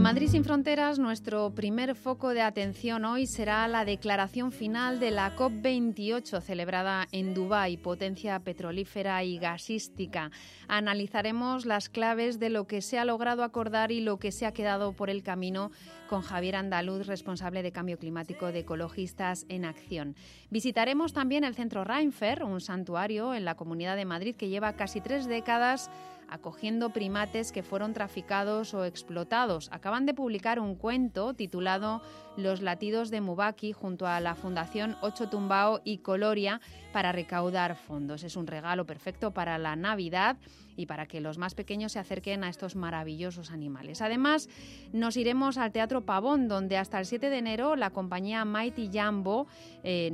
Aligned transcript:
En 0.00 0.04
Madrid 0.04 0.28
sin 0.28 0.44
fronteras, 0.44 0.98
nuestro 0.98 1.50
primer 1.50 1.94
foco 1.94 2.30
de 2.30 2.40
atención 2.40 3.04
hoy 3.04 3.26
será 3.26 3.68
la 3.68 3.84
declaración 3.84 4.50
final 4.50 4.98
de 4.98 5.10
la 5.10 5.36
COP28 5.36 6.40
celebrada 6.40 7.06
en 7.12 7.34
Dubái, 7.34 7.76
potencia 7.76 8.40
petrolífera 8.40 9.22
y 9.24 9.36
gasística. 9.36 10.30
Analizaremos 10.68 11.66
las 11.66 11.90
claves 11.90 12.38
de 12.38 12.48
lo 12.48 12.66
que 12.66 12.80
se 12.80 12.98
ha 12.98 13.04
logrado 13.04 13.44
acordar 13.44 13.92
y 13.92 14.00
lo 14.00 14.18
que 14.18 14.32
se 14.32 14.46
ha 14.46 14.54
quedado 14.54 14.94
por 14.94 15.10
el 15.10 15.22
camino 15.22 15.70
con 16.08 16.22
Javier 16.22 16.56
Andaluz, 16.56 17.06
responsable 17.06 17.62
de 17.62 17.70
cambio 17.70 17.98
climático 17.98 18.52
de 18.52 18.60
Ecologistas 18.60 19.44
en 19.50 19.66
Acción. 19.66 20.16
Visitaremos 20.48 21.12
también 21.12 21.44
el 21.44 21.54
Centro 21.54 21.84
Reinfer, 21.84 22.42
un 22.42 22.62
santuario 22.62 23.34
en 23.34 23.44
la 23.44 23.54
Comunidad 23.54 23.96
de 23.96 24.06
Madrid 24.06 24.34
que 24.34 24.48
lleva 24.48 24.72
casi 24.72 25.02
tres 25.02 25.26
décadas 25.26 25.90
acogiendo 26.30 26.90
primates 26.90 27.52
que 27.52 27.62
fueron 27.62 27.92
traficados 27.92 28.74
o 28.74 28.84
explotados. 28.84 29.68
Acaban 29.72 30.06
de 30.06 30.14
publicar 30.14 30.60
un 30.60 30.76
cuento 30.76 31.34
titulado 31.34 32.02
Los 32.36 32.62
latidos 32.62 33.10
de 33.10 33.20
Mubaki 33.20 33.72
junto 33.72 34.06
a 34.06 34.20
la 34.20 34.34
Fundación 34.34 34.96
Ocho 35.02 35.28
Tumbao 35.28 35.80
y 35.84 35.98
Coloria 35.98 36.60
para 36.92 37.12
recaudar 37.12 37.76
fondos. 37.76 38.22
Es 38.22 38.36
un 38.36 38.46
regalo 38.46 38.86
perfecto 38.86 39.32
para 39.32 39.58
la 39.58 39.76
Navidad 39.76 40.36
y 40.80 40.86
para 40.86 41.06
que 41.06 41.20
los 41.20 41.36
más 41.36 41.54
pequeños 41.54 41.92
se 41.92 41.98
acerquen 41.98 42.42
a 42.42 42.48
estos 42.48 42.74
maravillosos 42.74 43.50
animales. 43.50 44.00
Además, 44.00 44.48
nos 44.92 45.16
iremos 45.18 45.58
al 45.58 45.72
Teatro 45.72 46.00
Pavón, 46.06 46.48
donde 46.48 46.78
hasta 46.78 46.98
el 46.98 47.04
7 47.04 47.28
de 47.28 47.36
enero 47.36 47.76
la 47.76 47.90
compañía 47.90 48.46
Mighty 48.46 48.88
Jambo, 48.90 49.46
eh, 49.84 50.10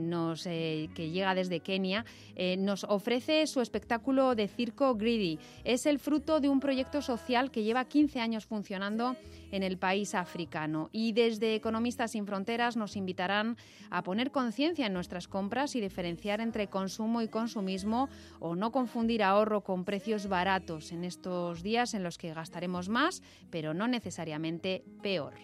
eh, 0.47 0.89
que 0.95 1.11
llega 1.11 1.35
desde 1.35 1.61
Kenia, 1.61 2.05
eh, 2.35 2.57
nos 2.57 2.83
ofrece 2.85 3.47
su 3.47 3.61
espectáculo 3.61 4.35
de 4.35 4.49
circo 4.49 4.97
Greedy. 4.97 5.39
Es 5.63 5.87
el 5.87 6.01
fruto 6.01 6.41
de 6.41 6.49
un 6.49 6.59
proyecto 6.59 7.01
social 7.01 7.53
que 7.53 7.63
lleva 7.63 7.85
15 7.85 8.21
años 8.21 8.45
funcionando 8.45 9.17
en 9.53 9.63
el 9.63 9.79
país 9.79 10.15
africano. 10.15 10.91
Y 10.93 11.13
desde 11.13 11.55
Economistas 11.55 12.11
sin 12.11 12.27
Fronteras 12.27 12.77
nos 12.77 12.97
invitarán 12.97 13.57
a 13.91 14.03
poner 14.03 14.33
conciencia 14.33 14.87
en 14.87 14.93
nuestras 14.93 15.29
compras 15.29 15.77
y 15.77 15.81
diferenciar 15.81 16.41
entre 16.41 16.67
consumo 16.67 17.23
y 17.23 17.29
consumismo 17.29 18.09
o 18.41 18.57
no 18.57 18.73
confundir 18.73 19.23
ahorro 19.23 19.63
con 19.63 19.85
precios 19.85 20.27
baratos 20.27 20.56
en 20.57 21.05
estos 21.05 21.63
días 21.63 21.93
en 21.93 22.03
los 22.03 22.17
que 22.17 22.33
gastaremos 22.33 22.89
más, 22.89 23.23
pero 23.51 23.75
no 23.75 23.89
necesariamente 23.89 24.85
peor. 25.03 25.35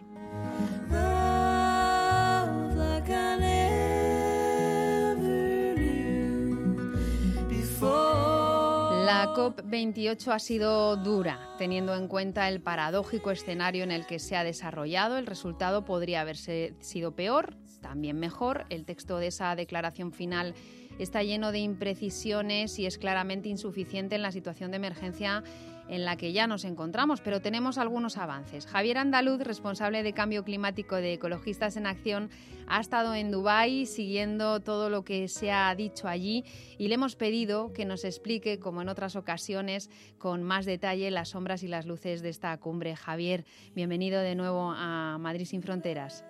La 9.05 9.35
COP28 9.35 10.33
ha 10.33 10.39
sido 10.39 10.97
dura, 10.97 11.39
teniendo 11.59 11.95
en 11.95 12.09
cuenta 12.09 12.49
el 12.49 12.63
paradójico 12.63 13.31
escenario 13.31 13.85
en 13.85 13.91
el 13.91 14.07
que 14.07 14.19
se 14.19 14.37
ha 14.37 14.45
desarrollado. 14.45 15.19
El 15.19 15.27
resultado 15.27 15.85
podría 15.85 16.23
haberse 16.23 16.75
sido 16.81 17.15
peor, 17.15 17.55
también 17.83 18.19
mejor. 18.19 18.65
El 18.71 18.87
texto 18.87 19.19
de 19.19 19.27
esa 19.27 19.55
declaración 19.57 20.13
final 20.13 20.55
está 20.99 21.23
lleno 21.23 21.53
de 21.53 21.59
imprecisiones 21.59 22.79
y 22.79 22.87
es 22.87 22.99
claramente 22.99 23.49
insuficiente 23.49 24.15
en 24.15 24.23
la 24.23 24.33
situación 24.33 24.71
de 24.71 24.77
emergencia 24.77 25.43
en 25.89 26.05
la 26.05 26.17
que 26.17 26.33
ya 26.33 26.47
nos 26.47 26.65
encontramos, 26.65 27.21
pero 27.21 27.41
tenemos 27.41 27.79
algunos 27.79 28.17
avances. 28.17 28.67
Javier 28.67 28.99
Andaluz, 28.99 29.41
responsable 29.41 30.03
de 30.03 30.13
cambio 30.13 30.45
climático 30.45 30.97
de 30.97 31.15
Ecologistas 31.15 31.77
en 31.77 31.87
Acción, 31.87 32.31
ha 32.67 32.81
estado 32.81 33.15
en 33.15 33.31
Dubái 33.31 33.87
siguiendo 33.87 34.61
todo 34.61 34.89
lo 34.89 35.05
que 35.05 35.29
se 35.29 35.51
ha 35.51 35.75
dicho 35.75 36.09
allí 36.09 36.45
y 36.79 36.89
le 36.89 36.95
hemos 36.95 37.17
pedido 37.17 37.73
que 37.73 37.85
nos 37.85 38.05
explique, 38.05 38.59
como 38.59 38.81
en 38.83 38.89
otras 38.89 39.17
ocasiones, 39.17 39.91
con 40.19 40.43
más 40.43 40.65
detalle 40.65 41.11
las 41.11 41.31
sombras 41.31 41.63
y 41.63 41.69
las 41.69 41.87
luces 41.87 42.23
de 42.23 42.31
esta 42.31 42.57
cumbre. 42.59 42.97
Javier, 42.97 43.45
bienvenido 43.75 44.21
de 44.21 44.35
nuevo 44.35 44.73
a 44.75 45.19
Madrid 45.19 45.45
sin 45.45 45.63
Fronteras. 45.63 46.25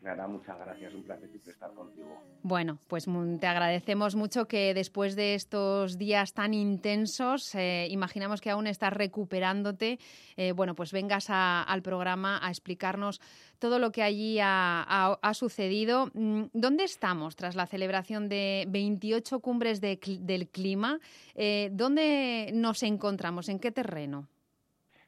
Clara, 0.00 0.26
muchas 0.26 0.58
gracias, 0.58 0.94
un 0.94 1.02
placer 1.02 1.28
estar 1.46 1.74
contigo. 1.74 2.22
Bueno, 2.42 2.78
pues 2.88 3.06
te 3.38 3.46
agradecemos 3.46 4.16
mucho 4.16 4.46
que 4.48 4.72
después 4.72 5.14
de 5.14 5.34
estos 5.34 5.98
días 5.98 6.32
tan 6.32 6.54
intensos, 6.54 7.54
eh, 7.54 7.86
imaginamos 7.90 8.40
que 8.40 8.48
aún 8.48 8.66
estás 8.66 8.94
recuperándote, 8.94 9.98
eh, 10.38 10.52
bueno, 10.52 10.74
pues 10.74 10.92
vengas 10.92 11.26
al 11.28 11.82
programa 11.82 12.40
a 12.42 12.48
explicarnos 12.48 13.20
todo 13.58 13.78
lo 13.78 13.92
que 13.92 14.02
allí 14.02 14.38
ha, 14.40 15.18
sucedido. 15.34 16.10
Mm, 16.14 16.44
¿Dónde 16.54 16.84
estamos 16.84 17.36
tras 17.36 17.54
la 17.54 17.66
celebración 17.66 18.30
de 18.30 18.64
28 18.70 19.40
cumbres 19.40 19.82
del 19.82 20.48
clima? 20.50 20.98
Eh, 21.34 21.68
¿Dónde 21.72 22.52
nos 22.54 22.82
encontramos? 22.82 23.50
¿En 23.50 23.58
qué 23.58 23.70
terreno? 23.70 24.28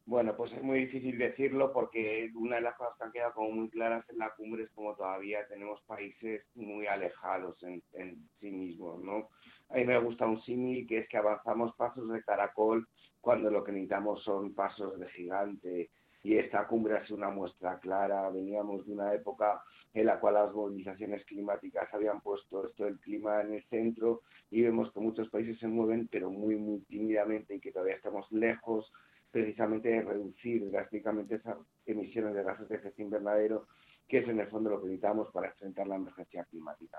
Bueno, 0.04 0.34
pues 0.36 0.52
es 0.52 0.62
muy 0.62 0.80
difícil 0.80 1.16
decirlo 1.16 1.72
porque 1.72 2.28
una 2.34 2.56
de 2.56 2.62
las 2.62 2.76
cosas 2.76 2.96
que 2.98 3.04
han 3.04 3.12
quedado 3.12 3.34
como 3.34 3.50
muy 3.52 3.70
claras 3.70 4.04
en 4.10 4.18
la 4.18 4.30
cumbre 4.30 4.64
es 4.64 4.70
como 4.72 4.96
todavía 4.96 5.46
tenemos 5.46 5.80
países 5.82 6.44
muy 6.56 6.86
alejados 6.88 7.62
en, 7.62 7.82
sí 8.40 8.50
mismos, 8.50 9.00
¿no? 9.02 9.28
A 9.68 9.76
mí 9.76 9.84
me 9.84 9.98
gusta 9.98 10.26
un 10.26 10.42
símil 10.42 10.88
que 10.88 10.98
es 10.98 11.08
que 11.08 11.18
avanzamos 11.18 11.74
pasos 11.76 12.08
de 12.10 12.22
caracol 12.24 12.88
cuando 13.20 13.48
lo 13.48 13.62
que 13.62 13.70
necesitamos 13.70 14.24
son 14.24 14.54
pasos 14.54 14.98
de 14.98 15.08
gigante 15.10 15.90
y 16.24 16.36
esta 16.36 16.66
cumbre 16.66 16.96
ha 16.96 17.04
sido 17.04 17.18
una 17.18 17.30
muestra 17.30 17.78
clara. 17.78 18.28
Veníamos 18.30 18.84
de 18.84 18.92
una 18.92 19.14
época 19.14 19.62
en 19.94 20.06
la 20.06 20.18
cual 20.18 20.34
las 20.34 20.52
movilizaciones 20.52 21.24
climáticas 21.26 21.92
habían 21.94 22.20
puesto 22.20 22.66
esto 22.66 22.84
del 22.84 22.98
clima 22.98 23.40
en 23.42 23.54
el 23.54 23.64
centro 23.68 24.22
y 24.50 24.62
vemos 24.62 24.92
que 24.92 25.00
muchos 25.00 25.28
países 25.28 25.60
se 25.60 25.68
mueven 25.68 26.08
pero 26.08 26.28
muy 26.28 26.56
muy 26.56 26.80
tímidamente 26.80 27.54
y 27.54 27.60
que 27.60 27.70
todavía 27.70 27.94
estamos 27.94 28.30
lejos 28.32 28.92
precisamente 29.32 30.02
reducir 30.02 30.70
drásticamente 30.70 31.36
esas 31.36 31.56
emisiones 31.86 32.34
de 32.34 32.44
gases 32.44 32.68
de 32.68 32.76
efecto 32.76 33.02
invernadero, 33.02 33.66
que 34.06 34.18
es 34.18 34.28
en 34.28 34.38
el 34.38 34.46
fondo 34.48 34.70
lo 34.70 34.80
que 34.80 34.88
necesitamos 34.88 35.30
para 35.32 35.48
enfrentar 35.48 35.86
la 35.86 35.96
emergencia 35.96 36.44
climática. 36.44 36.98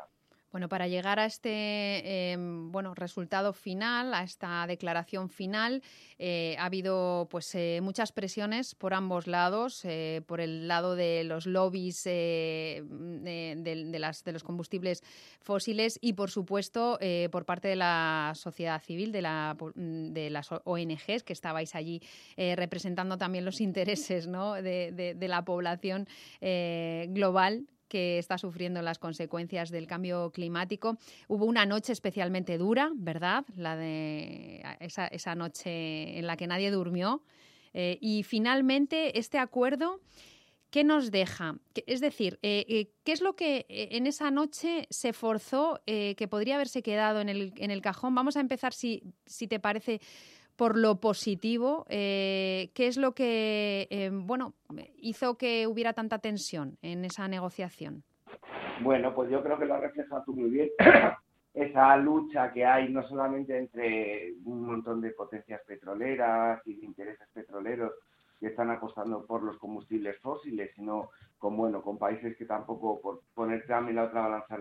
Bueno, 0.53 0.69
para 0.69 0.87
llegar 0.87 1.19
a 1.19 1.25
este 1.25 2.31
em, 2.31 2.71
bueno 2.71 2.93
resultado 2.93 3.53
final, 3.53 4.13
a 4.13 4.21
esta 4.21 4.67
declaración 4.67 5.27
final, 5.27 5.81
eh, 6.19 6.55
ha 6.59 6.65
habido 6.65 7.27
pues 7.31 7.55
eh, 7.55 7.79
muchas 7.81 8.11
presiones 8.11 8.75
por 8.75 8.93
ambos 8.93 9.25
lados, 9.25 9.83
eh, 9.83 10.21
por 10.27 10.39
el 10.41 10.67
lado 10.67 10.95
de 10.95 11.23
los 11.23 11.47
lobbies 11.47 12.03
de, 12.03 12.85
las, 13.97 14.23
de 14.23 14.31
los 14.31 14.43
combustibles 14.43 15.01
fósiles 15.41 15.97
y, 15.99 16.13
por 16.13 16.29
supuesto, 16.29 16.99
por 17.31 17.45
parte 17.45 17.67
de 17.67 17.75
la 17.75 18.33
sociedad 18.35 18.79
civil, 18.79 19.11
de, 19.11 19.23
la, 19.23 19.57
de 19.73 20.29
las 20.29 20.49
ONGs 20.51 21.23
que 21.23 21.33
estabais 21.33 21.73
allí 21.73 21.99
representando 22.37 23.17
también 23.17 23.43
los 23.43 23.59
intereses 23.69 24.27
¿no? 24.27 24.53
de 24.53 25.27
la 25.27 25.43
población 25.43 26.07
global 26.39 27.65
que 27.93 28.17
está 28.17 28.39
sufriendo 28.39 28.81
las 28.81 28.97
consecuencias 28.97 29.69
del 29.69 29.85
cambio 29.85 30.31
climático. 30.31 30.97
Hubo 31.27 31.45
una 31.45 31.67
noche 31.67 31.93
especialmente 31.93 32.57
dura, 32.57 32.91
¿verdad? 32.95 33.45
La 33.55 33.77
de 33.77 34.63
esa, 34.79 35.35
noche 35.35 36.17
en 36.17 36.25
la 36.25 36.35
que 36.35 36.47
nadie 36.47 36.71
durmió. 36.71 37.21
Eh, 37.75 37.99
y 38.01 38.23
finalmente, 38.23 39.19
este 39.19 39.37
acuerdo, 39.37 40.01
¿qué 40.71 40.83
nos 40.83 41.11
deja? 41.11 41.59
Es 41.85 42.01
decir, 42.01 42.39
eh, 42.41 42.65
eh, 42.67 42.89
¿qué 43.03 43.11
es 43.11 43.21
lo 43.21 43.35
que 43.35 43.67
en 43.69 44.07
esa 44.07 44.31
noche 44.31 44.87
se 44.89 45.13
forzó 45.13 45.79
que 45.85 46.27
podría 46.27 46.55
haberse 46.55 46.81
quedado 46.81 47.21
en 47.21 47.29
el, 47.29 47.53
en 47.57 47.69
el 47.69 47.83
cajón? 47.83 48.15
Vamos 48.15 48.37
a 48.37 48.39
empezar, 48.39 48.73
si, 48.73 49.03
si 49.27 49.47
te 49.47 49.59
parece, 49.59 50.01
por 50.55 50.77
lo 50.77 50.99
positivo. 50.99 51.85
Eh, 51.89 52.71
¿Qué 52.73 52.87
es 52.87 52.97
lo 52.97 53.13
que 53.13 53.87
eh, 53.89 54.09
bueno, 54.11 54.53
hizo 54.97 55.37
que 55.37 55.67
hubiera 55.67 55.93
tanta 55.93 56.19
tensión 56.19 56.77
en 56.81 57.05
esa 57.05 57.27
negociación? 57.27 58.03
Bueno, 58.81 59.13
pues 59.13 59.29
yo 59.29 59.43
creo 59.43 59.57
que 59.57 59.65
lo 59.65 59.75
ha 59.75 59.79
reflejado 59.79 60.23
tú 60.25 60.35
muy 60.35 60.49
bien. 60.49 60.69
Esa 61.53 61.95
lucha 61.97 62.51
que 62.51 62.65
hay 62.65 62.91
no 62.91 63.07
solamente 63.07 63.55
entre 63.55 64.33
un 64.43 64.65
montón 64.65 65.01
de 65.01 65.11
potencias 65.11 65.61
petroleras 65.67 66.59
y 66.65 66.83
intereses 66.83 67.27
petroleros 67.31 67.91
que 68.39 68.47
están 68.47 68.71
apostando 68.71 69.23
por 69.25 69.43
los 69.43 69.57
combustibles 69.57 70.19
fósiles, 70.19 70.71
sino 70.75 71.11
con 71.37 71.55
bueno, 71.55 71.83
con 71.83 71.99
países 71.99 72.35
que 72.37 72.45
tampoco, 72.45 72.99
por 72.99 73.21
poner 73.35 73.65
también 73.67 73.97
la 73.97 74.05
otra 74.05 74.21
balanza 74.21 74.57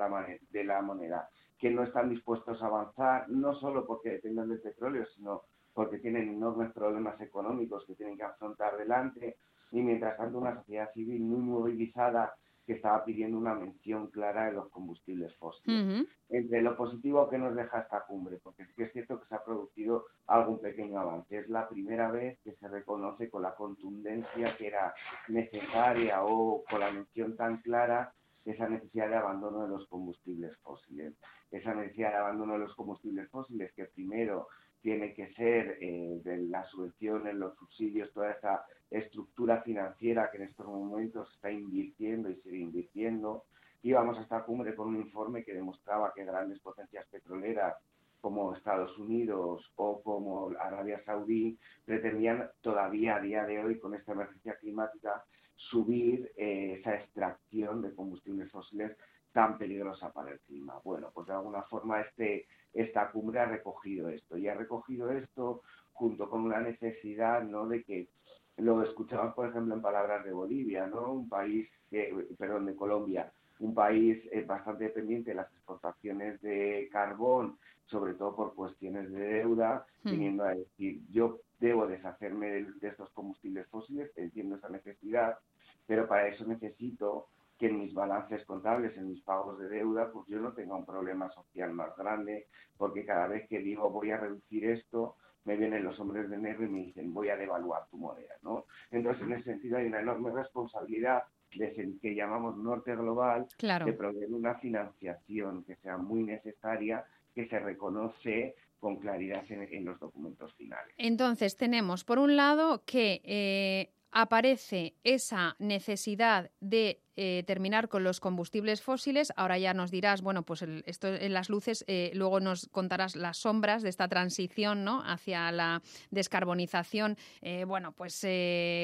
de 0.50 0.64
la 0.64 0.82
moneda, 0.82 1.28
que 1.58 1.70
no 1.70 1.82
están 1.82 2.10
dispuestos 2.10 2.62
a 2.62 2.66
avanzar, 2.66 3.28
no 3.28 3.54
solo 3.54 3.86
porque 3.86 4.10
dependan 4.10 4.50
del 4.50 4.60
petróleo, 4.60 5.06
sino 5.16 5.42
porque 5.74 5.98
tienen 5.98 6.28
enormes 6.28 6.72
problemas 6.72 7.20
económicos 7.20 7.84
que 7.86 7.94
tienen 7.94 8.16
que 8.16 8.24
afrontar 8.24 8.76
delante, 8.76 9.36
y 9.70 9.80
mientras 9.80 10.16
tanto 10.16 10.38
una 10.38 10.54
sociedad 10.56 10.92
civil 10.92 11.22
muy 11.22 11.40
movilizada 11.40 12.34
que 12.66 12.74
estaba 12.74 13.04
pidiendo 13.04 13.38
una 13.38 13.54
mención 13.54 14.08
clara 14.08 14.46
de 14.46 14.52
los 14.52 14.68
combustibles 14.68 15.34
fósiles. 15.36 16.06
Entre 16.28 16.62
lo 16.62 16.76
positivo 16.76 17.28
que 17.28 17.38
nos 17.38 17.56
deja 17.56 17.80
esta 17.80 18.04
cumbre, 18.04 18.38
porque 18.42 18.64
sí 18.66 18.72
que 18.76 18.84
es 18.84 18.92
cierto 18.92 19.20
que 19.20 19.26
se 19.26 19.34
ha 19.34 19.44
producido 19.44 20.06
algún 20.26 20.60
pequeño 20.60 21.00
avance. 21.00 21.38
Es 21.38 21.48
la 21.48 21.68
primera 21.68 22.10
vez 22.10 22.38
que 22.44 22.52
se 22.52 22.68
reconoce 22.68 23.28
con 23.28 23.42
la 23.42 23.54
contundencia 23.54 24.56
que 24.56 24.68
era 24.68 24.94
necesaria 25.28 26.24
o 26.24 26.62
con 26.70 26.80
la 26.80 26.92
mención 26.92 27.36
tan 27.36 27.58
clara 27.58 28.12
esa 28.44 28.68
necesidad 28.68 29.08
de 29.08 29.16
abandono 29.16 29.62
de 29.62 29.68
los 29.68 29.86
combustibles 29.88 30.56
fósiles. 30.58 31.14
Esa 31.50 31.74
necesidad 31.74 32.10
de 32.10 32.16
abandono 32.16 32.54
de 32.54 32.60
los 32.60 32.74
combustibles 32.74 33.28
fósiles 33.30 33.72
que 33.72 33.86
primero 33.86 34.48
tiene 34.82 35.14
que 35.14 35.32
ser 35.34 35.78
eh, 35.80 36.20
de 36.22 36.38
las 36.48 36.68
subvenciones, 36.68 37.34
los 37.34 37.56
subsidios, 37.56 38.12
toda 38.12 38.32
esa 38.32 38.64
estructura 38.90 39.62
financiera 39.62 40.30
que 40.30 40.38
en 40.38 40.44
estos 40.44 40.66
momentos 40.66 41.32
está 41.34 41.50
invirtiendo 41.50 42.28
y 42.28 42.36
sigue 42.42 42.58
invirtiendo. 42.58 43.44
Íbamos 43.82 44.18
a 44.18 44.22
esta 44.22 44.44
cumbre 44.44 44.74
con 44.74 44.88
un 44.88 44.96
informe 44.96 45.44
que 45.44 45.54
demostraba 45.54 46.12
que 46.14 46.24
grandes 46.24 46.60
potencias 46.60 47.06
petroleras 47.06 47.76
como 48.20 48.54
Estados 48.54 48.96
Unidos 48.98 49.72
o 49.76 50.02
como 50.02 50.50
Arabia 50.58 51.02
Saudí 51.04 51.58
pretendían 51.84 52.48
todavía 52.60 53.16
a 53.16 53.20
día 53.20 53.44
de 53.44 53.58
hoy 53.58 53.78
con 53.78 53.94
esta 53.94 54.12
emergencia 54.12 54.56
climática 54.56 55.24
subir 55.56 56.32
eh, 56.36 56.76
esa 56.78 56.94
extracción 56.94 57.82
de 57.82 57.94
combustibles 57.94 58.50
fósiles 58.50 58.96
tan 59.32 59.58
peligrosa 59.58 60.12
para 60.12 60.32
el 60.32 60.40
clima. 60.40 60.78
Bueno, 60.84 61.10
pues 61.12 61.26
de 61.26 61.32
alguna 61.32 61.62
forma 61.62 62.00
este, 62.00 62.46
esta 62.72 63.10
cumbre 63.10 63.40
ha 63.40 63.46
recogido 63.46 64.08
esto 64.08 64.36
y 64.36 64.48
ha 64.48 64.54
recogido 64.54 65.10
esto 65.10 65.62
junto 65.92 66.28
con 66.28 66.42
una 66.42 66.60
necesidad 66.60 67.42
¿no? 67.42 67.66
de 67.66 67.82
que 67.82 68.08
lo 68.56 68.82
escuchamos, 68.82 69.34
por 69.34 69.48
ejemplo, 69.48 69.74
en 69.74 69.82
palabras 69.82 70.24
de 70.24 70.32
Bolivia, 70.32 70.86
¿no? 70.86 71.12
Un 71.12 71.28
país, 71.28 71.68
que, 71.90 72.26
perdón, 72.38 72.66
de 72.66 72.76
Colombia, 72.76 73.32
un 73.60 73.74
país 73.74 74.18
eh, 74.30 74.42
bastante 74.42 74.84
dependiente 74.84 75.30
de 75.30 75.36
las 75.36 75.52
exportaciones 75.52 76.40
de 76.42 76.88
carbón, 76.92 77.58
sobre 77.86 78.14
todo 78.14 78.34
por 78.34 78.54
cuestiones 78.54 79.10
de 79.10 79.20
deuda, 79.20 79.86
hmm. 80.02 80.10
viniendo 80.10 80.44
a 80.44 80.54
decir, 80.54 81.00
yo 81.10 81.40
debo 81.60 81.86
deshacerme 81.86 82.50
de, 82.50 82.88
estos 82.88 83.10
combustibles 83.10 83.66
fósiles, 83.68 84.10
entiendo 84.16 84.56
esa 84.56 84.68
necesidad, 84.68 85.38
pero 85.86 86.08
para 86.08 86.28
eso 86.28 86.44
necesito 86.44 87.28
que 87.58 87.66
en 87.66 87.78
mis 87.78 87.94
balances 87.94 88.44
contables, 88.44 88.96
en 88.96 89.08
mis 89.08 89.22
pagos 89.22 89.58
de 89.58 89.68
deuda, 89.68 90.10
pues 90.12 90.26
yo 90.28 90.40
no 90.40 90.52
tenga 90.52 90.74
un 90.74 90.86
problema 90.86 91.30
social 91.30 91.72
más 91.72 91.96
grande, 91.96 92.48
porque 92.76 93.04
cada 93.04 93.28
vez 93.28 93.48
que 93.48 93.60
digo 93.60 93.90
voy 93.90 94.10
a 94.10 94.16
reducir 94.16 94.64
esto, 94.66 95.16
me 95.44 95.56
vienen 95.56 95.84
los 95.84 95.98
hombres 95.98 96.28
de 96.30 96.38
negro 96.38 96.64
y 96.64 96.68
me 96.68 96.78
dicen 96.80 97.12
voy 97.12 97.28
a 97.28 97.36
devaluar 97.36 97.86
tu 97.90 97.98
moneda, 97.98 98.34
¿no? 98.42 98.66
Entonces, 98.90 99.22
en 99.22 99.32
ese 99.32 99.44
sentido 99.44 99.78
hay 99.78 99.86
una 99.86 100.00
enorme 100.00 100.30
responsabilidad 100.30 101.24
de 101.54 101.98
que 102.00 102.14
llamamos 102.14 102.56
norte 102.56 102.94
global 102.96 103.46
de 103.58 103.92
proveer 103.92 104.32
una 104.32 104.54
financiación 104.54 105.64
que 105.64 105.76
sea 105.76 105.98
muy 105.98 106.22
necesaria, 106.22 107.04
que 107.34 107.46
se 107.48 107.58
reconoce 107.58 108.54
con 108.78 108.96
claridad 108.96 109.44
en, 109.48 109.84
los 109.84 110.00
documentos 110.00 110.52
finales. 110.54 110.94
Entonces, 110.96 111.56
tenemos, 111.56 112.04
por 112.04 112.18
un 112.18 112.36
lado, 112.36 112.82
que 112.84 113.20
eh, 113.24 113.92
aparece 114.10 114.94
esa 115.04 115.54
necesidad 115.58 116.50
de 116.60 117.01
eh, 117.14 117.44
terminar 117.46 117.90
con 117.90 118.04
los 118.04 118.20
combustibles 118.20 118.80
fósiles. 118.80 119.34
Ahora 119.36 119.58
ya 119.58 119.74
nos 119.74 119.90
dirás, 119.90 120.22
bueno, 120.22 120.44
pues 120.44 120.64
esto 120.86 121.08
en 121.08 121.34
las 121.34 121.50
luces, 121.50 121.84
eh, 121.86 122.10
luego 122.14 122.40
nos 122.40 122.68
contarás 122.68 123.16
las 123.16 123.36
sombras 123.36 123.82
de 123.82 123.90
esta 123.90 124.08
transición 124.08 124.82
¿no? 124.84 125.02
hacia 125.04 125.52
la 125.52 125.82
descarbonización, 126.10 127.18
eh, 127.42 127.64
bueno, 127.64 127.92
pues 127.92 128.26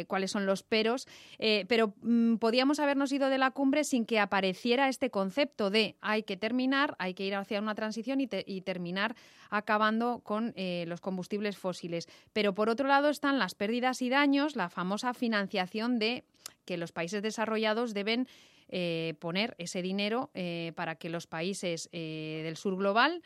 cuáles 0.09 0.31
son 0.31 0.45
los 0.45 0.63
peros. 0.63 1.07
pero 1.39 1.95
mm, 2.03 2.37
podíamos 2.37 2.81
habernos 2.81 3.13
ido 3.13 3.31
de 3.31 3.39
la 3.39 3.51
cumbre 3.51 3.85
sin 3.85 4.05
que 4.05 4.19
apareciera 4.19 4.89
este 4.89 5.11
concepto 5.11 5.71
de 5.71 5.97
hay 6.03 6.23
que 6.25 6.37
terminar, 6.37 6.97
hay 6.99 7.15
que 7.15 7.25
ir 7.25 7.35
hacia 7.35 7.61
una 7.61 7.75
transición 7.75 8.21
y 8.21 8.61
terminar 8.61 9.17
acabando 9.49 10.21
con 10.23 10.55
los 10.87 11.01
combustibles 11.01 11.57
fósiles. 11.57 12.09
Pero 12.33 12.55
por 12.55 12.69
otro 12.69 12.89
lado 12.89 13.09
están 13.09 13.39
las 13.39 13.55
pérdidas 13.55 14.03
y 14.03 14.11
daños, 14.11 14.57
la 14.57 14.69
famosa 14.69 15.15
financiación 15.15 15.99
de 15.99 16.25
que 16.65 16.77
los 16.77 16.93
países 16.93 17.23
desarrollados 17.23 17.95
deben 17.95 18.27
eh, 18.69 19.15
poner 19.19 19.55
ese 19.59 19.81
dinero 19.81 20.31
eh, 20.35 20.73
para 20.77 20.97
que 20.97 21.09
los 21.09 21.27
países 21.27 21.89
eh, 21.93 22.43
del 22.45 22.57
sur 22.57 22.77
global 22.77 23.23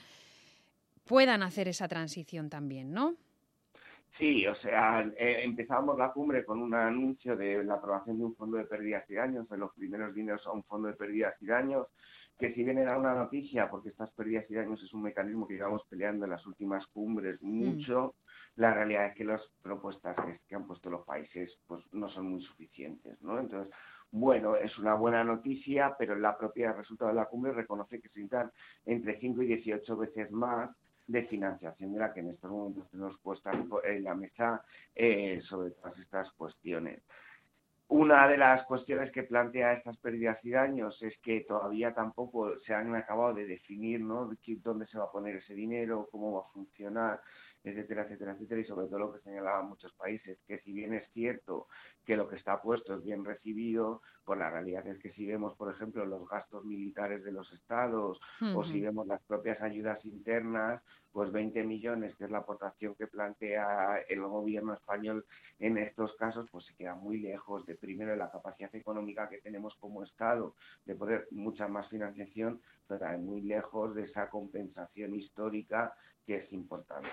puedan 1.04 1.42
hacer 1.42 1.66
esa 1.66 1.88
transición 1.88 2.48
también, 2.48 2.92
¿no? 2.92 3.16
Sí, 4.18 4.46
o 4.46 4.54
sea, 4.56 5.10
empezamos 5.16 5.98
la 5.98 6.12
cumbre 6.12 6.44
con 6.44 6.60
un 6.60 6.74
anuncio 6.74 7.34
de 7.34 7.64
la 7.64 7.74
aprobación 7.74 8.18
de 8.18 8.24
un 8.24 8.36
fondo 8.36 8.58
de 8.58 8.66
pérdidas 8.66 9.08
y 9.08 9.14
daños, 9.14 9.48
de 9.48 9.56
los 9.56 9.72
primeros 9.72 10.14
dineros 10.14 10.46
a 10.46 10.52
un 10.52 10.62
fondo 10.64 10.88
de 10.88 10.94
pérdidas 10.94 11.34
y 11.40 11.46
daños, 11.46 11.86
que 12.38 12.52
si 12.54 12.62
bien 12.62 12.78
era 12.78 12.98
una 12.98 13.14
noticia, 13.14 13.70
porque 13.70 13.88
estas 13.88 14.10
pérdidas 14.10 14.44
y 14.50 14.54
daños 14.54 14.82
es 14.82 14.92
un 14.92 15.02
mecanismo 15.02 15.48
que 15.48 15.54
llevamos 15.54 15.82
peleando 15.88 16.26
en 16.26 16.32
las 16.32 16.46
últimas 16.46 16.86
cumbres 16.88 17.38
mm. 17.40 17.46
mucho, 17.46 18.14
la 18.56 18.74
realidad 18.74 19.06
es 19.06 19.14
que 19.14 19.24
las 19.24 19.42
propuestas 19.62 20.16
que 20.46 20.54
han 20.54 20.66
puesto 20.66 20.90
los 20.90 21.04
países 21.04 21.50
pues 21.66 21.82
no 21.92 22.08
son 22.10 22.30
muy 22.30 22.42
suficientes, 22.42 23.20
¿no? 23.22 23.38
Entonces, 23.38 23.72
bueno, 24.10 24.56
es 24.56 24.78
una 24.78 24.94
buena 24.94 25.24
noticia, 25.24 25.94
pero 25.98 26.14
la 26.14 26.36
propia 26.36 26.72
resultado 26.72 27.10
de 27.10 27.16
la 27.16 27.26
cumbre 27.26 27.52
reconoce 27.52 28.00
que 28.00 28.08
se 28.10 28.20
necesitan 28.20 28.52
entre 28.84 29.18
5 29.18 29.42
y 29.42 29.46
18 29.46 29.96
veces 29.96 30.30
más 30.30 30.70
de 31.06 31.24
financiación 31.24 31.92
de 31.94 31.98
la 31.98 32.12
que 32.12 32.20
en 32.20 32.30
estos 32.30 32.50
momentos 32.50 32.92
nos 32.92 33.18
puesta 33.20 33.50
en 33.84 34.04
la 34.04 34.14
mesa 34.14 34.62
eh, 34.94 35.40
sobre 35.44 35.70
todas 35.70 35.98
estas 35.98 36.30
cuestiones. 36.32 37.02
Una 37.88 38.26
de 38.28 38.38
las 38.38 38.64
cuestiones 38.64 39.10
que 39.12 39.24
plantea 39.24 39.74
estas 39.74 39.96
pérdidas 39.98 40.42
y 40.44 40.50
daños 40.50 40.96
es 41.02 41.14
que 41.18 41.40
todavía 41.42 41.92
tampoco 41.92 42.58
se 42.60 42.72
han 42.74 42.94
acabado 42.94 43.34
de 43.34 43.46
definir 43.46 44.00
¿no? 44.00 44.30
dónde 44.62 44.86
se 44.86 44.98
va 44.98 45.04
a 45.04 45.12
poner 45.12 45.36
ese 45.36 45.54
dinero, 45.54 46.08
cómo 46.10 46.32
va 46.32 46.40
a 46.40 46.52
funcionar, 46.52 47.20
etcétera, 47.64 48.02
etcétera, 48.02 48.32
etcétera, 48.32 48.60
y 48.60 48.64
sobre 48.64 48.86
todo 48.86 48.98
lo 48.98 49.12
que 49.12 49.20
señalaban 49.20 49.68
muchos 49.68 49.92
países, 49.94 50.38
que 50.46 50.58
si 50.58 50.72
bien 50.72 50.94
es 50.94 51.08
cierto 51.12 51.68
que 52.04 52.16
lo 52.16 52.28
que 52.28 52.36
está 52.36 52.60
puesto 52.60 52.94
es 52.94 53.04
bien 53.04 53.24
recibido, 53.24 54.02
pues 54.24 54.38
la 54.38 54.50
realidad 54.50 54.86
es 54.86 54.98
que 54.98 55.12
si 55.12 55.26
vemos, 55.26 55.54
por 55.56 55.72
ejemplo, 55.72 56.04
los 56.04 56.28
gastos 56.28 56.64
militares 56.64 57.22
de 57.24 57.32
los 57.32 57.52
estados 57.52 58.20
o 58.54 58.64
si 58.64 58.80
vemos 58.80 59.06
las 59.06 59.22
propias 59.22 59.60
ayudas 59.60 60.04
internas, 60.04 60.82
pues 61.12 61.30
20 61.30 61.62
millones, 61.64 62.16
que 62.16 62.24
es 62.24 62.30
la 62.30 62.38
aportación 62.38 62.94
que 62.94 63.06
plantea 63.06 63.98
el 64.08 64.20
gobierno 64.22 64.72
español 64.74 65.26
en 65.58 65.76
estos 65.76 66.16
casos, 66.16 66.48
pues 66.50 66.64
se 66.64 66.74
queda 66.74 66.94
muy 66.94 67.18
lejos 67.18 67.66
de 67.66 67.74
primero 67.74 68.12
de 68.12 68.16
la 68.16 68.30
capacidad 68.30 68.74
económica 68.74 69.28
que 69.28 69.38
tenemos 69.38 69.74
como 69.76 70.02
Estado 70.02 70.54
de 70.86 70.94
poder 70.94 71.28
mucha 71.30 71.68
más 71.68 71.88
financiación, 71.88 72.60
pero 72.88 73.00
también 73.00 73.26
muy 73.26 73.42
lejos 73.42 73.94
de 73.94 74.04
esa 74.04 74.30
compensación 74.30 75.14
histórica 75.14 75.94
que 76.26 76.36
es 76.36 76.52
importante. 76.52 77.08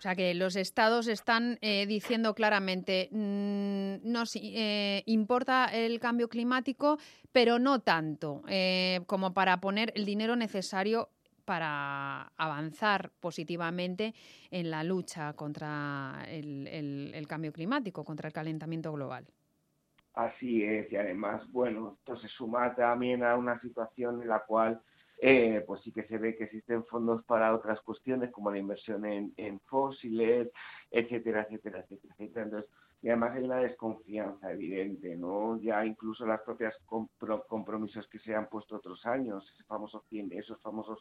O 0.00 0.02
sea 0.02 0.16
que 0.16 0.32
los 0.32 0.56
estados 0.56 1.08
están 1.08 1.58
eh, 1.60 1.84
diciendo 1.86 2.34
claramente, 2.34 3.10
mm, 3.12 4.10
nos 4.10 4.34
eh, 4.34 5.02
importa 5.04 5.66
el 5.66 6.00
cambio 6.00 6.30
climático, 6.30 6.96
pero 7.32 7.58
no 7.58 7.80
tanto 7.80 8.42
eh, 8.48 9.00
como 9.06 9.34
para 9.34 9.60
poner 9.60 9.92
el 9.94 10.06
dinero 10.06 10.36
necesario 10.36 11.10
para 11.44 12.32
avanzar 12.38 13.10
positivamente 13.20 14.14
en 14.50 14.70
la 14.70 14.84
lucha 14.84 15.34
contra 15.34 16.24
el, 16.28 17.26
cambio 17.28 17.52
climático, 17.52 18.02
contra 18.02 18.28
el 18.28 18.32
calentamiento 18.32 18.92
global. 18.92 19.26
Así 20.14 20.64
es, 20.64 20.90
y 20.90 20.96
además, 20.96 21.42
bueno, 21.50 21.98
esto 21.98 22.16
se 22.16 22.28
suma 22.28 22.74
también 22.74 23.22
a 23.22 23.36
una 23.36 23.60
situación 23.60 24.22
en 24.22 24.28
la 24.28 24.44
cual 24.46 24.80
eh, 25.22 25.62
pues 25.66 25.82
sí 25.82 25.92
que 25.92 26.04
se 26.04 26.16
ve 26.18 26.34
que 26.34 26.44
existen 26.44 26.84
fondos 26.86 27.22
para 27.24 27.54
otras 27.54 27.80
cuestiones 27.82 28.30
como 28.30 28.50
la 28.50 28.58
inversión 28.58 29.04
en, 29.04 29.60
fósiles, 29.66 30.48
etcétera, 30.90 31.42
etcétera, 31.42 31.80
etcétera, 31.80 32.14
Entonces, 32.18 32.70
y 33.02 33.08
además 33.08 33.34
hay 33.34 33.44
una 33.44 33.58
desconfianza 33.58 34.52
evidente, 34.52 35.16
¿no? 35.16 35.58
Ya 35.60 35.84
incluso 35.86 36.26
las 36.26 36.40
propias 36.42 36.74
compromisos 37.48 38.06
que 38.08 38.18
se 38.18 38.34
han 38.34 38.48
puesto 38.48 38.76
otros 38.76 39.04
años, 39.06 39.46
esos 39.54 39.66
famosos 39.66 40.02
100, 40.08 40.32
esos 40.32 40.60
famosos 40.60 40.98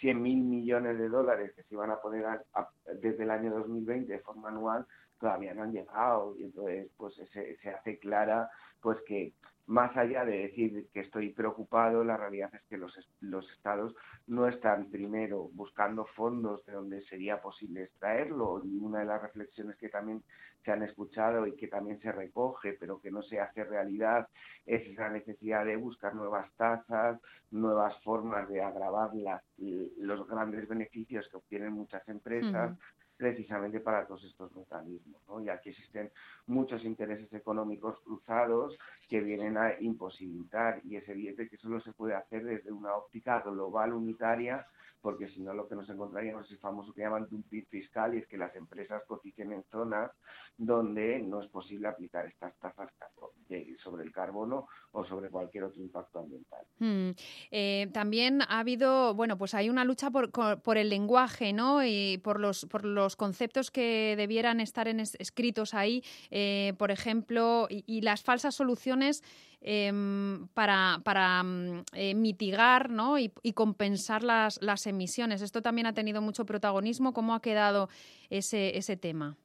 100 0.00 0.22
mil 0.22 0.40
millones 0.42 0.98
de 0.98 1.08
dólares 1.08 1.52
que 1.54 1.62
se 1.64 1.74
iban 1.74 1.90
a 1.90 2.00
poner 2.00 2.24
desde 3.00 3.24
el 3.24 3.30
año 3.30 3.50
2020 3.50 4.12
de 4.12 4.20
forma 4.20 4.48
anual, 4.48 4.86
todavía 5.22 5.54
no 5.54 5.62
han 5.62 5.72
llegado 5.72 6.34
y 6.36 6.42
entonces 6.42 6.88
pues 6.96 7.14
se, 7.32 7.70
hace 7.70 7.98
clara 8.00 8.50
pues 8.80 8.98
que 9.06 9.32
más 9.66 9.96
allá 9.96 10.24
de 10.24 10.38
decir 10.48 10.88
que 10.92 11.00
estoy 11.00 11.32
preocupado, 11.32 12.02
la 12.02 12.16
realidad 12.16 12.52
es 12.52 12.62
que 12.64 12.76
los, 12.76 12.92
los 13.20 13.48
estados 13.52 13.94
no 14.26 14.48
están 14.48 14.90
primero 14.90 15.50
buscando 15.54 16.04
fondos 16.16 16.66
de 16.66 16.72
donde 16.72 17.02
sería 17.04 17.40
posible 17.40 17.84
extraerlo. 17.84 18.60
Y 18.64 18.76
una 18.78 18.98
de 18.98 19.04
las 19.04 19.22
reflexiones 19.22 19.76
que 19.76 19.88
también 19.88 20.24
se 20.64 20.72
han 20.72 20.82
escuchado 20.82 21.46
y 21.46 21.54
que 21.54 21.68
también 21.68 22.00
se 22.00 22.10
recoge, 22.10 22.72
pero 22.72 23.00
que 23.00 23.12
no 23.12 23.22
se 23.22 23.38
hace 23.38 23.62
realidad, 23.62 24.26
es 24.66 24.96
la 24.96 25.10
necesidad 25.10 25.64
de 25.64 25.76
buscar 25.76 26.12
nuevas 26.16 26.52
tasas, 26.56 27.20
nuevas 27.52 27.94
formas 28.02 28.48
de 28.48 28.62
agravar 28.62 29.14
las, 29.14 29.44
los 29.58 30.26
grandes 30.26 30.68
beneficios 30.68 31.28
que 31.30 31.36
obtienen 31.36 31.72
muchas 31.72 32.06
empresas 32.08 32.76
precisamente 33.22 33.78
para 33.78 34.04
todos 34.04 34.24
estos 34.24 34.52
mecanismos, 34.56 35.22
¿no? 35.28 35.40
Y 35.40 35.48
aquí 35.48 35.70
existen 35.70 36.10
muchos 36.48 36.82
intereses 36.84 37.32
económicos 37.32 38.00
cruzados 38.00 38.76
que 39.08 39.20
vienen 39.20 39.56
a 39.56 39.80
imposibilitar 39.80 40.80
y 40.82 40.96
es 40.96 41.08
evidente 41.08 41.48
que 41.48 41.56
solo 41.56 41.80
se 41.82 41.92
puede 41.92 42.14
hacer 42.14 42.42
desde 42.44 42.72
una 42.72 42.96
óptica 42.96 43.38
global 43.42 43.92
unitaria 43.92 44.66
porque 45.02 45.28
si 45.28 45.40
no 45.40 45.52
lo 45.52 45.68
que 45.68 45.74
nos 45.74 45.88
encontraríamos 45.90 46.46
es 46.46 46.52
el 46.52 46.58
famoso 46.58 46.94
que 46.94 47.02
llaman 47.02 47.26
dumping 47.28 47.66
fiscal 47.66 48.14
y 48.14 48.18
es 48.18 48.26
que 48.26 48.38
las 48.38 48.54
empresas 48.56 49.02
coticen 49.06 49.52
en 49.52 49.64
zonas 49.64 50.10
donde 50.56 51.18
no 51.18 51.42
es 51.42 51.50
posible 51.50 51.88
aplicar 51.88 52.26
estas 52.26 52.54
tasas 52.58 52.90
sobre 53.82 54.04
el 54.04 54.12
carbono 54.12 54.66
o 54.92 55.04
sobre 55.04 55.30
cualquier 55.30 55.64
otro 55.64 55.80
impacto 55.82 56.20
ambiental. 56.20 56.64
Hmm. 56.78 57.10
También 57.92 58.42
ha 58.42 58.60
habido, 58.60 59.14
bueno, 59.14 59.36
pues 59.36 59.54
hay 59.54 59.68
una 59.68 59.84
lucha 59.84 60.10
por, 60.10 60.78
el 60.78 60.88
lenguaje, 60.88 61.52
¿no? 61.52 61.84
Y 61.84 62.18
por 62.22 62.40
los, 62.40 62.66
por 62.66 62.84
los 62.84 63.16
conceptos 63.16 63.70
que 63.70 64.14
debieran 64.16 64.60
estar 64.60 64.88
escritos 64.88 65.74
ahí, 65.74 66.02
eh, 66.30 66.74
por 66.78 66.90
ejemplo, 66.90 67.66
y, 67.68 68.02
las 68.02 68.22
falsas 68.24 68.56
soluciones 68.56 69.22
em, 69.60 70.48
para, 70.54 71.00
para 71.04 71.42
mm, 71.42 71.84
eh, 71.92 72.14
mitigar 72.14 72.90
¿no? 72.90 73.16
y, 73.18 73.32
y, 73.42 73.52
compensar 73.52 74.24
las, 74.24 74.60
las 74.60 74.86
emisiones. 74.92 75.42
Esto 75.42 75.60
también 75.60 75.86
ha 75.86 75.92
tenido 75.92 76.22
mucho 76.22 76.46
protagonismo. 76.46 77.12
¿Cómo 77.12 77.34
ha 77.34 77.42
quedado 77.42 77.88
ese, 78.30 78.78
ese 78.78 78.96
tema? 78.96 79.36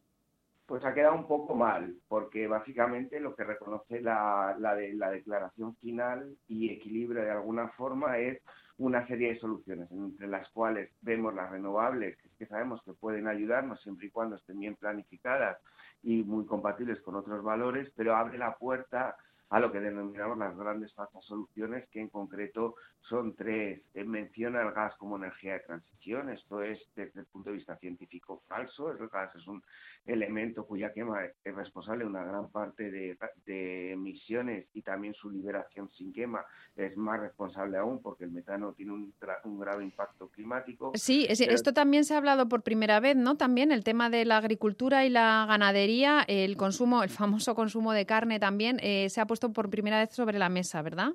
Pues 0.68 0.84
ha 0.84 0.94
quedado 0.94 1.16
un 1.16 1.28
poco 1.28 1.56
mal, 1.56 1.96
porque 2.10 2.46
básicamente 2.48 3.22
lo 3.22 3.36
que 3.36 3.46
reconoce 3.46 4.02
la, 4.02 4.56
la, 4.60 4.76
de, 4.76 4.94
la 4.94 5.10
declaración 5.10 5.78
final 5.78 6.38
y 6.50 6.70
equilibra 6.70 7.24
de 7.24 7.32
alguna 7.32 7.70
forma 7.70 8.18
es 8.18 8.42
una 8.78 9.08
serie 9.08 9.34
de 9.34 9.40
soluciones, 9.40 9.90
entre 9.92 10.28
las 10.28 10.50
cuales 10.50 10.92
vemos 11.02 11.34
las 11.34 11.50
renovables, 11.50 12.18
que 12.38 12.46
sabemos 12.46 12.82
que 12.84 12.94
pueden 12.94 13.28
ayudarnos 13.28 13.82
siempre 13.82 14.08
y 14.08 14.12
cuando 14.12 14.36
estén 14.36 14.60
bien 14.60 14.76
planificadas 14.76 15.58
y 16.04 16.24
muy 16.24 16.46
compatibles 16.46 17.02
con 17.02 17.16
otros 17.16 17.44
valores, 17.44 17.90
pero 17.96 18.16
abre 18.16 18.38
la 18.38 18.56
puerta 18.56 19.16
a 19.50 19.60
lo 19.60 19.72
que 19.72 19.80
denominamos 19.80 20.38
las 20.38 20.58
grandes 20.58 20.94
falsas 20.94 21.24
soluciones, 21.26 21.88
que 21.90 22.02
en 22.02 22.10
concreto 22.10 22.76
son 23.08 23.36
tres. 23.36 23.82
Eh, 23.94 24.04
menciona 24.04 24.62
el 24.62 24.72
gas 24.74 24.94
como 24.98 25.16
energía 25.16 25.54
de 25.54 25.60
transición, 25.62 26.30
esto 26.30 26.62
es 26.62 26.80
desde 26.96 27.22
el 27.22 27.26
punto 27.28 27.50
de 27.50 27.58
vista 27.58 27.78
científico 27.78 28.44
falso, 28.48 28.92
el 28.92 29.08
gas 29.08 29.34
es 29.36 29.48
un 29.48 29.64
elemento 30.06 30.66
cuya 30.66 30.94
quema 30.94 31.26
es 31.26 31.56
responsable 31.56 32.04
de 32.04 32.10
una 32.10 32.24
gran 32.24 32.50
parte 32.50 32.90
de, 32.90 33.18
emisiones 33.92 34.66
y 34.74 34.82
también 34.82 35.14
su 35.14 35.30
liberación 35.30 35.90
sin 35.98 36.14
quema 36.14 36.46
es 36.76 36.96
más 36.96 37.20
responsable 37.20 37.78
aún 37.78 38.02
porque 38.02 38.24
el 38.24 38.32
metano 38.32 38.74
tiene 38.74 38.94
un, 38.94 39.14
un 39.44 39.60
grave 39.60 39.84
impacto 39.84 40.30
climático. 40.30 40.92
Sí, 40.96 41.26
esto 41.30 41.74
también 41.74 42.06
se 42.06 42.14
ha 42.14 42.18
hablado 42.18 42.48
por 42.48 42.62
primera 42.62 43.00
vez, 43.00 43.16
¿no? 43.16 43.36
También 43.36 43.72
el 43.72 43.84
tema 43.84 44.10
de 44.10 44.26
la 44.26 44.38
agricultura 44.38 45.06
y 45.06 45.10
la 45.10 45.46
ganadería, 45.48 46.24
el 46.28 46.56
consumo, 46.56 47.04
el 47.04 47.10
famoso 47.10 47.56
consumo 47.56 47.94
de 47.94 48.06
carne 48.06 48.40
también 48.40 48.80
eh, 48.82 49.10
se 49.10 49.22
ha 49.22 49.28
puesto 49.28 49.37
por 49.40 49.70
primera 49.70 50.00
vez 50.00 50.12
sobre 50.12 50.38
la 50.38 50.50
mesa, 50.50 50.82
¿verdad? 50.82 51.14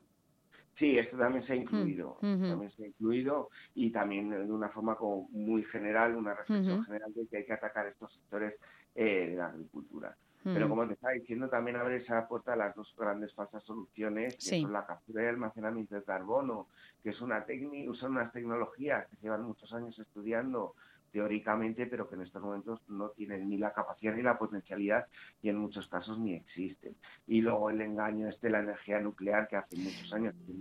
Sí, 0.79 0.99
esto 0.99 1.17
también 1.17 1.47
se 1.47 1.53
ha 1.53 1.57
incluido, 1.57 2.17
mm, 2.23 2.49
también 2.49 2.73
se 2.73 2.85
ha 2.85 2.87
incluido 2.87 3.51
y 3.75 3.91
también 3.91 4.31
de 4.31 4.51
una 4.51 4.69
forma 4.71 4.97
como 4.97 5.29
muy 5.31 5.63
general, 5.65 6.17
una 6.17 6.35
reflexión 6.35 6.85
general 6.85 7.13
de 7.15 7.27
que 7.27 7.37
hay 7.39 7.45
que 7.45 7.53
atacar 7.53 7.87
estos 7.87 8.13
sectores 8.13 8.55
eh, 8.95 9.29
de 9.31 9.37
la 9.37 9.47
agricultura. 9.47 10.17
Pero 10.45 10.69
como 10.69 10.87
te 10.89 10.95
estaba 10.95 11.13
diciendo, 11.13 11.49
también 11.49 11.77
abre 11.77 11.99
esa 11.99 12.27
puerta 12.27 12.55
a 12.55 12.57
las 12.57 12.75
dos 12.75 12.93
grandes 12.99 13.33
falsas 13.33 13.63
soluciones, 13.63 14.35
que 14.35 14.61
son 14.61 14.73
la 14.73 14.85
captura 14.85 15.23
y 15.23 15.27
almacenamiento 15.27 15.95
de 15.95 16.03
carbono, 16.03 16.67
que 17.01 17.11
es 17.11 17.21
una 17.21 17.47
son 17.95 18.13
unas 18.13 18.33
tecnologías 18.33 19.07
que 19.07 19.17
llevan 19.23 19.45
muchos 19.45 19.73
años 19.73 19.97
estudiando 20.01 20.75
teóricamente, 21.13 21.87
pero 21.87 22.09
que 22.09 22.15
en 22.15 22.23
estos 22.23 22.43
momentos 22.43 22.81
no 22.89 23.11
tienen 23.11 23.49
ni 23.49 23.59
la 23.59 23.73
capacidad 23.73 24.15
ni 24.15 24.23
la 24.23 24.39
potencialidad 24.39 25.07
y 25.43 25.51
en 25.51 25.59
muchos 25.59 25.87
casos 25.89 26.19
ni 26.19 26.35
existen. 26.35 26.95
Y 27.27 27.43
luego 27.43 27.71
el 27.71 27.81
engaño 27.81 28.29
es 28.29 28.41
de 28.41 28.51
la 28.51 28.61
energía 28.61 29.01
nuclear 29.01 29.47
que 29.49 29.57
hace 29.57 29.77
muchos 29.77 30.13
años 30.13 30.35
que 30.47 30.53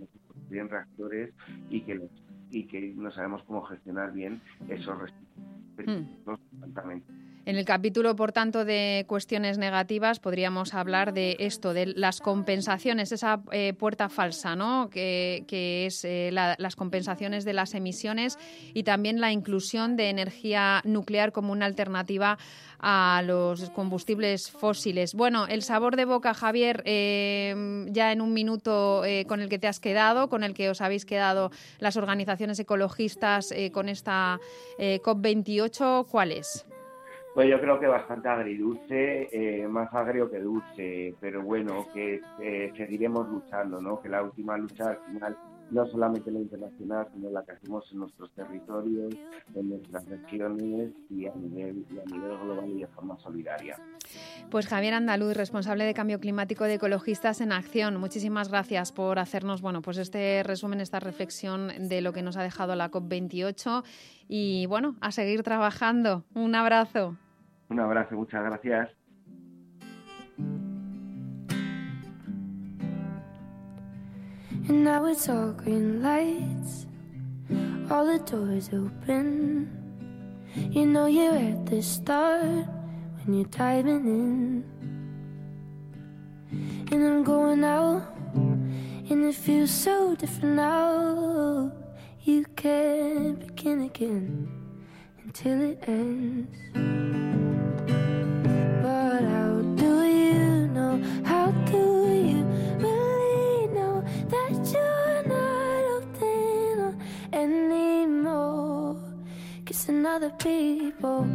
se 0.48 0.62
reactores 0.64 1.34
y 1.70 1.80
que, 1.80 2.00
y 2.50 2.66
que 2.66 2.92
no 2.94 3.10
sabemos 3.10 3.42
cómo 3.44 3.62
gestionar 3.62 4.12
bien 4.12 4.40
esos 4.68 4.98
residuos. 4.98 5.32
Mm. 5.86 7.31
En 7.44 7.56
el 7.56 7.64
capítulo, 7.64 8.14
por 8.14 8.30
tanto, 8.30 8.64
de 8.64 9.04
cuestiones 9.08 9.58
negativas, 9.58 10.20
podríamos 10.20 10.74
hablar 10.74 11.12
de 11.12 11.36
esto, 11.40 11.74
de 11.74 11.86
las 11.86 12.20
compensaciones, 12.20 13.10
esa 13.10 13.42
eh, 13.50 13.72
puerta 13.76 14.08
falsa, 14.08 14.54
¿no? 14.54 14.88
que, 14.90 15.44
es 15.48 16.04
eh, 16.04 16.30
las 16.30 16.76
compensaciones 16.76 17.44
de 17.44 17.52
las 17.52 17.74
emisiones 17.74 18.38
y 18.74 18.84
también 18.84 19.20
la 19.20 19.32
inclusión 19.32 19.96
de 19.96 20.10
energía 20.10 20.82
nuclear 20.84 21.32
como 21.32 21.50
una 21.50 21.66
alternativa 21.66 22.38
a 22.78 23.22
los 23.26 23.70
combustibles 23.70 24.48
fósiles. 24.48 25.12
Bueno, 25.14 25.48
el 25.48 25.62
sabor 25.62 25.96
de 25.96 26.04
boca, 26.04 26.34
Javier, 26.34 26.84
eh, 26.86 27.86
ya 27.88 28.12
en 28.12 28.20
un 28.20 28.32
minuto 28.34 29.02
con 29.26 29.40
el 29.40 29.48
que 29.48 29.58
te 29.58 29.66
has 29.66 29.80
quedado, 29.80 30.28
con 30.28 30.44
el 30.44 30.54
que 30.54 30.70
os 30.70 30.80
habéis 30.80 31.04
quedado 31.04 31.50
las 31.80 31.96
organizaciones 31.96 32.60
ecologistas 32.60 33.52
con 33.72 33.88
esta 33.88 34.38
COP28, 34.78 36.06
¿cuál 36.06 36.32
es? 36.32 36.64
Pues 37.34 37.48
yo 37.48 37.58
creo 37.60 37.80
que 37.80 37.86
bastante 37.86 38.28
agridulce, 38.28 39.28
eh, 39.32 39.66
más 39.66 39.92
agrio 39.94 40.30
que 40.30 40.38
dulce, 40.38 41.14
pero 41.18 41.42
bueno, 41.42 41.86
que 41.94 42.20
seguiremos 42.76 43.26
luchando, 43.28 43.80
¿no? 43.80 44.00
Que 44.02 44.10
la 44.10 44.22
última 44.22 44.56
lucha 44.58 44.90
al 44.90 44.98
final 45.06 45.36
no 45.72 45.86
solamente 45.86 46.30
la 46.30 46.38
internacional, 46.38 47.08
sino 47.12 47.30
la 47.30 47.42
que 47.44 47.52
hacemos 47.52 47.90
en 47.92 48.00
nuestros 48.00 48.30
territorios, 48.32 49.14
en 49.54 49.70
nuestras 49.70 50.06
regiones 50.06 50.92
y 51.10 51.26
a 51.26 51.34
nivel, 51.34 51.84
y 51.90 51.98
a 51.98 52.04
nivel 52.04 52.38
global 52.38 52.70
y 52.70 52.80
de 52.80 52.86
forma 52.88 53.16
solidaria. 53.18 53.76
Pues 54.50 54.66
Javier 54.68 54.94
Andaluz, 54.94 55.34
responsable 55.34 55.84
de 55.84 55.94
Cambio 55.94 56.20
Climático 56.20 56.64
de 56.64 56.74
Ecologistas 56.74 57.40
en 57.40 57.52
Acción, 57.52 57.96
muchísimas 57.96 58.50
gracias 58.50 58.92
por 58.92 59.18
hacernos 59.18 59.62
bueno, 59.62 59.80
pues 59.80 59.98
este 59.98 60.42
resumen, 60.42 60.80
esta 60.80 61.00
reflexión 61.00 61.68
de 61.88 62.02
lo 62.02 62.12
que 62.12 62.22
nos 62.22 62.36
ha 62.36 62.42
dejado 62.42 62.76
la 62.76 62.90
COP28 62.90 63.84
y 64.28 64.66
bueno, 64.66 64.96
a 65.00 65.10
seguir 65.10 65.42
trabajando. 65.42 66.24
Un 66.34 66.54
abrazo. 66.54 67.16
Un 67.70 67.80
abrazo, 67.80 68.14
muchas 68.14 68.44
gracias. 68.44 69.01
And 74.72 74.84
now 74.84 75.04
it's 75.04 75.28
all 75.28 75.52
green 75.52 76.02
lights, 76.02 76.86
all 77.90 78.06
the 78.06 78.18
doors 78.20 78.70
open. 78.72 79.68
You 80.70 80.86
know 80.86 81.04
you're 81.04 81.36
at 81.36 81.66
the 81.66 81.82
start 81.82 82.66
when 83.18 83.36
you're 83.36 83.44
diving 83.50 84.06
in. 84.06 84.64
And 86.90 87.06
I'm 87.06 87.22
going 87.22 87.62
out, 87.64 88.16
and 88.34 89.24
it 89.26 89.34
feels 89.34 89.70
so 89.70 90.14
different 90.14 90.54
now. 90.56 91.70
You 92.22 92.46
can't 92.56 93.46
begin 93.46 93.82
again 93.82 94.48
until 95.22 95.60
it 95.60 95.84
ends. 95.86 97.21
Other 110.00 110.30
people. 110.30 111.26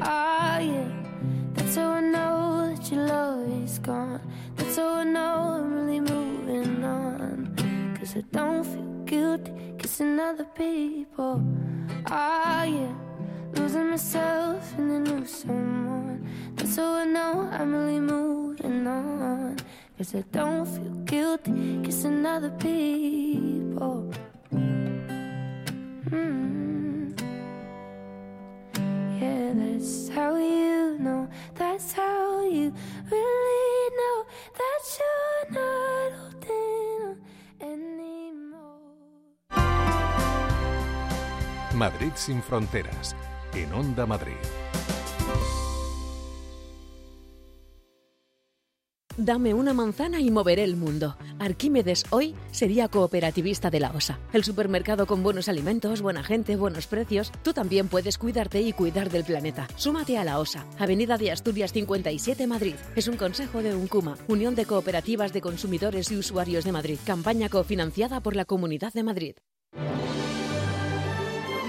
Ah, 0.00 0.58
yeah. 0.58 0.88
That's 1.54 1.76
how 1.76 1.90
I 1.92 2.00
know 2.00 2.74
that 2.74 2.90
your 2.90 3.06
love 3.06 3.64
is 3.64 3.78
gone. 3.78 4.20
That's 4.56 4.76
how 4.76 4.96
I 4.96 5.04
know 5.04 5.58
I'm 5.58 5.72
really 5.74 6.00
moving 6.00 6.84
on. 6.84 7.54
Cause 7.98 8.16
I 8.16 8.22
don't 8.32 8.64
feel 8.64 8.92
guilty 9.04 9.52
kissing 9.78 10.18
other 10.18 10.46
people. 10.54 11.42
Ah, 12.06 12.64
yeah. 12.64 12.94
Losing 13.54 13.90
myself 13.90 14.62
in 14.78 14.88
the 14.88 14.98
new 15.10 15.24
someone. 15.24 16.28
That's 16.56 16.76
how 16.76 16.94
I 16.94 17.04
know 17.04 17.48
I'm 17.52 17.72
really 17.72 18.00
moving 18.00 18.86
on. 18.86 19.56
Cause 19.96 20.14
I 20.14 20.24
don't 20.32 20.66
feel 20.66 20.94
guilty 21.04 21.80
kissing 21.84 22.26
other 22.26 22.50
people. 22.50 24.12
Mm. 26.10 26.61
That's 29.22 30.08
how 30.08 30.36
you 30.36 30.98
know, 30.98 31.28
that's 31.54 31.92
how 31.92 32.42
you 32.44 32.72
really 33.10 33.96
know 33.98 34.24
that 34.60 34.82
you're 34.98 35.46
not 35.60 36.12
holding 36.18 37.16
anymore. 37.60 38.80
Madrid 41.74 42.16
sin 42.16 42.42
fronteras, 42.42 43.14
en 43.54 43.72
Onda 43.72 44.06
Madrid. 44.06 44.61
Dame 49.18 49.52
una 49.52 49.74
manzana 49.74 50.20
y 50.20 50.30
moveré 50.30 50.64
el 50.64 50.76
mundo. 50.76 51.16
Arquímedes 51.38 52.04
hoy 52.08 52.34
sería 52.50 52.88
cooperativista 52.88 53.68
de 53.68 53.78
la 53.78 53.90
OSA. 53.90 54.18
El 54.32 54.42
supermercado 54.42 55.06
con 55.06 55.22
buenos 55.22 55.50
alimentos, 55.50 56.00
buena 56.00 56.22
gente, 56.22 56.56
buenos 56.56 56.86
precios. 56.86 57.30
Tú 57.42 57.52
también 57.52 57.88
puedes 57.88 58.16
cuidarte 58.16 58.62
y 58.62 58.72
cuidar 58.72 59.10
del 59.10 59.24
planeta. 59.24 59.68
Súmate 59.76 60.16
a 60.16 60.24
la 60.24 60.38
OSA, 60.38 60.64
Avenida 60.78 61.18
de 61.18 61.30
Asturias 61.30 61.74
57 61.74 62.46
Madrid. 62.46 62.74
Es 62.96 63.06
un 63.06 63.18
consejo 63.18 63.62
de 63.62 63.76
UNCUMA, 63.76 64.16
Unión 64.28 64.54
de 64.54 64.64
Cooperativas 64.64 65.34
de 65.34 65.42
Consumidores 65.42 66.10
y 66.10 66.16
Usuarios 66.16 66.64
de 66.64 66.72
Madrid. 66.72 66.98
Campaña 67.04 67.50
cofinanciada 67.50 68.20
por 68.20 68.34
la 68.34 68.46
Comunidad 68.46 68.94
de 68.94 69.02
Madrid. 69.02 69.34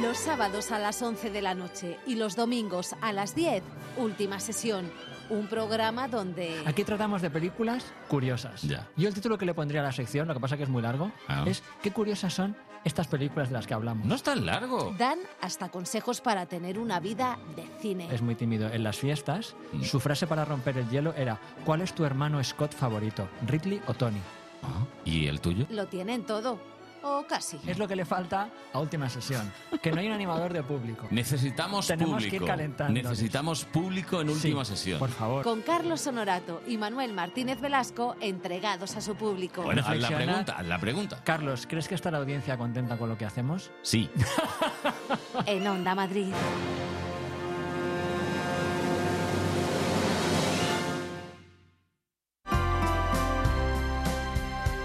Los 0.02 0.18
sábados 0.18 0.72
a 0.72 0.80
las 0.80 1.02
11 1.02 1.30
de 1.30 1.42
la 1.42 1.56
noche 1.56 1.98
y 2.08 2.16
los 2.16 2.38
domingos 2.38 2.96
a 3.02 3.12
las 3.12 3.36
10, 3.36 3.64
última 3.98 4.40
sesión 4.40 4.90
un 5.30 5.48
programa 5.48 6.08
donde... 6.08 6.62
Aquí 6.66 6.84
tratamos 6.84 7.22
de 7.22 7.30
películas 7.30 7.86
curiosas. 8.08 8.62
Ya. 8.64 8.88
Yo 8.96 9.08
el 9.08 9.14
título 9.14 9.38
que 9.38 9.46
le 9.46 9.54
pondría 9.54 9.82
a 9.82 9.84
la 9.84 9.92
sección, 9.92 10.28
lo 10.28 10.34
que 10.34 10.40
pasa 10.40 10.58
que 10.58 10.64
es 10.64 10.70
muy 10.70 10.82
largo, 10.82 11.12
Ah. 11.28 11.44
es 11.48 11.64
¿Qué 11.82 11.92
curiosas 11.92 12.34
son 12.34 12.56
estas 12.84 13.08
películas 13.08 13.50
de 13.50 13.54
las 13.54 13.66
que 13.68 13.74
hablamos? 13.74 14.06
No 14.06 14.16
es 14.16 14.24
tan 14.24 14.46
largo. 14.46 14.94
Dan 14.98 15.20
hasta 15.42 15.70
consejos 15.70 16.22
para 16.22 16.46
tener 16.46 16.78
una 16.80 17.00
vida 17.00 17.38
de 17.56 17.64
cine. 17.82 18.08
Es 18.14 18.22
muy 18.22 18.36
tímido. 18.36 18.68
En 18.72 18.84
las 18.84 18.98
fiestas, 18.98 19.56
Mm. 19.72 19.84
su 19.84 20.00
frase 20.00 20.28
para 20.28 20.46
romper 20.46 20.78
el 20.78 20.90
hielo 20.90 21.14
era 21.16 21.40
¿Cuál 21.66 21.82
es 21.82 21.94
tu 21.94 22.04
hermano 22.06 22.44
Scott 22.44 22.74
favorito? 22.74 23.28
¿Ridley 23.48 23.82
o 23.88 23.94
Tony? 23.94 24.20
Ah, 24.64 24.86
¿Y 25.06 25.28
el 25.28 25.42
tuyo? 25.42 25.66
Lo 25.70 25.88
tienen 25.88 26.24
todo. 26.26 26.58
O 27.04 27.26
casi. 27.28 27.60
Es 27.68 27.78
lo 27.78 27.88
que 27.88 27.96
le 27.96 28.06
falta 28.06 28.50
a 28.72 28.80
última 28.80 29.10
sesión. 29.10 29.52
Que 29.82 29.92
no 29.92 30.00
hay 30.00 30.08
un 30.08 30.14
animador 30.14 30.54
de 30.54 30.64
público. 30.64 31.08
Necesitamos 31.12 31.86
Tenemos 31.88 32.18
que 32.22 32.28
ir 32.28 32.32
público. 32.32 32.46
calentándonos. 32.46 33.12
Necesitamos 33.12 33.66
público 33.66 34.22
en 34.22 34.30
última 34.30 34.64
Sí, 34.64 34.72
sesión. 34.72 35.00
Por 35.00 35.10
favor. 35.10 35.44
Con 35.44 35.62
Carlos 35.62 36.08
Honorato 36.08 36.62
y 36.66 36.78
Manuel 36.78 37.14
Martínez 37.14 37.60
Velasco 37.60 38.16
entregados 38.22 38.96
a 38.96 39.02
su 39.02 39.16
público. 39.16 39.64
Bueno, 39.64 39.82
haz 39.86 39.98
la 39.98 40.08
pregunta, 40.10 40.56
haz 40.58 40.66
la 40.66 40.80
pregunta. 40.80 41.22
Carlos, 41.24 41.68
¿crees 41.68 41.88
que 41.88 41.96
está 41.96 42.10
la 42.10 42.20
audiencia 42.20 42.58
contenta 42.58 42.98
con 42.98 43.10
lo 43.10 43.18
que 43.18 43.26
hacemos? 43.26 43.72
Sí. 43.82 44.10
En 45.46 45.68
Onda 45.68 45.94
Madrid. 45.96 46.32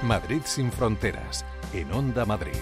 Madrid 0.03 0.43
sin 0.45 0.71
fronteras, 0.71 1.45
en 1.73 1.93
Onda 1.93 2.25
Madrid. 2.25 2.53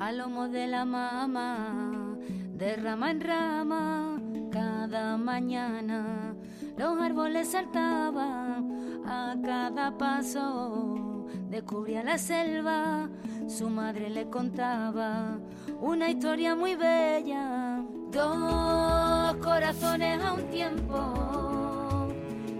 a 0.00 0.10
lomo 0.10 0.48
de 0.48 0.66
la 0.66 0.84
mamá, 0.84 2.16
de 2.54 2.74
rama 2.74 3.12
en 3.12 3.20
rama, 3.20 4.20
cada 4.50 5.16
mañana 5.16 6.34
los 6.76 7.00
árboles 7.00 7.52
saltaban 7.52 9.02
a 9.06 9.36
cada 9.44 9.96
paso, 9.96 11.26
descubría 11.48 12.02
la 12.02 12.18
selva, 12.18 13.08
su 13.46 13.70
madre 13.70 14.10
le 14.10 14.28
contaba 14.28 15.38
una 15.80 16.10
historia 16.10 16.56
muy 16.56 16.74
bella, 16.74 17.84
dos 18.12 19.36
corazones 19.36 20.22
a 20.22 20.34
un 20.34 20.50
tiempo, 20.50 22.08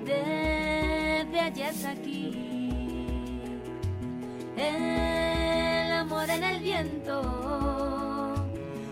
desde 0.04 1.40
allá 1.40 1.70
aquí. 1.90 2.38
El 4.56 5.92
amor 5.92 6.30
en 6.30 6.42
el 6.42 6.60
viento, 6.60 8.34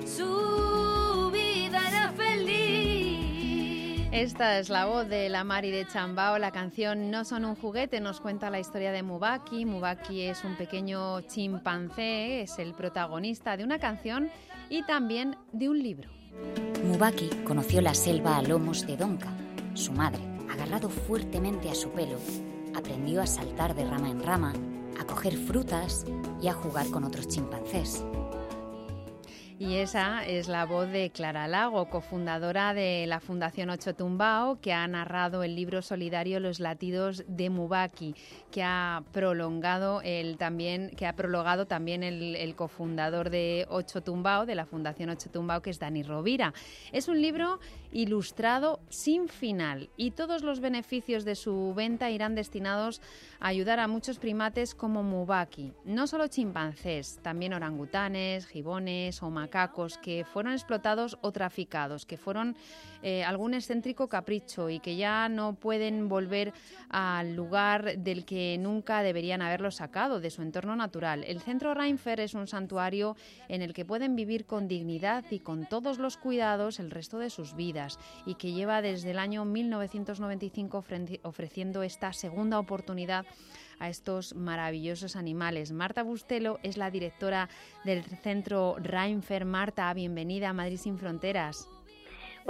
su 0.05 1.31
vida 1.33 1.89
era 1.89 2.13
feliz. 2.13 4.09
Esta 4.13 4.59
es 4.59 4.69
la 4.69 4.85
voz 4.85 5.09
de 5.09 5.31
la 5.31 5.45
Mari 5.45 5.71
de 5.71 5.87
Chambao. 5.87 6.39
La 6.39 6.51
canción 6.51 7.11
No 7.11 7.25
son 7.25 7.47
un 7.47 7.55
juguete 7.55 8.01
nos 8.01 8.21
cuenta 8.21 8.51
la 8.51 8.61
historia 8.61 8.93
de 8.93 9.03
Mubaki. 9.03 9.65
Mubaki 9.65 10.23
es 10.23 10.45
un 10.45 10.57
pequeño 10.57 11.23
chimpancé, 11.23 12.43
es 12.43 12.59
el 12.59 12.75
protagonista 12.75 13.57
de 13.57 13.65
una 13.65 13.79
canción 13.79 14.29
y 14.69 14.83
también 14.83 15.37
de 15.53 15.69
un 15.71 15.83
libro. 15.83 16.20
Mubaki 16.85 17.29
conoció 17.45 17.81
la 17.81 17.95
selva 17.95 18.37
a 18.37 18.43
lomos 18.43 18.87
de 18.87 18.97
Donka. 18.97 19.33
Su 19.75 19.93
madre, 19.93 20.21
agarrado 20.51 20.89
fuertemente 20.89 21.71
a 21.71 21.75
su 21.75 21.91
pelo, 21.91 22.19
aprendió 22.75 23.23
a 23.23 23.27
saltar 23.27 23.75
de 23.75 23.85
rama 23.85 24.11
en 24.11 24.23
rama, 24.23 24.53
a 24.99 25.05
coger 25.05 25.37
frutas 25.37 26.05
y 26.41 26.49
a 26.49 26.53
jugar 26.53 26.91
con 26.91 27.05
otros 27.05 27.29
chimpancés. 27.29 28.05
Y 29.61 29.77
esa 29.77 30.27
es 30.27 30.49
la 30.49 30.65
voz 30.65 30.91
de 30.91 31.11
Clara 31.11 31.47
Lago, 31.47 31.91
cofundadora 31.91 32.73
de 32.73 33.05
la 33.07 33.21
Fundación 33.21 33.69
Ocho 33.69 33.95
Tumbao, 33.95 34.59
que 34.59 34.73
ha 34.73 34.89
narrado 34.89 35.43
el 35.43 35.55
libro 35.55 35.83
solidario 35.83 36.41
Los 36.41 36.61
latidos 36.61 37.25
de 37.29 37.51
Mubaki, 37.51 38.15
que 38.51 38.63
ha 38.63 39.03
prolongado 39.13 40.01
el 40.01 40.39
también, 40.39 40.89
que 40.97 41.07
ha 41.07 41.15
prologado 41.15 41.67
también 41.67 42.03
el, 42.03 42.37
el 42.37 42.55
cofundador 42.55 43.29
de 43.29 43.67
Ocho 43.69 44.01
Tumbao, 44.01 44.47
de 44.47 44.55
la 44.55 44.65
Fundación 44.65 45.11
Ocho 45.11 45.29
Tumbao, 45.29 45.61
que 45.61 45.69
es 45.69 45.79
Dani 45.79 46.05
Rovira. 46.05 46.55
Es 46.91 47.09
un 47.09 47.21
libro 47.21 47.61
ilustrado 47.93 48.81
sin 48.89 49.29
final. 49.29 49.91
Y 49.97 50.13
todos 50.13 50.43
los 50.43 50.61
beneficios 50.61 51.25
de 51.25 51.35
su 51.35 51.75
venta 51.75 52.11
irán 52.11 52.35
destinados 52.35 53.01
a 53.41 53.49
ayudar 53.49 53.81
a 53.81 53.89
muchos 53.89 54.19
primates 54.19 54.75
como 54.75 55.03
Mubaki, 55.03 55.73
no 55.85 56.07
solo 56.07 56.29
chimpancés, 56.29 57.19
también 57.23 57.55
orangutanes, 57.55 58.47
gibones 58.47 59.23
o 59.23 59.31
macacos 59.31 59.99
que 59.99 60.25
fueron 60.25 60.53
explotados 60.53 61.19
o 61.21 61.33
traficados, 61.33 62.07
que 62.07 62.17
fueron 62.17 62.57
eh, 63.03 63.25
algún 63.25 63.55
excéntrico 63.55 64.09
capricho 64.09 64.69
y 64.69 64.81
que 64.81 64.97
ya 64.97 65.29
no 65.29 65.55
pueden 65.55 66.09
volver 66.09 66.53
al 66.91 67.35
lugar 67.35 67.99
del 67.99 68.25
que 68.25 68.57
nunca 68.59 69.03
deberían 69.03 69.43
haberlos 69.43 69.77
sacado, 69.77 70.21
de 70.21 70.31
su 70.31 70.43
entorno 70.43 70.77
natural. 70.77 71.25
El 71.25 71.41
centro 71.41 71.75
Reinfer 71.75 72.21
es 72.21 72.35
un 72.35 72.47
santuario 72.47 73.17
en 73.49 73.63
el 73.63 73.73
que 73.73 73.85
pueden 73.85 74.17
vivir 74.17 74.45
con 74.47 74.69
dignidad 74.69 75.25
y 75.31 75.39
con 75.41 75.67
todos 75.67 75.99
los 75.99 76.17
cuidados 76.17 76.81
el 76.81 76.91
resto 76.91 77.19
de 77.19 77.31
sus 77.31 77.55
vidas 77.55 77.99
y 78.27 78.35
que 78.35 78.53
lleva 78.53 78.83
desde 78.83 79.13
el 79.13 79.19
año 79.19 79.45
1995 79.45 80.83
ofre- 80.83 81.21
ofreciendo 81.23 81.83
esta 81.83 82.13
segunda 82.13 82.59
oportunidad 82.59 83.25
a 83.79 83.89
estos 83.89 84.35
maravillosos 84.35 85.17
animales. 85.17 85.73
Marta 85.73 86.03
Bustelo 86.03 86.59
es 86.63 86.77
la 86.77 86.91
directora 86.91 87.49
del 87.85 88.05
centro 88.05 88.77
Reinfer. 88.79 89.47
Marta, 89.47 89.93
bienvenida 89.95 90.51
a 90.51 90.53
Madrid 90.53 90.77
sin 90.77 90.99
Fronteras. 90.99 91.67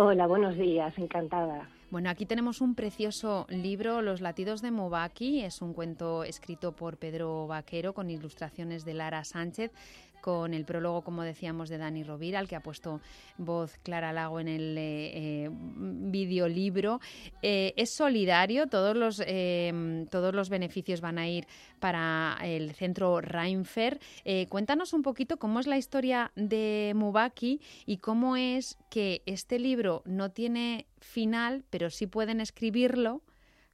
Hola, 0.03 0.27
buenos 0.27 0.57
días, 0.57 0.97
encantada. 0.97 1.69
Bueno, 1.91 2.09
aquí 2.09 2.25
tenemos 2.25 2.63
un 2.63 2.75
precioso 2.75 3.45
libro, 3.51 4.01
Los 4.01 4.23
latidos 4.23 4.63
de 4.63 4.71
Mobaki. 4.71 5.43
Es 5.43 5.61
un 5.61 5.75
cuento 5.75 6.25
escrito 6.25 6.73
por 6.73 6.97
Pedro 6.97 7.47
Vaquero 7.47 7.93
con 7.93 8.09
ilustraciones 8.09 8.87
de 8.87 8.95
Lara 8.95 9.25
Sánchez 9.25 9.73
con 10.21 10.55
el 10.55 10.65
prólogo, 10.65 11.03
como 11.03 11.23
decíamos, 11.23 11.69
de 11.69 11.79
Dani 11.79 12.03
Rovira, 12.05 12.39
al 12.39 12.49
que 12.49 12.57
ha 12.57 12.63
puesto 12.63 13.01
voz 13.39 13.79
Clara 13.83 14.13
Lago 14.13 14.41
en 14.41 14.49
el 14.49 14.79
eh, 14.79 15.45
eh, 15.45 15.51
videolibro. 15.51 17.01
Eh, 17.43 17.75
es 17.77 17.91
solidario, 17.91 18.67
todos 18.67 18.97
los, 18.97 19.23
eh, 19.27 20.07
todos 20.11 20.35
los 20.35 20.49
beneficios 20.49 21.01
van 21.01 21.19
a 21.19 21.29
ir 21.29 21.47
para 21.79 22.39
el 22.43 22.73
centro 22.75 23.21
Reinfer. 23.21 23.99
Eh, 24.25 24.47
cuéntanos 24.49 24.93
un 24.93 25.03
poquito 25.03 25.39
cómo 25.39 25.61
es 25.61 25.67
la 25.67 25.79
historia 25.79 26.33
de 26.37 26.93
Mubaki 26.95 27.61
y 27.87 27.99
cómo 27.99 28.37
es 28.37 28.79
que 28.91 29.23
este 29.27 29.59
libro 29.59 30.03
no 30.05 30.31
tiene 30.31 30.87
final, 31.01 31.65
pero 31.71 31.91
sí 31.91 32.07
pueden 32.07 32.41
escribirlo 32.41 33.23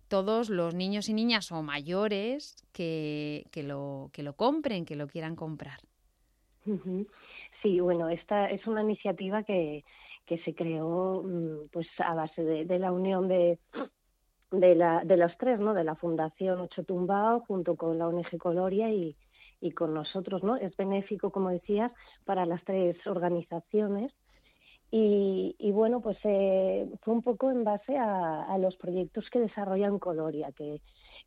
todos 0.08 0.50
los 0.50 0.74
niños 0.74 1.08
y 1.08 1.14
niñas 1.14 1.50
o 1.50 1.62
mayores 1.62 2.64
que, 2.72 3.46
que, 3.50 3.64
lo, 3.64 4.10
que 4.12 4.22
lo 4.22 4.36
compren, 4.36 4.84
que 4.84 4.94
lo 4.94 5.08
quieran 5.08 5.34
comprar. 5.34 5.80
Sí, 7.62 7.80
bueno, 7.80 8.08
esta 8.08 8.50
es 8.50 8.66
una 8.66 8.82
iniciativa 8.82 9.42
que, 9.42 9.84
que 10.26 10.38
se 10.38 10.54
creó 10.54 11.22
mm, 11.24 11.68
pues 11.72 11.86
a 11.98 12.14
base 12.14 12.42
de, 12.42 12.64
de 12.64 12.78
la 12.78 12.92
unión 12.92 13.28
de, 13.28 13.58
de, 14.50 14.74
la, 14.74 15.04
de 15.04 15.16
los 15.16 15.36
tres, 15.38 15.58
¿no? 15.60 15.74
De 15.74 15.84
la 15.84 15.94
Fundación 15.94 16.60
Ocho 16.60 16.84
Tumbao 16.84 17.40
junto 17.40 17.76
con 17.76 17.98
la 17.98 18.08
ONG 18.08 18.36
Coloria 18.38 18.90
y, 18.90 19.16
y 19.60 19.70
con 19.72 19.94
nosotros, 19.94 20.42
¿no? 20.42 20.56
Es 20.56 20.76
benéfico, 20.76 21.30
como 21.30 21.50
decías, 21.50 21.92
para 22.24 22.46
las 22.46 22.62
tres 22.64 22.96
organizaciones. 23.06 24.12
Y, 24.90 25.56
y 25.58 25.72
bueno, 25.72 26.00
pues 26.00 26.16
eh, 26.24 26.88
fue 27.02 27.14
un 27.14 27.22
poco 27.22 27.50
en 27.50 27.64
base 27.64 27.96
a, 27.96 28.44
a 28.44 28.58
los 28.58 28.76
proyectos 28.76 29.28
que 29.30 29.40
desarrollan 29.40 29.98
Coloria, 29.98 30.52
que, 30.52 30.80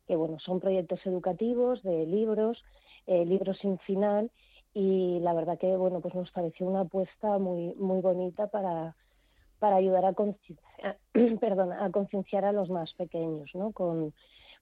que 0.06 0.16
bueno, 0.16 0.38
son 0.38 0.60
proyectos 0.60 1.04
educativos, 1.04 1.82
de 1.82 2.06
libros, 2.06 2.62
eh, 3.06 3.24
libros 3.26 3.58
sin 3.58 3.78
final, 3.80 4.30
y 4.74 5.18
la 5.20 5.32
verdad 5.34 5.58
que 5.58 5.76
bueno, 5.76 6.00
pues 6.00 6.14
nos 6.14 6.30
pareció 6.30 6.66
una 6.66 6.80
apuesta 6.80 7.38
muy, 7.38 7.74
muy 7.74 8.00
bonita 8.00 8.46
para, 8.46 8.94
para 9.58 9.76
ayudar 9.76 10.04
a, 10.04 10.14
concienciar, 10.14 10.98
perdón, 11.40 11.72
a 11.72 11.90
concienciar 11.90 12.44
a 12.44 12.52
los 12.52 12.70
más 12.70 12.92
pequeños, 12.94 13.50
¿no? 13.54 13.72
Con, 13.72 14.12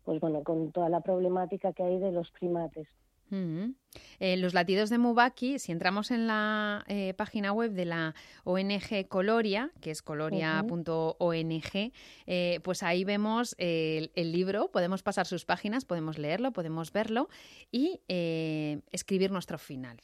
pues 0.05 0.21
bueno, 0.21 0.43
con 0.43 0.73
toda 0.73 0.89
la 0.89 1.01
problemática 1.01 1.73
que 1.73 1.83
hay 1.83 1.99
de 1.99 2.13
los 2.13 2.31
primates. 2.33 2.89
Eh, 3.31 4.37
los 4.37 4.55
latidos 4.55 4.91
de 4.91 4.99
Mubaki, 4.99 5.59
si 5.59 5.73
entramos 5.73 6.11
en 6.11 6.27
la 6.27 6.85
eh, 6.89 7.15
página 7.15 7.53
web 7.53 7.73
de 7.73 7.85
la 7.85 8.15
ONG 8.45 9.09
Coloria, 9.09 9.71
que 9.81 9.91
es 9.91 10.03
coloria.ong, 10.03 11.63
eh, 12.27 12.61
pues 12.63 12.83
ahí 12.83 13.05
vemos 13.05 13.55
el, 13.59 14.11
el 14.15 14.33
libro, 14.33 14.71
podemos 14.71 15.03
pasar 15.03 15.27
sus 15.27 15.45
páginas, 15.45 15.85
podemos 15.85 16.19
leerlo, 16.19 16.53
podemos 16.53 16.93
verlo 16.93 17.29
y 17.71 18.01
escribir 18.09 19.31
nuestro 19.31 19.59
final. 19.59 20.03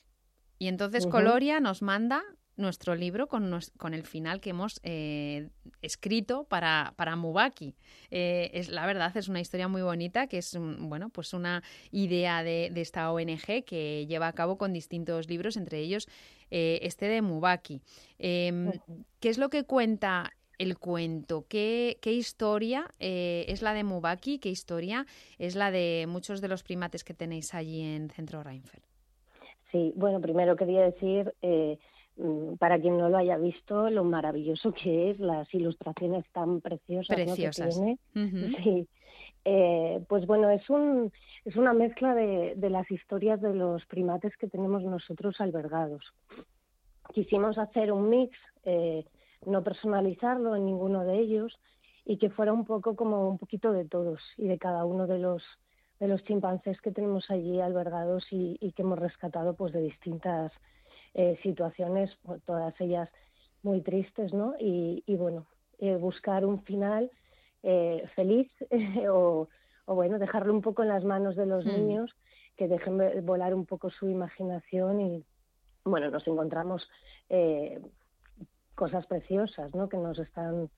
Y 0.59 0.69
entonces. 0.69 1.07
Coloria 1.07 1.61
nos 1.61 1.83
manda 1.83 2.23
nuestro 2.57 2.95
libro 2.95 3.27
con, 3.27 3.51
nos- 3.51 3.71
con 3.77 3.95
el 3.95 4.05
final 4.05 4.40
que 4.40 4.51
hemos 4.51 4.81
eh, 4.83 5.49
escrito 5.83 6.45
para, 6.45 6.95
para 6.97 7.17
Mubaki. 7.17 7.75
Eh, 8.11 8.51
es, 8.55 8.69
la 8.69 8.87
verdad 8.87 9.17
es 9.17 9.29
una 9.29 9.40
historia 9.40 9.69
muy 9.69 9.83
bonita 9.83 10.27
que 10.27 10.38
es 10.38 10.57
bueno, 10.79 11.09
pues 11.11 11.33
una 11.35 11.62
idea 11.90 12.43
de, 12.43 12.71
de 12.73 12.81
esta 12.81 13.11
ONG 13.12 13.64
que 13.64 14.07
lleva 14.07 14.29
a 14.29 14.33
cabo 14.33 14.57
con 14.59 14.73
distintos 14.73 15.29
libros, 15.29 15.57
entre 15.57 15.79
ellos 15.81 16.07
eh, 16.51 16.79
este 16.83 17.07
de 17.07 17.23
Mubaki. 17.23 17.81
Em, 18.19 18.73
¿Qué 19.21 19.29
es 19.29 19.38
lo 19.38 19.49
que 19.49 19.64
cuenta 19.64 20.33
el 20.59 20.79
cuento? 20.79 21.47
¿Qué, 21.49 21.99
qué 22.01 22.12
historia 22.12 22.87
es 23.01 23.61
la 23.62 23.75
de 23.75 23.83
Mubaki? 23.83 24.38
¿Qué 24.38 24.51
historia 24.51 25.07
es 25.38 25.57
la 25.57 25.71
de 25.73 26.07
muchos 26.09 26.40
de 26.40 26.49
los 26.49 26.62
primates 26.62 27.03
que 27.03 27.14
tenéis 27.14 27.55
allí 27.55 27.81
en 27.83 28.11
Centro 28.11 28.43
Reinfeldt? 28.45 28.85
Sí, 29.73 29.93
bueno, 29.97 30.21
primero 30.21 30.55
quería 30.55 30.83
decir, 30.83 31.35
eh, 31.43 31.79
para 32.59 32.81
quien 32.81 32.96
no 32.96 33.09
lo 33.09 33.16
haya 33.16 33.37
visto, 33.37 33.90
lo 33.90 34.05
maravilloso 34.05 34.72
que 34.72 35.11
es, 35.11 35.18
las 35.18 35.53
ilustraciones 35.53 36.24
tan 36.33 36.61
preciosas, 36.61 37.18
¿no? 37.18 37.35
que 37.35 37.50
tiene. 37.50 37.98
Ujú. 38.14 38.57
Sí. 38.62 38.88
Eh, 39.44 40.03
pues 40.09 40.27
bueno, 40.27 40.48
es, 40.48 40.68
un, 40.70 41.12
es 41.44 41.57
una 41.57 41.74
mezcla 41.74 42.14
de, 42.14 42.55
de 42.57 42.70
las 42.70 42.90
historias 42.90 43.40
de 43.42 43.55
los 43.55 43.85
primates 43.87 44.35
que 44.37 44.48
tenemos 44.48 44.83
nosotros 44.83 45.40
albergados. 45.40 46.03
Quisimos 47.12 47.59
hacer 47.59 47.92
un 47.92 48.09
mix, 48.09 48.37
eh, 48.64 49.05
no 49.44 49.62
personalizarlo 49.62 50.57
en 50.57 50.64
ninguno 50.64 51.05
de 51.05 51.18
ellos 51.18 51.59
y 52.07 52.16
que 52.16 52.31
fuera 52.31 52.53
un 52.53 52.64
poco 52.64 52.96
como 52.96 53.29
un 53.29 53.38
poquito 53.38 53.72
de 53.72 53.85
todos 53.85 54.20
y 54.38 54.46
de 54.48 54.59
cada 54.59 54.85
uno 54.85 55.07
de 55.07 55.18
los 55.18 55.42
de 56.00 56.09
los 56.09 56.24
chimpancés 56.24 56.81
que 56.81 56.90
tenemos 56.90 57.31
allí 57.31 57.61
albergados 57.61 58.27
y, 58.33 58.57
y 58.61 58.72
que 58.72 58.83
hemos 58.83 58.98
rescatado 58.98 59.55
pues 59.55 59.72
de 59.72 59.81
distintas 59.81 60.53
eh, 61.14 61.38
situaciones, 61.42 62.16
pues, 62.22 62.42
todas 62.44 62.79
ellas 62.81 63.09
muy 63.62 63.81
tristes, 63.83 64.33
¿no? 64.35 64.55
Y, 64.59 65.03
y 65.07 65.16
bueno, 65.16 65.46
eh, 65.79 65.96
buscar 65.96 66.44
un 66.44 66.62
final 66.64 67.11
eh, 67.62 68.05
feliz 68.14 68.50
o, 69.11 69.48
o 69.87 69.94
bueno, 69.94 70.18
dejarlo 70.18 70.53
un 70.53 70.61
poco 70.62 70.83
en 70.83 70.88
las 70.88 71.05
manos 71.05 71.37
de 71.37 71.46
los 71.46 71.64
Hmm. 71.64 71.70
niños, 71.70 72.11
que 72.57 72.68
dejen 72.68 73.24
volar 73.27 73.55
un 73.55 73.66
poco 73.66 73.90
su 73.90 74.09
imaginación 74.09 75.00
y 75.00 75.24
bueno, 75.85 76.11
nos 76.11 76.27
encontramos 76.27 76.88
eh, 77.29 77.81
cosas 78.74 79.07
preciosas, 79.07 79.74
¿no? 79.74 79.88
Que 79.88 79.96
nos 79.98 80.18
están 80.18 80.70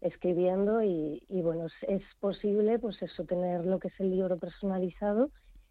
escribiendo 0.00 0.82
y, 0.82 1.24
y 1.28 1.42
bueno, 1.42 1.66
es, 1.66 1.72
es 1.88 2.02
posible 2.20 2.78
pues 2.78 3.00
eso, 3.02 3.24
tener 3.24 3.64
lo 3.66 3.78
que 3.78 3.88
es 3.88 4.00
el 4.00 4.10
libro 4.10 4.38
personalizado 4.38 5.30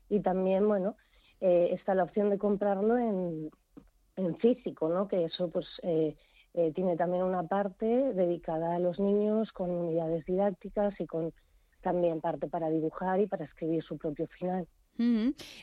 y 0.10 0.22
también, 0.22 0.68
bueno, 0.68 0.96
eh, 1.42 1.70
está 1.72 1.96
la 1.96 2.04
opción 2.04 2.30
de 2.30 2.38
comprarlo 2.38 2.98
en, 2.98 3.50
en 4.18 4.36
físico, 4.38 4.90
¿no? 4.90 5.08
Que 5.08 5.26
eso 5.26 5.50
pues 5.50 5.66
eh, 5.84 6.16
eh, 6.54 6.72
tiene 6.74 6.98
también 6.98 7.24
una 7.24 7.44
parte 7.44 7.86
dedicada 7.86 8.76
a 8.76 8.80
los 8.80 9.00
niños 9.00 9.52
con 9.52 9.70
unidades 9.70 10.26
didácticas 10.26 11.00
y 11.00 11.06
con 11.06 11.34
también 11.82 12.20
parte 12.20 12.48
para 12.48 12.70
dibujar 12.70 13.20
y 13.22 13.28
para 13.28 13.46
escribir 13.46 13.84
su 13.84 13.98
propio 13.98 14.28
final. 14.28 14.68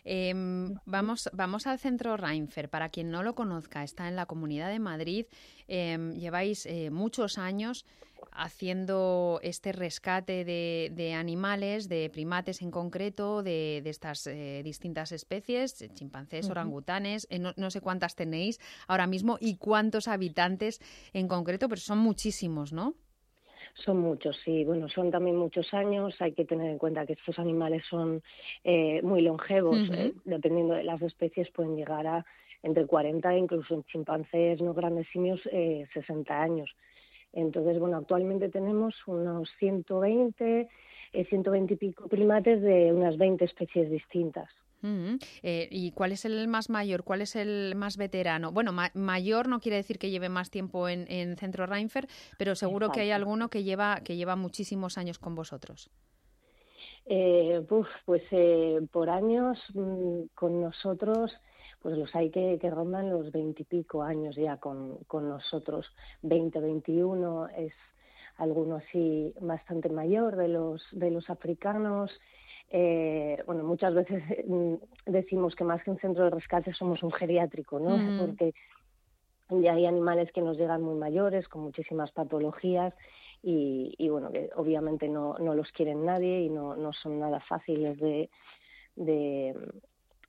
Em, 0.05 0.75
vamos, 0.85 1.29
vamos 1.33 1.67
al 1.67 1.79
centro 1.79 2.17
Reinfer. 2.17 2.69
Para 2.69 2.89
quien 2.89 3.11
no 3.11 3.23
lo 3.23 3.35
conozca, 3.35 3.83
está 3.83 4.09
en 4.09 4.17
la 4.17 4.27
Comunidad 4.27 4.71
de 4.71 4.79
Madrid. 4.79 5.27
Em, 5.69 6.13
lleváis 6.13 6.67
eh, 6.67 6.91
muchos 6.91 7.39
años 7.39 7.85
haciendo 8.33 9.39
este 9.43 9.73
rescate 9.73 10.45
de, 10.45 10.91
de 10.93 11.15
animales, 11.15 11.89
de 11.89 12.11
primates 12.11 12.63
en 12.63 12.71
concreto, 12.71 13.43
de, 13.43 13.81
de 13.85 13.91
estas 13.91 14.27
eh, 14.27 14.63
distintas 14.65 15.13
especies, 15.13 15.81
eh, 15.83 15.91
chimpancés, 15.95 16.49
orangutanes. 16.49 17.29
no, 17.39 17.53
no 17.57 17.71
sé 17.71 17.81
cuántas 17.81 18.17
tenéis 18.17 18.59
ahora 18.89 19.07
mismo 19.07 19.39
y 19.41 19.57
cuántos 19.57 20.09
habitantes 20.09 20.81
en 21.13 21.29
concreto, 21.29 21.69
pero 21.69 21.81
son 21.81 21.99
muchísimos, 21.99 22.73
¿no? 22.73 22.95
Son 23.75 23.99
muchos, 23.99 24.37
sí. 24.45 24.65
Bueno, 24.65 24.89
son 24.89 25.11
también 25.11 25.37
muchos 25.37 25.75
años. 25.75 26.15
Hay 26.21 26.33
que 26.33 26.45
tener 26.45 26.71
en 26.71 26.79
cuenta 26.79 27.05
que 27.07 27.15
estos 27.15 27.39
animales 27.39 27.83
son 27.91 28.23
eh, 28.63 29.03
muy 29.03 29.21
longevos. 29.21 29.79
Eh, 29.93 30.15
dependiendo 30.25 30.75
de 30.75 30.85
las 30.85 31.03
especies, 31.03 31.51
pueden 31.51 31.77
llegar 31.77 32.07
a 32.07 32.25
entre 32.63 32.87
40 32.87 33.35
e 33.35 33.39
incluso 33.39 33.75
en 33.75 33.85
chimpancés 33.85 34.61
no 34.63 34.73
grandes 34.73 35.07
simios, 35.09 35.41
eh, 35.53 35.87
60 35.93 36.41
años. 36.41 36.71
Entonces, 37.33 37.79
bueno, 37.79 37.99
actualmente 37.99 38.49
tenemos 38.49 38.95
unos 39.07 39.51
120, 39.59 40.69
eh, 41.13 41.25
120 41.25 41.75
y 41.75 41.77
pico 41.77 42.09
primates 42.09 42.63
de 42.63 42.93
unas 42.93 43.19
20 43.19 43.45
especies 43.45 43.91
distintas. 43.91 44.49
Eh, 45.43 45.69
¿Y 45.71 45.93
cuál 45.93 46.13
es 46.13 46.25
el 46.25 46.47
más 46.49 46.69
mayor? 46.69 47.05
¿Cuál 47.05 47.23
es 47.23 47.37
el 47.37 47.75
más 47.75 47.97
veterano? 47.97 48.53
Bueno, 48.53 48.73
ma- 48.73 48.91
mayor 48.95 49.49
no 49.49 49.61
quiere 49.61 49.77
decir 49.77 49.99
que 49.99 50.11
lleve 50.11 50.29
más 50.29 50.51
tiempo 50.51 50.89
en, 50.89 51.11
en 51.11 51.37
Centro 51.37 51.67
Reinfer, 51.67 52.07
pero 52.39 52.55
seguro 52.55 52.91
que 52.91 53.01
hay 53.01 53.11
alguno 53.11 53.49
que 53.49 53.65
lleva, 53.65 54.01
que 54.05 54.17
lleva 54.17 54.37
muchísimos 54.37 54.99
años 54.99 55.19
con 55.19 55.35
vosotros. 55.35 55.91
Eh, 57.07 57.63
pues 57.69 58.23
eh, 58.31 58.81
por 58.91 59.11
años 59.11 59.59
mm, 59.75 60.23
con 60.35 60.61
nosotros, 60.61 61.33
pues 61.83 61.99
los 61.99 62.15
hay 62.15 62.31
que, 62.31 62.59
que 62.61 62.71
rondan 62.71 63.11
los 63.11 63.31
veintipico 63.31 64.03
años 64.03 64.37
ya 64.37 64.57
con, 64.57 64.99
con 65.07 65.29
nosotros. 65.29 65.87
20, 66.23 66.61
21 66.61 67.49
es 67.49 67.75
alguno 68.37 68.77
así 68.77 69.33
bastante 69.41 69.89
mayor 69.91 70.37
de 70.37 70.49
los, 70.49 70.83
de 70.93 71.11
los 71.11 71.29
africanos. 71.31 72.11
Eh, 72.71 73.43
bueno, 73.47 73.63
muchas 73.65 73.95
veces 73.95 74.23
mm, 74.47 74.75
decimos 75.07 75.55
que 75.55 75.65
más 75.65 75.83
que 75.83 75.91
un 75.91 75.99
centro 75.99 76.25
de 76.25 76.31
rescate 76.31 76.73
somos 76.73 77.03
un 77.03 77.13
geriátrico, 77.13 77.79
¿no? 77.79 77.97
Mm. 77.97 78.19
Porque 78.19 78.55
ya 79.51 79.75
hay 79.75 79.87
animales 79.87 80.33
que 80.33 80.41
nos 80.41 80.57
llegan 80.57 80.83
muy 80.83 80.97
mayores, 80.97 81.49
con 81.49 81.63
muchísimas 81.63 82.11
patologías 82.13 82.95
y, 83.43 83.95
y 83.99 84.09
bueno, 84.09 84.31
que 84.33 84.51
obviamente 84.57 85.09
no, 85.09 85.37
no 85.39 85.55
los 85.55 85.71
quieren 85.73 86.05
nadie 86.05 86.41
y 86.41 86.49
no, 86.49 86.77
no 86.77 86.93
son 86.93 87.21
nada 87.21 87.41
fáciles 87.41 87.99
de, 87.99 88.31
de, 88.97 89.55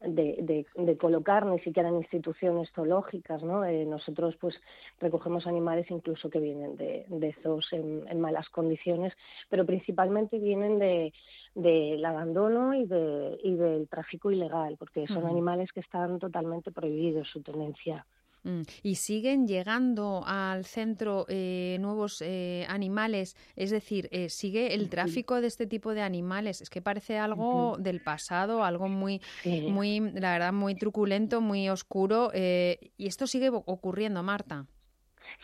de, 0.06 0.38
de, 0.42 0.66
de 0.76 0.98
colocar 0.98 1.46
ni 1.46 1.60
siquiera 1.60 1.90
en 1.90 1.98
instituciones 1.98 2.72
zoológicas, 2.72 3.44
¿no? 3.44 3.66
Eh, 3.66 3.86
nosotros 3.86 4.36
pues 4.38 4.56
recogemos 5.00 5.48
animales 5.48 5.90
incluso 5.90 6.30
que 6.30 6.40
vienen 6.40 6.76
de, 6.78 7.06
de 7.10 7.34
zoos 7.42 7.72
en, 7.74 8.08
en 8.08 8.20
malas 8.22 8.50
condiciones, 8.50 9.14
pero 9.50 9.66
principalmente 9.66 10.40
vienen 10.40 10.80
de 10.80 11.14
del 11.56 12.04
abandono 12.04 12.74
y 12.74 12.86
de 12.86 13.38
y 13.44 13.56
del 13.56 13.88
tráfico 13.88 14.30
ilegal, 14.32 14.76
porque 14.78 15.08
son 15.08 15.26
animales 15.26 15.72
que 15.72 15.80
están 15.80 16.20
totalmente 16.20 16.72
prohibidos 16.72 17.30
su 17.30 17.42
tenencia. 17.42 18.06
Mm. 18.46 18.62
¿Y 18.84 18.96
siguen 18.96 19.48
llegando 19.48 20.24
al 20.26 20.66
centro 20.66 21.26
eh, 21.28 21.78
nuevos 21.82 22.22
eh, 22.22 22.66
animales? 22.70 23.36
Es 23.56 23.72
decir, 23.72 24.08
eh, 24.12 24.30
¿sigue 24.30 24.74
el 24.76 24.90
tráfico 24.90 25.42
de 25.42 25.48
este 25.48 25.66
tipo 25.66 25.94
de 25.96 26.02
animales? 26.02 26.62
Es 26.62 26.70
que 26.70 26.82
parece 26.82 27.18
algo 27.18 27.76
del 27.80 28.02
pasado, 28.02 28.64
algo 28.64 28.88
muy, 28.88 29.20
Sí. 29.42 29.66
muy, 29.68 30.00
la 30.00 30.34
verdad, 30.34 30.54
muy 30.54 30.76
truculento, 30.76 31.42
muy 31.42 31.68
oscuro. 31.70 32.30
eh, 32.34 32.92
y 32.98 33.08
esto 33.08 33.26
sigue 33.28 33.50
ocurriendo, 33.52 34.22
Marta. 34.22 34.68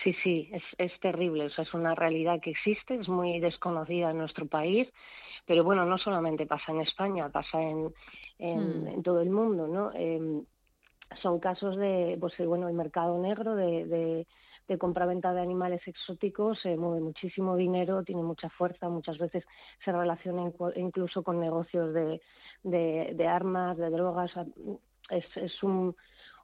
Sí, 0.03 0.13
sí, 0.23 0.49
es, 0.53 0.63
es 0.77 0.91
terrible. 0.99 1.45
O 1.45 1.49
sea, 1.49 1.63
es 1.63 1.73
una 1.73 1.95
realidad 1.95 2.39
que 2.39 2.51
existe, 2.51 2.95
es 2.95 3.09
muy 3.09 3.39
desconocida 3.39 4.11
en 4.11 4.19
nuestro 4.19 4.45
país, 4.45 4.87
pero 5.47 5.63
bueno, 5.63 5.85
no 5.85 5.97
solamente 5.97 6.45
pasa 6.45 6.71
en 6.71 6.81
España, 6.81 7.29
pasa 7.29 7.59
en, 7.61 7.91
en, 8.37 8.87
en 8.87 9.03
todo 9.03 9.21
el 9.21 9.31
mundo, 9.31 9.67
¿no? 9.67 9.91
Em, 9.95 10.45
son 11.21 11.39
casos 11.39 11.75
de, 11.77 12.17
pues 12.19 12.33
bueno, 12.45 12.67
el 12.67 12.73
mercado 12.73 13.17
negro 13.17 13.55
de, 13.55 13.85
de, 13.85 14.27
de 14.67 14.77
compraventa 14.77 15.33
de 15.33 15.41
animales 15.41 15.81
exóticos 15.87 16.59
se 16.61 16.77
mueve 16.77 17.01
muchísimo 17.01 17.55
dinero, 17.55 18.03
tiene 18.03 18.23
mucha 18.23 18.49
fuerza, 18.49 18.89
muchas 18.89 19.17
veces 19.17 19.43
se 19.83 19.91
relaciona 19.91 20.51
incluso 20.75 21.23
con 21.23 21.39
negocios 21.39 21.93
de, 21.93 22.21
de, 22.63 23.13
de 23.15 23.27
armas, 23.27 23.77
de 23.77 23.89
drogas. 23.89 24.31
Es, 25.09 25.25
es 25.35 25.63
un, 25.63 25.95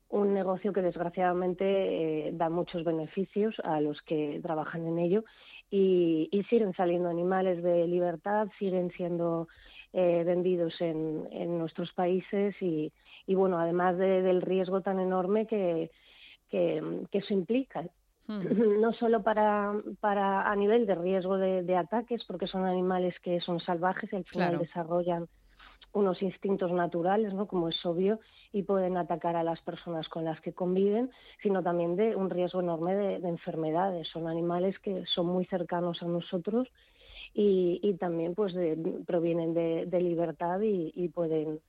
un 0.09 0.33
negocio 0.33 0.73
que 0.73 0.81
desgraciadamente 0.81 2.27
eh, 2.27 2.31
da 2.33 2.49
muchos 2.49 2.83
beneficios 2.83 3.55
a 3.63 3.79
los 3.81 4.01
que 4.01 4.39
trabajan 4.43 4.85
en 4.87 4.99
ello 4.99 5.23
y, 5.69 6.29
y 6.31 6.43
siguen 6.43 6.73
saliendo 6.73 7.09
animales 7.09 7.61
de 7.61 7.87
libertad, 7.87 8.47
siguen 8.57 8.91
siendo 8.91 9.47
eh, 9.93 10.23
vendidos 10.25 10.79
en, 10.81 11.27
en 11.31 11.57
nuestros 11.57 11.93
países 11.93 12.55
y, 12.61 12.91
y 13.25 13.35
bueno, 13.35 13.59
además 13.59 13.97
de- 13.97 14.21
del 14.21 14.41
riesgo 14.41 14.81
tan 14.81 14.99
enorme 14.99 15.47
que, 15.47 15.91
que, 16.49 17.05
que 17.11 17.17
eso 17.19 17.33
implica. 17.33 17.83
Mm. 18.27 18.41
No 18.81 18.93
solo 18.93 19.23
para, 19.23 19.73
para 19.99 20.49
a 20.51 20.55
nivel 20.55 20.85
de 20.85 20.95
riesgo 20.95 21.37
de, 21.37 21.63
de 21.63 21.75
ataques, 21.75 22.23
porque 22.25 22.47
son 22.47 22.65
animales 22.65 23.15
que 23.21 23.39
son 23.41 23.59
salvajes 23.59 24.11
y 24.11 24.15
al 24.17 24.25
final 24.25 24.49
Claro. 24.49 24.59
desarrollan 24.59 25.27
unos 25.93 26.21
instintos 26.21 26.71
naturales, 26.71 27.33
¿no? 27.33 27.47
como 27.47 27.69
es 27.69 27.85
obvio, 27.85 28.19
y 28.51 28.63
pueden 28.63 28.97
atacar 28.97 29.35
a 29.35 29.43
las 29.43 29.59
personas 29.61 30.07
con 30.09 30.25
las 30.25 30.39
que 30.41 30.53
conviven, 30.53 31.09
sino 31.41 31.63
también 31.63 31.95
de 31.95 32.15
un 32.15 32.29
riesgo 32.29 32.59
enorme 32.59 32.93
de, 32.95 33.27
enfermedades. 33.27 34.07
Son 34.09 34.27
animales 34.27 34.77
que 34.79 35.05
son 35.07 35.25
muy 35.25 35.45
cercanos 35.45 36.03
a 36.03 36.05
nosotros 36.05 36.67
y, 37.39 37.93
también 37.99 38.33
pues 38.33 38.55
provienen 39.05 39.53
de, 39.53 40.01
libertad 40.01 40.59
y 40.61 41.07
pueden 41.09 41.59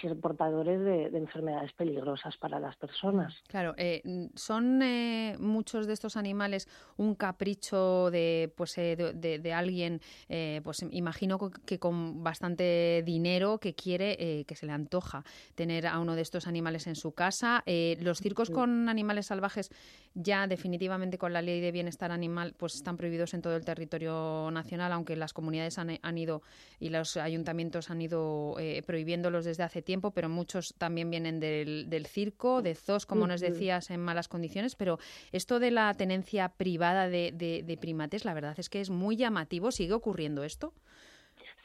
ser 0.00 0.18
portadores 0.20 0.78
de, 0.80 1.06
enfermedades 1.16 1.72
peligrosas 1.72 2.36
para 2.36 2.60
las 2.60 2.76
personas. 2.76 3.34
Claro, 3.48 3.74
eh, 3.78 4.02
¿son 4.34 4.82
eh, 4.82 5.36
muchos 5.38 5.86
de 5.86 5.94
estos 5.94 6.16
animales 6.16 6.68
un 6.98 7.14
capricho 7.14 8.10
de, 8.10 8.52
pues, 8.56 8.76
eh, 8.76 8.96
de, 8.96 9.52
alguien, 9.52 10.00
pues 10.62 10.84
imagino 10.90 11.38
que 11.38 11.78
con 11.78 12.22
bastante 12.22 13.02
dinero 13.04 13.58
que 13.58 13.74
quiere, 13.74 14.44
que 14.44 14.54
se 14.54 14.66
le 14.66 14.72
antoja 14.72 15.24
tener 15.54 15.86
a 15.86 15.98
uno 15.98 16.14
de 16.14 16.22
estos 16.22 16.46
animales 16.46 16.86
en 16.86 16.94
su 16.94 17.12
casa? 17.12 17.62
¿Los 18.00 18.18
circos 18.18 18.50
con 18.50 18.88
animales 18.88 19.26
salvajes 19.26 19.70
ya 20.14 20.46
definitivamente 20.46 21.18
con 21.18 21.32
la 21.32 21.40
ley 21.40 21.60
de 21.60 21.72
bienestar 21.72 22.10
animal 22.10 22.54
pues 22.56 22.74
están 22.74 22.96
prohibidos 22.96 23.32
en 23.34 23.42
todo 23.42 23.56
el 23.56 23.64
territorio 23.64 24.50
nacional, 24.50 24.92
aunque 24.92 25.16
las 25.16 25.32
comunidades 25.32 25.78
han, 25.78 25.98
han 26.02 26.18
ido 26.18 26.42
y 26.78 26.90
los 26.90 27.16
ayuntamientos 27.16 27.90
han 27.90 28.02
ido 28.02 28.56
prohibiéndolos 28.86 29.44
desde 29.44 29.62
hace 29.62 29.69
hace 29.70 29.82
tiempo, 29.82 30.10
pero 30.10 30.28
muchos 30.28 30.74
también 30.76 31.10
vienen 31.10 31.40
del, 31.40 32.06
circo, 32.06 32.60
de 32.60 32.74
zoos, 32.74 33.06
como 33.06 33.26
nos 33.26 33.40
decías, 33.40 33.90
en 33.90 34.00
malas 34.00 34.28
condiciones. 34.28 34.74
Pero 34.76 34.98
esto 35.32 35.60
de 35.60 35.70
la 35.70 35.94
tenencia 35.94 36.48
privada 36.48 37.08
de, 37.08 37.32
de 37.32 37.76
primates, 37.78 38.24
la 38.24 38.34
verdad 38.34 38.54
es 38.58 38.68
que 38.68 38.80
es 38.80 38.90
muy 38.90 39.16
llamativo. 39.16 39.70
¿Sigue 39.70 39.94
ocurriendo 39.94 40.44
esto? 40.44 40.72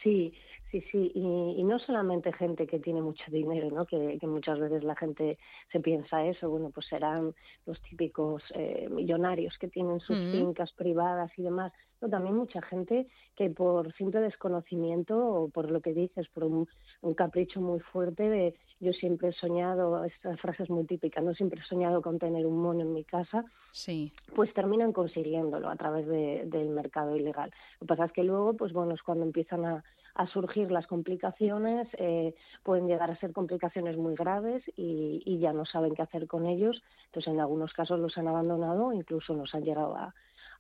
Sí, 0.04 0.34
Sí, 0.76 0.84
sí, 0.92 1.12
y, 1.14 1.64
no 1.64 1.80
solamente 1.80 2.34
gente 2.34 2.68
que 2.68 2.80
tiene 2.80 3.02
mucho 3.02 3.24
dinero, 3.32 3.70
¿no? 3.72 3.86
Que, 3.86 4.20
muchas 4.24 4.60
veces 4.60 4.84
la 4.84 4.96
gente 4.96 5.38
se 5.72 5.80
piensa 5.80 6.26
eso, 6.26 6.50
bueno, 6.50 6.70
pues 6.70 6.88
serán 6.88 7.34
los 7.66 7.80
típicos 7.82 8.44
eh, 8.56 8.90
millonarios 8.90 9.58
que 9.58 9.70
tienen 9.70 10.02
sus 10.02 10.18
fincas 10.18 10.74
privadas 10.74 11.32
y 11.38 11.44
demás, 11.44 11.72
también 12.10 12.36
mucha 12.36 12.62
gente 12.62 13.08
que 13.36 13.50
por 13.50 13.94
simple 13.94 14.22
desconocimiento 14.22 15.18
o 15.18 15.50
por 15.50 15.72
lo 15.72 15.82
que 15.82 15.94
dices, 15.94 16.28
por 16.30 16.44
un, 16.44 16.68
capricho 17.16 17.62
muy 17.62 17.80
fuerte 17.80 18.30
de 18.30 18.56
yo 18.80 18.92
siempre 18.94 19.30
he 19.30 19.34
soñado, 19.34 20.04
esta 20.04 20.36
frase 20.38 20.64
es 20.64 20.70
muy 20.70 20.86
típica, 20.86 21.22
no 21.22 21.34
siempre 21.34 21.62
he 21.62 21.66
soñado 21.66 22.02
con 22.02 22.20
tener 22.20 22.46
un 22.46 22.62
mono 22.62 22.82
en 22.82 22.94
mi 22.94 23.04
casa, 23.04 23.46
sí. 23.72 24.12
pues 24.36 24.54
terminan 24.54 24.92
consiguiéndolo 24.92 25.70
a 25.70 25.76
través 25.76 26.08
del 26.08 26.70
mercado 26.70 27.16
ilegal. 27.16 27.52
Lo 27.80 27.86
que 27.86 27.88
pasa 27.88 28.06
es 28.06 28.12
que 28.12 28.24
luego, 28.24 28.54
pues 28.54 28.74
bueno, 28.74 28.94
es 28.94 29.02
cuando 29.02 29.24
empiezan 29.24 29.66
a 29.66 29.84
a 30.16 30.28
surgir 30.28 30.72
las 30.72 30.88
complicaciones, 30.88 31.88
eh, 31.98 32.34
pueden 32.64 32.88
llegar 32.88 33.12
a 33.12 33.18
ser 33.18 33.34
complicaciones 33.34 33.98
muy 33.98 34.16
graves 34.16 34.64
y, 34.76 35.38
ya 35.40 35.52
no 35.52 35.66
saben 35.66 35.94
qué 35.94 36.02
hacer 36.02 36.28
con 36.28 36.48
ellos. 36.48 36.82
Entonces, 37.08 37.34
en 37.34 37.42
algunos 37.42 37.74
casos 37.74 38.00
los 38.00 38.18
han 38.18 38.30
abandonado, 38.30 38.94
incluso 38.94 39.36
nos 39.36 39.54
han 39.54 39.64
llegado 39.64 39.96
a, 39.96 40.16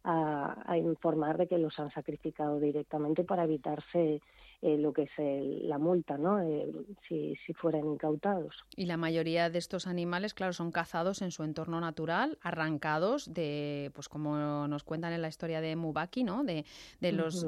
a, 0.06 0.78
informar 0.78 1.38
de 1.38 1.48
que 1.48 1.58
los 1.58 1.78
han 1.80 1.92
sacrificado 1.92 2.60
directamente 2.60 3.24
para 3.24 3.44
evitarse 3.44 4.22
eh, 4.62 4.78
lo 4.78 4.94
que 4.94 5.04
es 5.04 5.64
la 5.68 5.78
multa, 5.78 6.18
¿no? 6.18 6.42
Eh, 6.42 6.72
si, 7.08 7.36
si, 7.46 7.54
fueran 7.54 7.86
incautados. 7.86 8.56
Y 8.76 8.86
la 8.86 8.98
mayoría 8.98 9.50
de 9.50 9.60
estos 9.60 9.86
animales, 9.86 10.34
claro, 10.34 10.54
son 10.54 10.72
cazados 10.72 11.22
en 11.22 11.32
su 11.32 11.44
entorno 11.44 11.82
natural, 11.82 12.38
arrancados 12.42 13.34
de, 13.34 13.92
pues 13.94 14.08
como 14.08 14.68
nos 14.68 14.84
cuentan 14.84 15.14
en 15.14 15.22
la 15.22 15.28
historia 15.28 15.60
de 15.60 15.76
Mubaki, 15.76 16.24
¿no? 16.24 16.44
De, 16.44 16.66
de 17.02 17.12
los, 17.12 17.46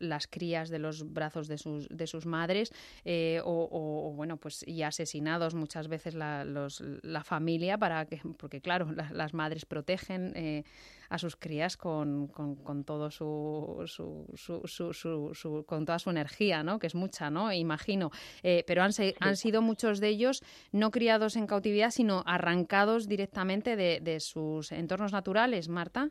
las 0.00 0.26
crías 0.26 0.70
de 0.70 0.78
los 0.80 1.12
brazos 1.12 1.48
de 1.48 1.56
sus, 1.56 1.88
de 1.88 2.06
sus 2.06 2.26
madres 2.26 2.72
eh, 3.04 3.40
o, 3.44 4.12
bueno, 4.16 4.36
pues 4.36 4.66
y 4.66 4.82
asesinados 4.82 5.54
muchas 5.54 5.88
veces 5.88 6.14
la, 6.14 6.44
los, 6.44 6.82
la 7.02 7.22
familia 7.22 7.78
para 7.78 8.06
que, 8.06 8.20
porque 8.38 8.60
claro, 8.60 8.88
las 9.12 9.34
madres 9.34 9.66
protegen 9.66 10.64
a 11.08 11.18
sus 11.18 11.36
crías 11.36 11.76
con, 11.76 12.28
con, 12.28 12.84
todo 12.84 13.10
su, 13.10 13.84
su, 13.86 15.64
con 15.66 15.84
toda 15.84 15.98
su 15.98 16.10
energía, 16.10 16.62
¿no? 16.62 16.78
Que 16.78 16.86
es 16.86 16.94
mucha, 16.94 17.30
¿no? 17.30 17.52
Imagino. 17.52 18.10
Eh, 18.42 18.64
pero 18.66 18.82
han, 18.82 18.92
han 19.20 19.36
sido 19.36 19.62
muchos 19.62 20.00
de 20.00 20.08
ellos 20.08 20.42
no 20.72 20.90
criados 20.90 21.36
en 21.36 21.46
cautividad, 21.46 21.90
sino 21.90 22.22
arrancados 22.26 23.08
directamente 23.08 23.76
de, 23.76 24.00
de 24.00 24.20
sus 24.20 24.72
entornos 24.72 25.12
naturales, 25.12 25.68
Marta. 25.68 26.10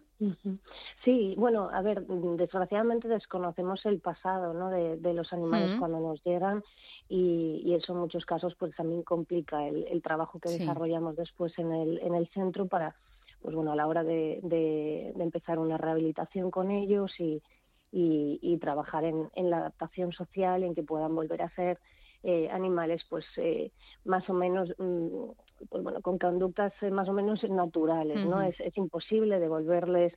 Sí, 1.04 1.36
bueno, 1.38 1.70
a 1.72 1.82
ver, 1.82 2.06
desgraciadamente 2.06 3.08
desconocemos 3.08 3.86
el 3.86 4.00
pasado 4.00 4.54
¿no? 4.54 4.70
de, 4.70 5.14
los 5.14 5.32
animales 5.34 5.78
cuando 5.80 6.00
nos 6.00 6.24
llegan 6.24 6.64
y, 7.10 7.74
eso 7.74 7.94
en 7.94 8.00
muchos 8.00 8.26
casos 8.26 8.56
pues 8.58 8.76
también 8.76 9.04
complica 9.04 9.68
el, 9.68 10.02
trabajo 10.02 10.40
que 10.40 10.50
desarrollamos 10.50 11.16
después 11.16 11.58
en 11.58 11.72
el, 11.74 12.00
en 12.00 12.16
el 12.16 12.28
centro 12.30 12.68
para 12.68 12.96
pues 13.44 13.56
bueno, 13.56 13.74
a 13.74 13.76
la 13.76 13.88
hora 13.88 14.04
de, 14.04 14.40
de, 14.42 15.14
empezar 15.20 15.60
una 15.60 15.78
rehabilitación 15.78 16.50
con 16.50 16.72
ellos 16.72 17.12
y, 17.20 17.44
y, 17.92 18.58
trabajar 18.58 19.04
en, 19.04 19.30
en, 19.36 19.50
la 19.50 19.58
adaptación 19.58 20.14
social, 20.14 20.64
en 20.64 20.74
que 20.74 20.82
puedan 20.82 21.14
volver 21.14 21.42
a 21.42 21.50
ser 21.50 21.78
eh, 22.24 22.50
animales, 22.50 23.04
pues 23.10 23.26
eh, 23.36 23.72
más 24.06 24.28
o 24.30 24.34
menos, 24.34 24.74
mm, 24.78 25.32
pues 25.70 25.84
bueno, 25.84 26.02
con 26.02 26.18
conductas 26.18 26.72
eh, 26.82 26.90
más 26.90 27.10
o 27.10 27.14
menos 27.14 27.44
naturales, 27.44 28.26
¿no? 28.26 28.42
Es, 28.42 28.58
es 28.62 28.76
imposible 28.78 29.40
devolverles 29.40 30.14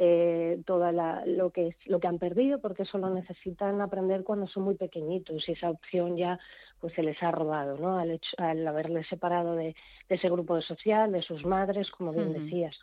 eh, 0.00 0.62
toda 0.64 0.92
la, 0.92 1.26
lo 1.26 1.50
que 1.50 1.74
lo 1.86 1.98
que 1.98 2.06
han 2.06 2.20
perdido 2.20 2.60
porque 2.60 2.84
solo 2.84 3.10
necesitan 3.10 3.80
aprender 3.80 4.22
cuando 4.22 4.46
son 4.46 4.62
muy 4.62 4.76
pequeñitos 4.76 5.48
y 5.48 5.52
esa 5.52 5.70
opción 5.70 6.16
ya 6.16 6.38
pues 6.78 6.94
se 6.94 7.02
les 7.02 7.20
ha 7.20 7.32
robado 7.32 7.76
no 7.76 7.98
al, 7.98 8.12
hecho, 8.12 8.30
al 8.38 8.64
haberles 8.64 9.08
separado 9.08 9.56
de, 9.56 9.74
ese 10.08 10.30
grupo 10.30 10.60
social 10.60 11.10
de 11.10 11.22
sus 11.22 11.44
madres 11.44 11.90
como 11.90 12.12
bien 12.12 12.32
decías 12.32 12.78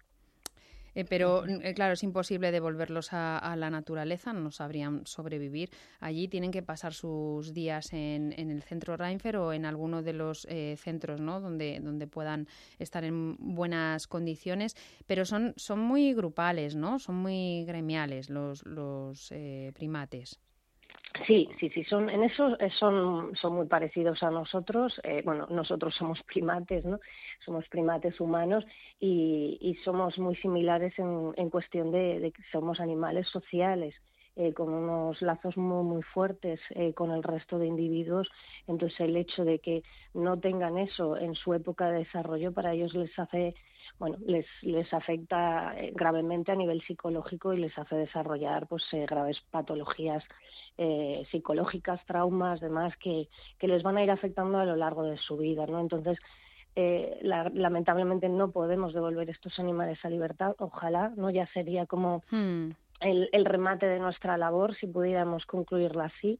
eh, 0.95 1.05
pero, 1.05 1.45
eh, 1.45 1.73
claro, 1.73 1.93
es 1.93 2.03
imposible 2.03 2.51
devolverlos 2.51 3.09
a, 3.11 3.55
la 3.57 3.69
naturaleza, 3.69 4.33
no 4.33 4.51
sabrían 4.51 5.05
sobrevivir. 5.05 5.69
Allí 5.99 6.27
tienen 6.27 6.51
que 6.51 6.63
pasar 6.63 6.93
sus 6.93 7.53
días 7.53 7.93
en, 7.93 8.33
el 8.37 8.63
centro 8.63 8.97
Reinfer 8.97 9.37
o 9.37 9.53
en 9.53 9.65
alguno 9.65 10.01
de 10.01 10.13
los 10.13 10.47
eh, 10.49 10.75
centros 10.77 11.19
¿no? 11.19 11.41
donde, 11.41 11.79
donde 11.81 12.07
puedan 12.07 12.47
estar 12.79 13.03
en 13.03 13.35
buenas 13.37 14.07
condiciones, 14.07 14.75
pero 15.05 15.25
son, 15.25 15.53
son 15.57 15.79
muy 15.79 16.13
grupales, 16.13 16.75
¿no? 16.75 16.99
son 16.99 17.15
muy 17.15 17.65
gremiales 17.65 18.29
los, 18.29 18.65
los 18.65 19.33
primates. 19.73 20.39
Sí, 21.25 21.47
sí, 21.59 21.69
sí, 21.69 21.83
son, 21.85 22.09
en 22.09 22.23
eso 22.23 22.59
eh, 22.59 22.69
son, 22.77 23.35
son 23.37 23.55
muy 23.55 23.67
parecidos 23.67 24.21
a 24.21 24.29
nosotros. 24.31 24.99
Eh, 25.03 25.21
bueno, 25.23 25.47
nosotros 25.49 25.95
somos 25.95 26.21
primates, 26.23 26.83
¿no? 26.83 26.99
Somos 27.45 27.67
primates 27.69 28.19
humanos 28.19 28.65
y, 28.99 29.57
y 29.61 29.75
somos 29.85 30.17
muy 30.19 30.35
similares 30.35 30.93
en, 30.99 31.31
en 31.37 31.49
cuestión 31.49 31.91
de, 31.91 32.19
de, 32.19 32.31
que 32.31 32.43
somos 32.51 32.81
animales 32.81 33.27
sociales. 33.29 33.95
Eh, 34.37 34.53
con 34.53 34.73
unos 34.73 35.21
lazos 35.21 35.55
muy, 35.55 35.81
muy 35.85 36.01
fuertes 36.01 36.59
eh, 36.71 36.93
con 36.93 37.11
el 37.11 37.23
resto 37.23 37.57
de 37.57 37.67
individuos. 37.67 38.27
Entonces, 38.67 38.99
el 38.99 39.15
hecho 39.15 39.45
de 39.45 39.59
que 39.59 39.81
no 40.13 40.37
tengan 40.37 40.77
eso 40.77 41.15
en 41.15 41.35
su 41.35 41.53
época 41.53 41.89
de 41.89 41.99
desarrollo 41.99 42.51
para 42.51 42.73
ellos 42.73 42.93
les 42.95 43.17
hace 43.17 43.55
bueno, 43.97 44.17
les, 44.25 44.45
les 44.61 44.93
afecta 44.93 45.73
eh, 45.77 45.93
gravemente 45.95 46.51
a 46.51 46.55
nivel 46.55 46.81
psicológico 46.81 47.53
y 47.53 47.59
les 47.59 47.77
hace 47.77 47.95
desarrollar 47.95 48.67
pues 48.67 48.83
graves 49.07 49.39
patologías 49.51 50.23
psicológicas, 51.31 52.05
traumas, 52.05 52.59
demás 52.59 52.93
que, 52.97 53.29
que 53.57 53.69
les 53.69 53.83
van 53.83 53.95
a 53.95 54.03
ir 54.03 54.11
afectando 54.11 54.57
a 54.57 54.65
lo 54.65 54.75
largo 54.75 55.03
de 55.03 55.15
su 55.15 55.37
vida, 55.37 55.65
¿no? 55.65 55.79
Entonces, 55.79 56.17
lamentablemente 57.23 58.27
no 58.27 58.51
podemos 58.51 58.93
devolver 58.93 59.29
estos 59.29 59.57
animales 59.57 60.03
a 60.03 60.09
libertad, 60.09 60.53
ojalá, 60.59 61.13
¿no? 61.15 61.29
Ya 61.29 61.47
sería 61.53 61.85
como 61.85 62.23
hmm 62.29 62.71
el, 62.99 63.45
remate 63.45 63.87
de 63.87 63.99
nuestra 63.99 64.37
labor, 64.37 64.75
si 64.75 64.87
pudiéramos 64.87 65.45
concluirla 65.45 66.05
así. 66.05 66.39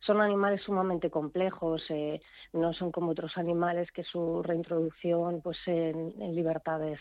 Son 0.00 0.20
animales 0.20 0.62
sumamente 0.62 1.10
complejos, 1.10 1.84
eh, 1.88 2.20
no 2.52 2.72
son 2.74 2.92
como 2.92 3.10
otros 3.12 3.36
animales 3.38 3.90
que 3.92 4.04
su 4.04 4.42
reintroducción 4.42 5.40
pues 5.42 5.58
en, 5.66 6.14
en 6.20 6.34
libertades 6.34 7.00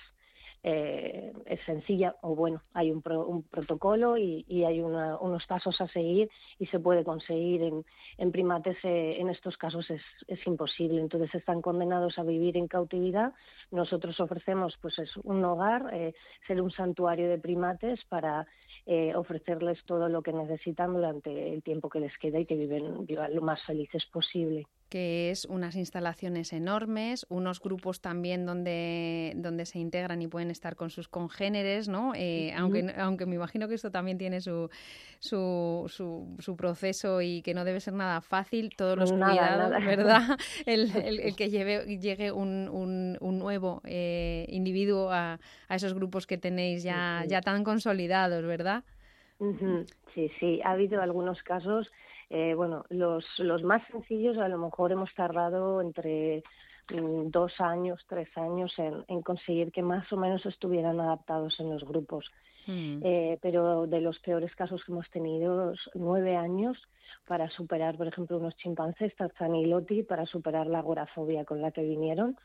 eh, 0.68 1.32
es 1.46 1.60
sencilla 1.64 2.16
o 2.24 2.36
bueno, 2.36 2.64
hay 2.74 2.90
un, 2.90 3.04
un 3.28 3.44
protocolo 3.44 4.18
y, 4.18 4.44
hay 4.66 4.82
unos 4.82 5.46
pasos 5.46 5.80
a 5.80 5.88
seguir 5.90 6.28
y 6.58 6.66
se 6.66 6.80
puede 6.80 7.04
conseguir. 7.04 7.62
En, 7.62 7.86
en 8.18 8.32
primates 8.32 8.76
eh, 8.84 9.18
en 9.20 9.30
estos 9.30 9.58
casos 9.58 9.88
es, 9.92 10.02
es, 10.28 10.40
imposible, 10.48 11.00
entonces 11.00 11.36
están 11.36 11.62
condenados 11.62 12.18
a 12.18 12.24
vivir 12.24 12.58
en 12.58 12.68
cautividad. 12.68 13.32
Nosotros 13.70 14.20
ofrecemos 14.20 14.76
pues 14.82 14.98
es 14.98 15.16
un 15.18 15.46
hogar, 15.46 15.94
eh, 15.94 16.16
ser 16.48 16.60
un 16.60 16.72
santuario 16.72 17.30
de 17.30 17.38
primates 17.38 18.04
para 18.06 18.48
eh, 18.88 19.14
ofrecerles 19.16 19.84
todo 19.86 20.10
lo 20.10 20.24
que 20.24 20.34
necesitan 20.34 20.94
durante 20.94 21.54
el 21.54 21.62
tiempo 21.62 21.90
que 21.90 22.00
les 22.00 22.18
queda 22.18 22.40
y 22.40 22.48
que 22.48 22.56
viven, 22.56 23.06
vivan 23.06 23.36
lo 23.36 23.42
más 23.44 23.62
felices 23.66 24.04
posible. 24.08 24.66
Que 24.96 25.30
es 25.30 25.44
unas 25.44 25.76
instalaciones 25.76 26.54
enormes, 26.54 27.26
unos 27.28 27.60
grupos 27.60 28.00
también 28.00 28.46
donde, 28.46 29.34
donde 29.36 29.66
se 29.66 29.78
integran 29.78 30.22
y 30.22 30.28
pueden 30.30 30.52
estar 30.52 30.78
con 30.78 30.90
sus 30.90 31.10
congéneres, 31.10 31.90
¿no? 31.90 32.14
Eh, 32.16 32.54
aunque, 32.56 32.96
aunque 32.98 33.26
me 33.26 33.36
imagino 33.36 33.68
que 33.68 33.76
esto 33.76 33.92
también 33.92 34.18
tiene 34.18 34.40
su, 34.40 34.70
su, 35.20 35.92
su, 36.40 36.56
proceso 36.56 37.22
y 37.22 37.42
que 37.42 37.54
no 37.54 37.66
debe 37.66 37.82
ser 37.82 37.94
nada 37.94 38.22
fácil, 38.22 38.70
todos 38.78 38.98
los 38.98 39.12
cuidados, 39.12 39.70
¿verdad? 39.84 40.22
El, 40.66 40.90
el, 40.96 41.36
que 41.36 41.50
lleve, 41.50 41.98
llegue 41.98 42.32
un, 42.32 42.70
un, 42.70 43.18
un 43.20 43.38
nuevo 43.38 43.82
eh, 43.84 44.46
individuo 44.48 45.12
a, 45.12 45.42
a, 45.68 45.76
esos 45.76 45.94
grupos 45.94 46.26
que 46.26 46.38
tenéis 46.38 46.84
ya, 46.84 47.26
ya 47.28 47.42
tan 47.42 47.66
consolidados, 47.66 48.46
¿verdad? 48.46 48.86
Sí, 50.14 50.32
sí, 50.40 50.62
ha 50.64 50.72
habido 50.72 51.02
algunos 51.02 51.44
casos 51.44 51.92
eh, 52.30 52.54
bueno, 52.56 52.86
los, 52.90 53.26
los 53.40 53.64
más 53.64 53.86
sencillos 53.92 54.38
a 54.38 54.48
lo 54.48 54.58
mejor 54.58 54.92
hemos 54.92 55.14
tardado 55.14 55.82
entre 55.82 56.44
mm, 56.90 57.30
dos 57.30 57.60
años, 57.60 58.04
tres 58.08 58.30
años 58.38 58.74
en, 58.78 59.04
en, 59.08 59.22
conseguir 59.22 59.72
que 59.72 59.82
más 59.82 60.12
o 60.12 60.18
menos 60.18 60.46
estuvieran 60.46 61.00
adaptados 61.00 61.60
en 61.60 61.70
los 61.70 61.84
grupos. 61.84 62.32
Mm. 62.68 63.00
Eh, 63.04 63.38
pero 63.42 63.86
de 63.86 64.02
los 64.02 64.20
peores 64.20 64.56
casos 64.56 64.84
que 64.84 64.92
hemos 64.92 65.10
tenido, 65.12 65.74
nueve 65.94 66.36
años 66.36 66.78
para 67.28 67.50
superar, 67.50 67.98
por 67.98 68.08
ejemplo, 68.08 68.38
unos 68.38 68.56
chimpancés, 68.58 69.16
Tarzan 69.16 69.56
y 69.56 69.66
Loti, 69.66 70.04
para 70.04 70.26
superar 70.26 70.68
la 70.68 70.80
agorafobia 70.80 71.46
con 71.46 71.62
la 71.62 71.72
que 71.72 71.82
vinieron. 71.82 72.38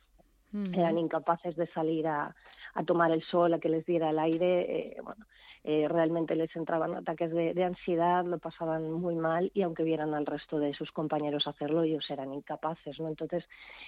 Eran 0.53 0.99
incapaces 0.99 1.55
de 1.55 1.69
salir 1.69 2.09
a, 2.09 2.35
a 2.75 2.85
tomar 2.85 3.13
el 3.13 3.23
sol, 3.23 3.55
a 3.55 3.61
que 3.61 3.69
les 3.69 3.87
diera 3.87 4.11
el 4.11 4.19
aire. 4.19 4.97
Eh, 4.97 4.97
bueno, 5.01 5.25
eh, 5.63 5.87
realmente 5.89 6.35
les 6.35 6.55
entraban 6.57 6.95
ataques 6.95 7.31
de, 7.33 7.63
ansiedad, 7.63 8.25
lo 8.25 8.39
pasaban 8.39 8.91
muy 8.91 9.15
mal 9.15 9.51
y 9.53 9.61
aunque 9.61 9.83
vieran 9.83 10.15
al 10.15 10.25
resto 10.25 10.59
de 10.59 10.73
sus 10.73 10.91
compañeros 10.91 11.47
hacerlo, 11.47 11.83
ellos 11.83 12.09
eran 12.11 12.33
incapaces, 12.33 12.99
¿no? 12.99 13.09
Entonces, 13.09 13.45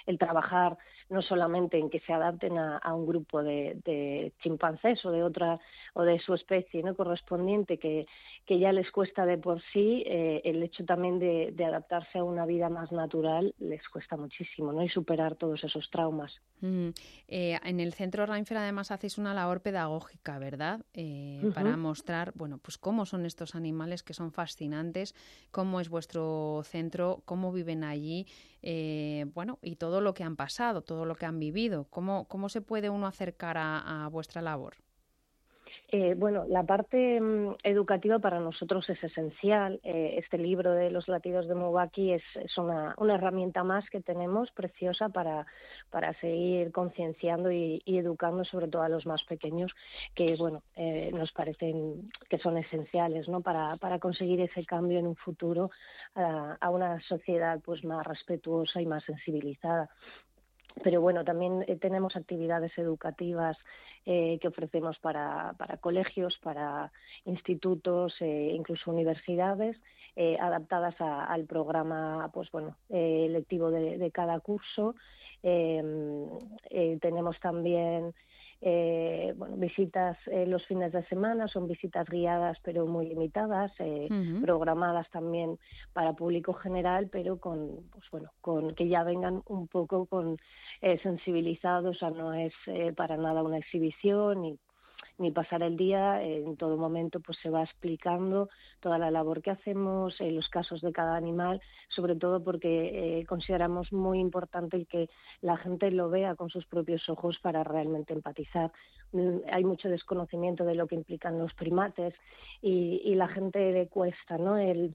el 0.07 0.19
trabajar 0.19 0.77
no 1.09 1.23
solamente 1.23 1.79
en 1.79 1.89
que 1.89 2.01
se 2.01 2.13
adapten 2.13 2.59
a, 2.59 2.95
un 2.95 3.07
grupo 3.07 3.43
de, 3.43 4.33
chimpancés 4.43 5.03
o 5.07 5.11
de 5.11 5.23
otra 5.23 5.59
o 5.95 6.03
de 6.03 6.19
su 6.19 6.35
especie 6.35 6.83
no 6.83 6.95
correspondiente 6.95 7.79
que, 7.79 8.07
que 8.45 8.59
ya 8.59 8.73
les 8.73 8.91
cuesta 8.91 9.25
de 9.25 9.39
por 9.39 9.63
sí, 9.73 10.03
eh, 10.07 10.43
el 10.45 10.63
hecho 10.63 10.85
también 10.85 11.19
de, 11.19 11.55
adaptarse 11.65 12.19
a 12.19 12.25
una 12.25 12.45
vida 12.45 12.69
más 12.69 12.93
natural 12.93 13.55
les 13.61 13.89
cuesta 13.89 14.17
muchísimo, 14.17 14.73
¿no? 14.73 14.83
Y 14.83 14.89
superar 14.89 15.37
todos 15.37 15.63
esos 15.65 15.89
traumas. 15.91 16.39
Mm, 16.61 16.89
eh, 17.29 17.59
en 17.65 17.81
el 17.81 17.95
centro 17.95 18.27
Reinfer 18.27 18.59
además 18.59 18.91
hacéis 18.91 19.17
una 19.17 19.33
labor 19.33 19.63
pedagógica, 19.63 20.39
¿verdad? 20.39 20.81
para 21.55 21.62
mostrar, 21.64 22.33
bueno, 22.35 22.59
pues 22.59 22.79
cómo 22.79 23.07
son 23.07 23.27
estos 23.27 23.55
animales 23.55 24.03
que 24.03 24.14
son 24.14 24.33
fascinantes, 24.33 25.14
cómo 25.51 25.81
es 25.81 25.88
vuestro 25.88 26.62
centro, 26.64 27.22
cómo 27.25 27.53
viven 27.53 27.85
allí, 27.85 28.27
eh, 28.62 29.27
bueno, 29.35 29.59
y 29.62 29.77
todo 29.77 30.01
lo 30.01 30.14
que 30.14 30.25
han 30.25 30.37
pasado, 30.37 30.83
todo 30.83 31.05
lo 31.05 31.16
que 31.16 31.27
han 31.27 31.38
vivido. 31.38 31.87
¿Cómo, 31.90 32.27
cómo 32.29 32.48
se 32.48 32.61
puede 32.61 32.90
uno 32.90 33.07
acercar 33.07 33.57
a 33.59 34.09
vuestra 34.11 34.42
labor? 34.42 34.77
Eh, 35.95 36.15
bueno, 36.17 36.47
la 36.49 36.63
parte 36.63 37.21
mm, 37.21 37.57
educativa 37.65 38.19
para 38.19 38.41
nosotros 38.41 38.89
es 38.89 39.05
esencial. 39.05 39.79
Eh, 39.85 40.15
este 40.17 40.39
libro 40.39 40.73
de 40.73 40.91
los 40.91 41.07
latidos 41.07 41.47
de 41.49 41.55
Mubaki 41.55 42.15
es, 42.15 42.23
una, 42.57 42.97
herramienta 43.15 43.63
más 43.63 43.85
que 43.91 44.01
tenemos 44.01 44.51
preciosa 44.53 45.11
para, 45.11 45.47
para 45.91 46.15
seguir 46.15 46.73
concienciando 46.73 47.53
y, 47.53 47.83
educando 47.85 48.43
sobre 48.47 48.69
todo 48.69 48.81
a 48.81 48.89
los 48.89 49.05
más 49.05 49.23
pequeños, 49.25 49.71
que 50.15 50.35
bueno, 50.37 50.63
eh, 50.77 51.11
nos 51.13 51.31
parecen 51.33 52.11
que 52.31 52.39
son 52.39 52.57
esenciales 52.57 53.29
¿no? 53.29 53.43
para, 53.43 53.77
para 53.77 53.99
conseguir 53.99 54.41
ese 54.41 54.65
cambio 54.65 54.99
en 54.99 55.07
un 55.09 55.17
futuro 55.17 55.71
a, 56.15 56.57
a 56.59 56.71
una 56.71 57.03
sociedad 57.03 57.61
pues 57.63 57.85
más 57.85 58.07
respetuosa 58.07 58.81
y 58.81 58.87
más 58.87 59.05
sensibilizada 59.05 59.91
pero 60.83 61.01
bueno, 61.01 61.25
también 61.25 61.65
tenemos 61.81 62.17
actividades 62.17 62.77
educativas 62.79 63.57
eh, 64.05 64.39
que 64.41 64.49
ofrecemos 64.49 64.99
para, 64.99 65.55
para, 65.59 65.77
colegios, 65.77 66.37
para 66.43 66.91
institutos, 67.25 68.15
eh, 68.21 68.53
incluso 68.53 68.91
universidades, 68.91 69.77
eh, 70.17 70.37
adaptadas 70.41 70.95
al 70.99 71.45
programa 71.45 72.29
pues 72.35 72.51
bueno, 72.51 72.77
lectivo 72.89 73.71
de, 73.71 73.99
de, 73.99 74.11
cada 74.11 74.41
curso. 74.41 74.97
tenemos 77.01 77.39
también 77.41 78.13
eh, 78.64 79.35
bueno, 79.37 79.57
visitas 79.57 80.16
eh, 80.27 80.46
los 80.46 80.64
fines 80.66 80.92
de 80.92 81.05
semana, 81.07 81.48
son 81.48 81.66
visitas 81.66 82.09
guiadas 82.09 82.57
pero 82.62 82.87
muy 82.87 83.07
limitadas, 83.09 83.72
eh, 83.81 84.09
programadas 84.40 85.11
también 85.11 85.59
para 85.92 86.12
público 86.12 86.53
general, 86.55 87.09
pero 87.11 87.38
con, 87.38 87.81
pues 87.90 88.05
bueno, 88.12 88.31
con 88.40 88.75
que 88.77 88.88
ya 88.88 89.03
vengan 89.03 89.42
un 89.48 89.66
poco 89.66 90.07
con 90.07 90.38
eh, 90.81 90.98
sensibilizados, 91.03 91.96
o 91.96 91.98
sea, 91.98 92.11
no 92.11 92.35
es 92.35 92.53
para 92.96 93.16
nada 93.16 93.42
una 93.42 93.59
exhibición 93.59 94.42
ni 94.42 94.59
ni 95.18 95.31
pasar 95.31 95.62
el 95.62 95.77
día, 95.77 96.22
en 96.22 96.57
todo 96.57 96.77
momento 96.77 97.20
pues 97.20 97.38
se 97.42 97.51
va 97.51 97.62
explicando 97.62 98.48
toda 98.81 98.98
la 98.98 99.11
labor 99.11 99.42
que 99.42 99.51
hacemos, 99.51 100.20
en 100.20 100.37
los 100.37 100.48
casos 100.48 100.81
de 100.81 100.92
cada 100.92 101.16
animal, 101.16 101.61
sobre 101.88 102.16
todo 102.16 102.42
porque 102.42 103.20
eh, 103.20 103.27
consideramos 103.27 103.92
muy 103.92 104.18
importante 104.18 104.85
que 104.87 105.09
la 105.40 105.57
gente 105.57 105.90
lo 105.90 106.11
vea 106.11 106.35
con 106.35 106.48
sus 106.51 106.66
propios 106.66 107.09
ojos 107.09 107.38
para 107.40 107.64
realmente 107.64 108.12
empatizar. 108.12 108.72
Mm, 109.12 109.38
hay 109.51 109.64
mucho 109.64 109.88
desconocimiento 109.88 110.64
de 110.64 110.75
lo 110.75 110.87
que 110.87 110.96
implican 110.96 111.38
los 111.38 111.55
primates 111.55 112.14
y, 112.61 113.03
y 113.05 113.14
la 113.14 113.29
gente 113.29 113.72
le 113.72 113.88
cuesta, 113.88 114.38
¿no? 114.38 114.59
El 114.59 114.94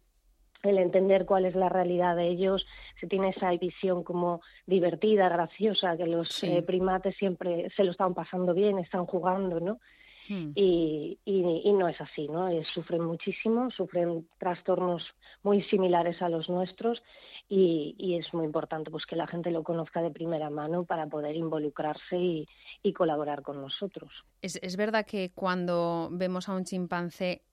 el 0.63 0.77
entender 0.77 1.25
cuál 1.25 1.45
es 1.45 1.55
la 1.55 1.69
realidad 1.69 2.15
de 2.15 2.27
ellos, 2.27 2.65
se 2.99 3.07
tiene 3.07 3.29
esa 3.29 3.51
visión 3.51 4.03
como 4.03 4.41
divertida, 4.65 5.29
graciosa, 5.29 5.95
que 5.97 6.07
los 6.07 6.43
eh, 6.43 6.61
primates 6.63 7.15
siempre 7.17 7.69
se 7.75 7.83
lo 7.83 7.91
están 7.91 8.13
pasando 8.13 8.53
bien, 8.53 8.79
están 8.79 9.05
jugando, 9.05 9.59
¿no? 9.59 9.79
Hmm. 10.27 10.51
Y, 10.55 11.19
y, 11.25 11.73
no 11.73 11.87
es 11.87 11.99
así, 12.01 12.27
¿no? 12.27 12.49
Eh, 12.49 12.63
sufren 12.73 13.03
muchísimo, 13.03 13.71
sufren 13.71 14.27
trastornos 14.37 15.03
muy 15.43 15.63
similares 15.63 16.21
a 16.21 16.29
los 16.29 16.49
nuestros 16.49 17.01
y, 17.47 17.95
y, 17.97 18.15
es 18.15 18.33
muy 18.33 18.45
importante 18.45 18.91
pues 18.91 19.05
que 19.05 19.15
la 19.15 19.27
gente 19.27 19.51
lo 19.51 19.63
conozca 19.63 20.01
de 20.01 20.11
primera 20.11 20.49
mano 20.49 20.83
para 20.83 21.07
poder 21.07 21.35
involucrarse 21.35 22.17
y, 22.17 22.47
y 22.83 22.93
colaborar 22.93 23.41
con 23.41 23.61
nosotros. 23.61 24.11
Es, 24.41 24.59
es 24.61 24.75
verdad 24.75 25.05
que 25.05 25.31
cuando 25.33 26.09
vemos 26.11 26.49
a 26.49 26.55
un 26.55 26.65
chimpancé 26.65 27.43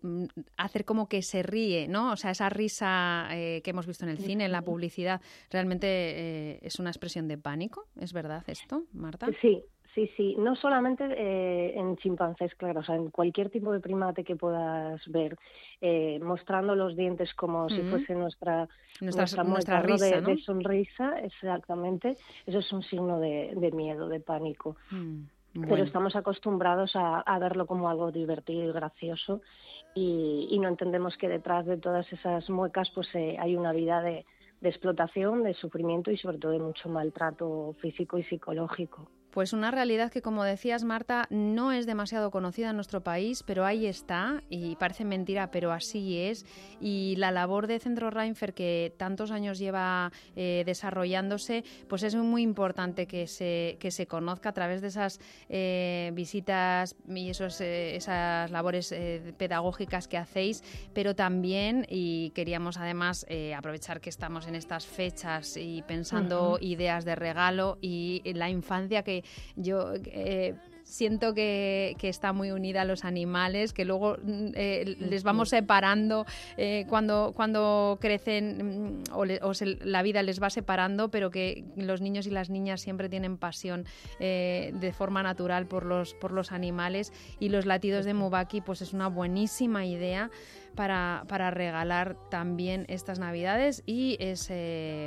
mm, 0.00 0.24
hacer 0.56 0.84
como 0.84 1.08
que 1.08 1.22
se 1.22 1.42
ríe, 1.42 1.86
¿no? 1.88 2.12
O 2.12 2.16
sea, 2.16 2.30
esa 2.30 2.48
risa 2.48 3.28
eh, 3.32 3.60
que 3.62 3.70
hemos 3.70 3.86
visto 3.86 4.04
en 4.04 4.10
el 4.10 4.18
cine, 4.18 4.46
en 4.46 4.52
la 4.52 4.62
publicidad, 4.62 5.20
realmente 5.50 5.86
eh, 5.86 6.58
es 6.62 6.78
una 6.78 6.90
expresión 6.90 7.28
de 7.28 7.36
pánico. 7.36 7.88
¿Es 8.00 8.14
verdad 8.14 8.42
esto, 8.46 8.84
Marta? 8.92 9.28
Sí, 9.42 9.62
Sí, 9.94 10.10
sí, 10.16 10.34
no 10.38 10.56
solamente 10.56 11.04
eh, 11.04 11.78
en 11.78 11.96
chimpancés, 11.98 12.54
claro, 12.54 12.80
o 12.80 12.82
sea, 12.82 12.94
en 12.94 13.10
cualquier 13.10 13.50
tipo 13.50 13.72
de 13.72 13.80
primate 13.80 14.24
que 14.24 14.36
puedas 14.36 15.06
ver, 15.08 15.36
eh, 15.82 16.18
mostrando 16.22 16.74
los 16.74 16.96
dientes 16.96 17.34
como 17.34 17.68
si 17.68 17.82
fuese 17.82 18.14
nuestra, 18.14 18.68
nuestra, 19.02 19.44
nuestra, 19.44 19.82
risa, 19.82 20.22
de, 20.22 20.38
sonrisa, 20.38 21.18
exactamente, 21.20 22.16
eso 22.46 22.60
es 22.60 22.72
un 22.72 22.82
signo 22.82 23.20
de, 23.20 23.52
de 23.54 23.70
miedo, 23.72 24.08
de 24.08 24.20
pánico. 24.20 24.76
Mm, 24.90 25.24
Pero 25.68 25.84
estamos 25.84 26.16
acostumbrados 26.16 26.96
a, 26.96 27.20
a, 27.20 27.38
verlo 27.38 27.66
como 27.66 27.90
algo 27.90 28.10
divertido 28.10 28.64
y 28.64 28.72
gracioso 28.72 29.42
y, 29.94 30.48
y, 30.50 30.58
no 30.58 30.68
entendemos 30.68 31.18
que 31.18 31.28
detrás 31.28 31.66
de 31.66 31.76
todas 31.76 32.10
esas 32.10 32.48
muecas 32.48 32.90
pues 32.94 33.14
eh, 33.14 33.36
hay 33.38 33.56
una 33.56 33.72
vida 33.72 34.00
de, 34.00 34.24
de 34.62 34.68
explotación, 34.70 35.42
de 35.42 35.52
sufrimiento 35.52 36.10
y 36.10 36.16
sobre 36.16 36.38
todo 36.38 36.52
de 36.52 36.60
mucho 36.60 36.88
maltrato 36.88 37.74
físico 37.82 38.16
y 38.16 38.22
psicológico. 38.22 39.10
Pues 39.32 39.54
una 39.54 39.70
realidad 39.70 40.12
que, 40.12 40.20
como 40.20 40.44
decías, 40.44 40.84
Marta, 40.84 41.26
no 41.30 41.72
es 41.72 41.86
demasiado 41.86 42.30
conocida 42.30 42.68
en 42.68 42.76
nuestro 42.76 43.02
país, 43.02 43.42
pero 43.42 43.64
ahí 43.64 43.86
está 43.86 44.42
y 44.50 44.76
parece 44.76 45.06
mentira, 45.06 45.50
pero 45.50 45.72
así 45.72 46.18
es. 46.18 46.44
Y 46.82 47.16
la 47.16 47.30
labor 47.30 47.66
de 47.66 47.78
Centro 47.78 48.10
Reinfer, 48.10 48.52
que 48.52 48.92
tantos 48.98 49.30
años 49.30 49.58
lleva 49.58 50.12
eh, 50.36 50.64
desarrollándose, 50.66 51.64
pues 51.88 52.02
es 52.02 52.14
muy 52.14 52.42
importante 52.42 53.06
que 53.06 53.26
se, 53.26 53.78
que 53.80 53.90
se 53.90 54.06
conozca 54.06 54.50
a 54.50 54.52
través 54.52 54.82
de 54.82 54.88
esas 54.88 55.18
eh, 55.48 56.10
visitas 56.12 56.94
y 57.08 57.30
esos, 57.30 57.58
eh, 57.62 57.96
esas 57.96 58.50
labores 58.50 58.94
pedagógicas 59.38 60.08
que 60.08 60.18
hacéis, 60.18 60.62
pero 60.92 61.16
también, 61.16 61.86
y 61.88 62.32
queríamos 62.34 62.76
además 62.76 63.24
aprovechar 63.56 64.02
que 64.02 64.10
estamos 64.10 64.46
en 64.46 64.56
estas 64.56 64.86
fechas 64.86 65.56
y 65.56 65.80
pensando 65.82 66.58
ideas 66.60 67.06
de 67.06 67.14
regalo 67.14 67.78
y 67.80 68.20
la 68.34 68.50
infancia 68.50 69.02
que 69.02 69.21
yo 69.56 69.92
eh, 70.06 70.54
siento 70.84 71.34
que, 71.34 71.96
está 72.02 72.32
muy 72.32 72.50
unida 72.50 72.82
a 72.82 72.84
los 72.84 73.04
animales, 73.04 73.72
que 73.72 73.84
luego 73.84 74.16
mm, 74.22 74.48
eh, 74.54 74.96
les 74.98 75.22
vamos 75.22 75.50
separando 75.50 76.26
eh, 76.56 76.84
cuando, 76.88 77.32
cuando 77.34 77.98
crecen 78.00 79.00
mm, 79.00 79.12
o, 79.12 79.24
la 79.24 80.02
vida 80.02 80.22
les 80.22 80.42
va 80.42 80.50
separando, 80.50 81.10
pero 81.10 81.30
que 81.30 81.64
los 81.76 82.00
niños 82.00 82.26
y 82.26 82.30
las 82.30 82.50
niñas 82.50 82.80
siempre 82.80 83.08
tienen 83.08 83.38
pasión 83.38 83.84
de 84.18 84.94
forma 84.96 85.22
natural 85.22 85.66
por 85.66 85.84
los, 85.84 86.14
por 86.14 86.32
los 86.32 86.52
animales. 86.52 87.12
Y 87.38 87.48
los 87.48 87.66
latidos 87.66 88.04
de 88.04 88.14
Mubaki 88.14 88.60
pues 88.60 88.82
es 88.82 88.92
una 88.92 89.08
buenísima 89.08 89.84
idea 89.86 90.30
para, 90.74 91.24
para 91.28 91.50
regalar 91.50 92.16
también 92.30 92.84
estas 92.88 93.18
navidades 93.18 93.82
y 93.86 94.16
es, 94.20 94.50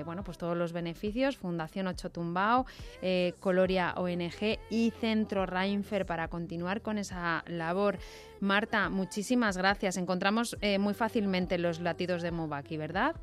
bueno, 0.06 0.24
pues 0.24 0.38
todos 0.38 0.56
los 0.58 0.74
beneficios, 0.74 1.38
Fundación 1.38 1.88
Ocho 1.88 2.10
Tumbao, 2.10 2.66
eh, 3.02 3.34
Coloria 3.40 3.94
ONG 3.98 4.60
y 4.70 4.92
Centro 4.92 5.46
Reinfer 5.46 6.06
para 6.06 6.28
continuar 6.28 6.82
con 6.82 6.98
esa 6.98 7.44
labor. 7.48 7.98
Marta, 8.40 8.90
muchísimas 8.90 9.58
gracias. 9.58 9.98
Encontramos 9.98 10.58
eh, 10.62 10.80
muy 10.80 10.94
fácilmente 10.94 11.58
los 11.58 11.80
latidos 11.80 12.22
de 12.22 12.32
Mubaki, 12.32 12.78
¿verdad? 12.78 13.16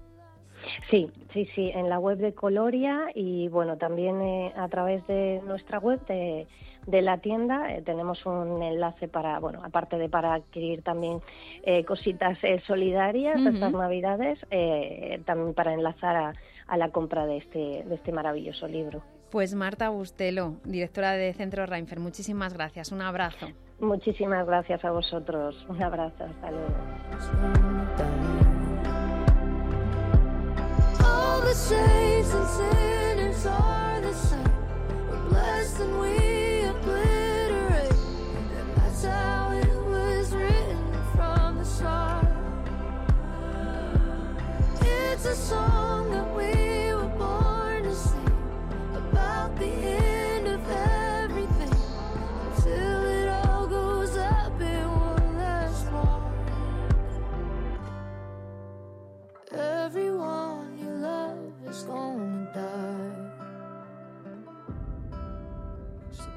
Sí, 0.90 1.10
sí, 1.32 1.48
sí, 1.54 1.70
en 1.74 1.88
la 1.88 1.98
web 1.98 2.18
de 2.18 2.34
Coloria 2.34 3.06
y 3.14 3.48
bueno, 3.48 3.78
también 3.78 4.20
eh, 4.22 4.52
a 4.56 4.68
través 4.68 5.04
de 5.08 5.40
nuestra 5.44 5.80
web 5.80 6.04
de, 6.06 6.46
de 6.86 7.02
la 7.02 7.18
tienda 7.18 7.72
eh, 7.72 7.82
tenemos 7.82 8.24
un 8.26 8.62
enlace 8.62 9.08
para, 9.08 9.38
bueno, 9.38 9.60
aparte 9.64 9.98
de 9.98 10.08
para 10.08 10.34
adquirir 10.34 10.82
también 10.82 11.20
eh, 11.62 11.84
cositas 11.84 12.38
eh, 12.42 12.60
solidarias 12.66 13.40
estas 13.40 13.72
Navidades, 13.72 14.38
eh, 14.50 15.20
también 15.24 15.54
para 15.54 15.72
enlazar 15.74 16.16
a, 16.16 16.32
a 16.66 16.76
la 16.76 16.90
compra 16.90 17.26
de 17.26 17.38
este, 17.38 17.84
de 17.84 17.94
este 17.94 18.12
maravilloso 18.12 18.66
libro. 18.66 19.02
Pues 19.30 19.54
Marta 19.54 19.88
Bustelo, 19.88 20.56
directora 20.64 21.12
de 21.12 21.32
Centro 21.32 21.64
Reinfer, 21.64 22.00
muchísimas 22.00 22.52
gracias. 22.52 22.92
Un 22.92 23.00
abrazo. 23.00 23.48
Muchísimas 23.80 24.46
gracias 24.46 24.84
a 24.84 24.90
vosotros. 24.90 25.64
Un 25.68 25.82
abrazo, 25.82 26.24
hasta 26.24 26.50
luego. 26.50 26.76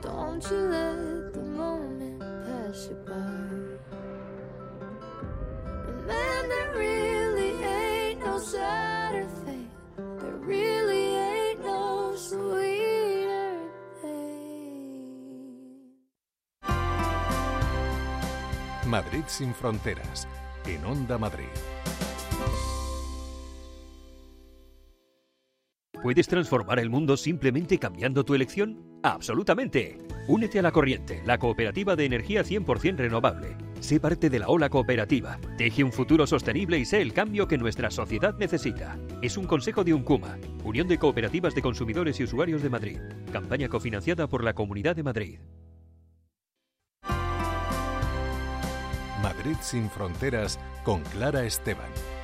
Don't 0.02 0.52
you 0.52 0.58
let 0.58 1.34
the 1.34 1.42
moment 1.42 2.20
pass 2.20 2.90
you 2.90 2.96
by. 3.08 3.45
Madrid 18.96 19.26
sin 19.28 19.54
fronteras, 19.54 20.26
en 20.66 20.86
Onda 20.86 21.18
Madrid. 21.18 21.52
¿Puedes 26.02 26.30
transformar 26.30 26.80
el 26.80 26.89
mundo 26.89 27.18
simplemente 27.18 27.78
cambiando 27.78 28.24
tu 28.24 28.36
elección? 28.36 29.02
Absolutamente. 29.04 29.98
Únete 30.30 30.60
a 30.60 30.62
la 30.62 30.72
corriente, 30.72 31.22
la 31.26 31.38
cooperativa 31.38 31.98
de 31.98 32.06
energía 32.06 32.43
100% 32.43 32.96
renovable. 32.96 33.58
Sé 33.82 34.00
parte 34.00 34.30
de 34.30 34.39
la 34.39 34.48
ola 34.48 34.70
cooperativa. 34.70 35.39
Teje 35.58 35.84
un 35.84 35.91
futuro 35.91 36.26
sostenible 36.26 36.80
y 36.80 36.86
sé 36.86 37.02
el 37.02 37.12
cambio 37.12 37.50
que 37.50 37.58
nuestra 37.58 37.91
sociedad 37.91 38.34
necesita. 38.38 38.98
Es 39.22 39.36
un 39.36 39.46
consejo 39.46 39.84
de 39.84 39.93
UNCUMA, 39.93 40.38
Unión 40.64 40.88
de 40.88 40.98
Cooperativas 40.98 41.54
de 41.54 41.62
Consumidores 41.62 42.18
y 42.22 42.24
Usuarios 42.24 42.64
de 42.64 42.70
Madrid. 42.70 43.00
Campaña 43.34 43.68
cofinanciada 43.68 44.28
por 44.28 44.41
la 44.41 44.54
Comunidad 44.54 44.96
de 44.96 45.04
Madrid. 45.04 45.39
Sin 49.62 49.89
fronteras 49.89 50.60
con 50.84 51.02
Clara 51.04 51.43
Esteban. 51.43 52.14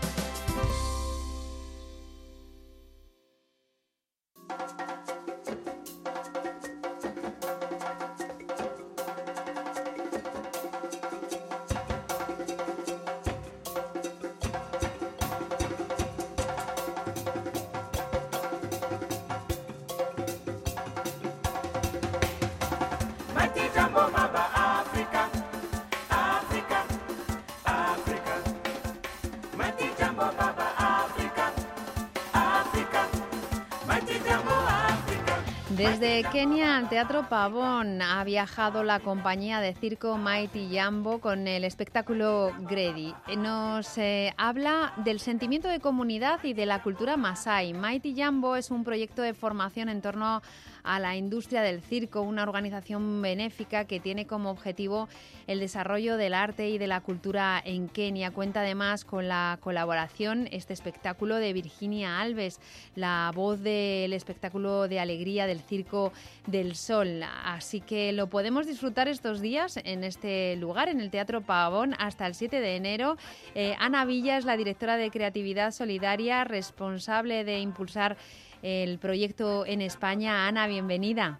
Pavón 37.31 38.01
ha 38.01 38.21
viajado 38.25 38.83
la 38.83 38.99
compañía 38.99 39.61
de 39.61 39.73
circo 39.73 40.17
Mighty 40.17 40.67
Jambo 40.69 41.21
con 41.21 41.47
el 41.47 41.63
espectáculo 41.63 42.51
Grady. 42.69 43.15
Nos 43.37 43.97
eh, 43.97 44.33
habla 44.35 44.91
del 44.97 45.21
sentimiento 45.21 45.69
de 45.69 45.79
comunidad 45.79 46.43
y 46.43 46.51
de 46.51 46.65
la 46.65 46.83
cultura 46.83 47.15
Masai. 47.15 47.71
Mighty 47.71 48.13
Jambo 48.17 48.57
es 48.57 48.69
un 48.69 48.83
proyecto 48.83 49.21
de 49.21 49.33
formación 49.33 49.87
en 49.87 50.01
torno 50.01 50.41
a 50.83 50.99
la 50.99 51.15
industria 51.15 51.61
del 51.61 51.81
circo, 51.81 52.21
una 52.21 52.43
organización 52.43 53.21
benéfica 53.21 53.85
que 53.85 53.99
tiene 53.99 54.25
como 54.25 54.49
objetivo 54.49 55.07
el 55.47 55.59
desarrollo 55.59 56.17
del 56.17 56.33
arte 56.33 56.69
y 56.69 56.77
de 56.77 56.87
la 56.87 57.01
cultura 57.01 57.61
en 57.63 57.89
Kenia. 57.89 58.31
Cuenta 58.31 58.61
además 58.61 59.05
con 59.05 59.27
la 59.27 59.57
colaboración 59.61 60.47
este 60.51 60.73
espectáculo 60.73 61.35
de 61.35 61.53
Virginia 61.53 62.19
Alves, 62.19 62.59
la 62.95 63.31
voz 63.33 63.61
del 63.61 64.13
espectáculo 64.13 64.87
de 64.87 64.99
alegría 64.99 65.47
del 65.47 65.61
Circo 65.61 66.11
del 66.47 66.75
Sol. 66.75 67.21
Así 67.43 67.81
que 67.81 68.11
lo 68.11 68.27
podemos 68.27 68.67
disfrutar 68.67 69.07
estos 69.07 69.41
días 69.41 69.77
en 69.83 70.03
este 70.03 70.55
lugar, 70.55 70.89
en 70.89 71.01
el 71.01 71.09
Teatro 71.09 71.41
Pavón, 71.41 71.95
hasta 71.99 72.27
el 72.27 72.35
7 72.35 72.59
de 72.59 72.75
enero. 72.75 73.17
Eh, 73.55 73.75
Ana 73.79 74.05
Villa 74.05 74.37
es 74.37 74.45
la 74.45 74.57
directora 74.57 74.97
de 74.97 75.11
Creatividad 75.11 75.71
Solidaria, 75.71 76.43
responsable 76.43 77.43
de 77.43 77.59
impulsar 77.59 78.17
el 78.61 78.97
proyecto 78.99 79.65
en 79.65 79.81
España. 79.81 80.47
Ana, 80.47 80.67
bienvenida. 80.67 81.39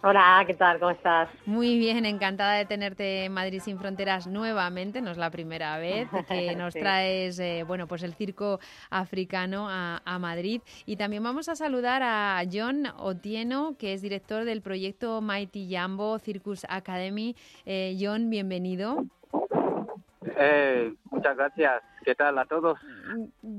Hola, 0.00 0.44
¿qué 0.46 0.54
tal? 0.54 0.78
¿Cómo 0.78 0.92
estás? 0.92 1.28
Muy 1.44 1.76
bien, 1.76 2.06
encantada 2.06 2.52
de 2.52 2.64
tenerte 2.66 3.24
en 3.24 3.32
Madrid 3.32 3.60
sin 3.60 3.80
fronteras 3.80 4.28
nuevamente, 4.28 5.00
no 5.02 5.10
es 5.10 5.16
la 5.16 5.28
primera 5.30 5.76
vez 5.78 6.08
que 6.28 6.54
nos 6.56 6.72
Sí. 6.74 6.78
traes 6.78 7.40
eh, 7.40 7.64
bueno, 7.66 7.88
pues 7.88 8.04
el 8.04 8.14
circo 8.14 8.60
africano 8.90 9.68
a, 9.68 10.00
a 10.04 10.18
Madrid. 10.20 10.60
Y 10.86 10.94
también 10.96 11.24
vamos 11.24 11.48
a 11.48 11.56
saludar 11.56 12.02
a 12.04 12.40
John 12.50 12.84
Otieno, 12.96 13.74
que 13.76 13.92
es 13.92 14.00
director 14.00 14.44
del 14.44 14.62
proyecto 14.62 15.20
Mighty 15.20 15.68
Jambo 15.68 16.20
Circus 16.20 16.64
Academy. 16.68 17.34
Eh, 17.66 17.96
John, 18.00 18.30
bienvenido. 18.30 19.04
Eh, 20.40 20.94
muchas 21.10 21.36
gracias. 21.36 21.82
¿Qué 22.08 22.14
tal 22.14 22.38
a 22.38 22.46
todos? 22.46 22.78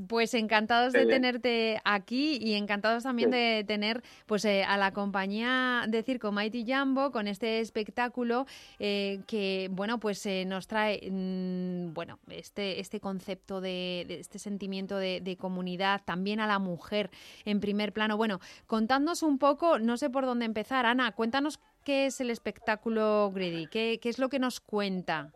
Pues 0.08 0.34
encantados 0.34 0.91
de 0.91 1.06
tenerte 1.06 1.80
aquí 1.86 2.39
y 2.41 2.56
encantados 2.56 3.04
también 3.04 3.30
Sí. 3.30 3.38
de 3.38 3.64
tener 3.64 4.02
pues 4.26 4.43
eh, 4.43 4.64
a 4.64 4.76
la 4.76 4.91
compañía 4.91 5.84
de 5.88 6.02
circo 6.02 6.32
Mighty 6.32 6.66
Jambo 6.66 7.12
con 7.12 7.28
este 7.28 7.60
espectáculo 7.60 8.47
eh, 8.80 9.20
que 9.28 9.70
bueno 9.72 10.00
pues 10.00 10.26
eh, 10.26 10.45
nos 10.47 10.66
trae 10.66 11.00
mm, 11.12 11.93
bueno 11.93 12.18
este 12.28 12.80
este 12.80 13.00
concepto 13.00 13.62
de, 13.62 14.06
de 14.08 14.20
este 14.20 14.39
sentimiento 14.39 14.97
de, 14.97 15.22
de 15.22 15.38
comunidad 15.38 16.02
también 16.04 16.39
a 16.39 16.47
la 16.47 16.58
mujer 16.58 17.12
en 17.45 17.60
primer 17.60 17.93
plano. 17.93 18.18
Bueno, 18.18 18.39
contadnos 18.66 19.22
un 19.22 19.38
poco, 19.38 19.78
no 19.78 19.95
sé 19.95 20.10
por 20.10 20.26
dónde 20.26 20.45
empezar, 20.45 20.88
Ana, 20.88 21.12
cuéntanos 21.12 21.60
qué 21.84 22.08
es 22.08 22.20
el 22.20 22.32
espectáculo 22.32 23.32
Greedy, 23.32 23.68
qué, 23.68 24.00
qué 24.02 24.10
es 24.10 24.18
lo 24.18 24.28
que 24.30 24.39
nos 24.39 24.60
cuenta. 24.60 25.34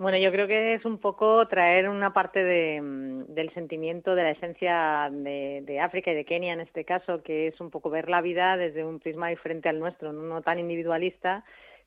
Bueno, 0.00 0.16
yo 0.16 0.32
creo 0.32 0.46
que 0.46 0.72
es 0.72 0.86
un 0.86 0.96
poco 0.96 1.46
traer 1.46 1.86
una 1.86 2.14
parte 2.14 2.42
de, 2.42 2.80
mm, 2.80 3.34
del 3.34 3.52
sentimiento, 3.52 4.14
de 4.14 4.22
la 4.22 4.30
esencia 4.30 5.10
de, 5.12 5.62
de 5.66 5.78
África 5.80 6.10
y 6.10 6.14
de 6.14 6.24
Kenia 6.24 6.54
en 6.54 6.60
este 6.62 6.86
caso, 6.86 7.22
que 7.22 7.48
es 7.48 7.60
un 7.60 7.68
poco 7.68 7.90
ver 7.90 8.08
la 8.08 8.22
vida 8.22 8.56
desde 8.56 8.82
un 8.82 8.98
prisma 8.98 9.28
diferente 9.28 9.68
al 9.68 9.78
nuestro, 9.78 10.14
no 10.14 10.40
tan 10.40 10.58
individualista, 10.58 11.44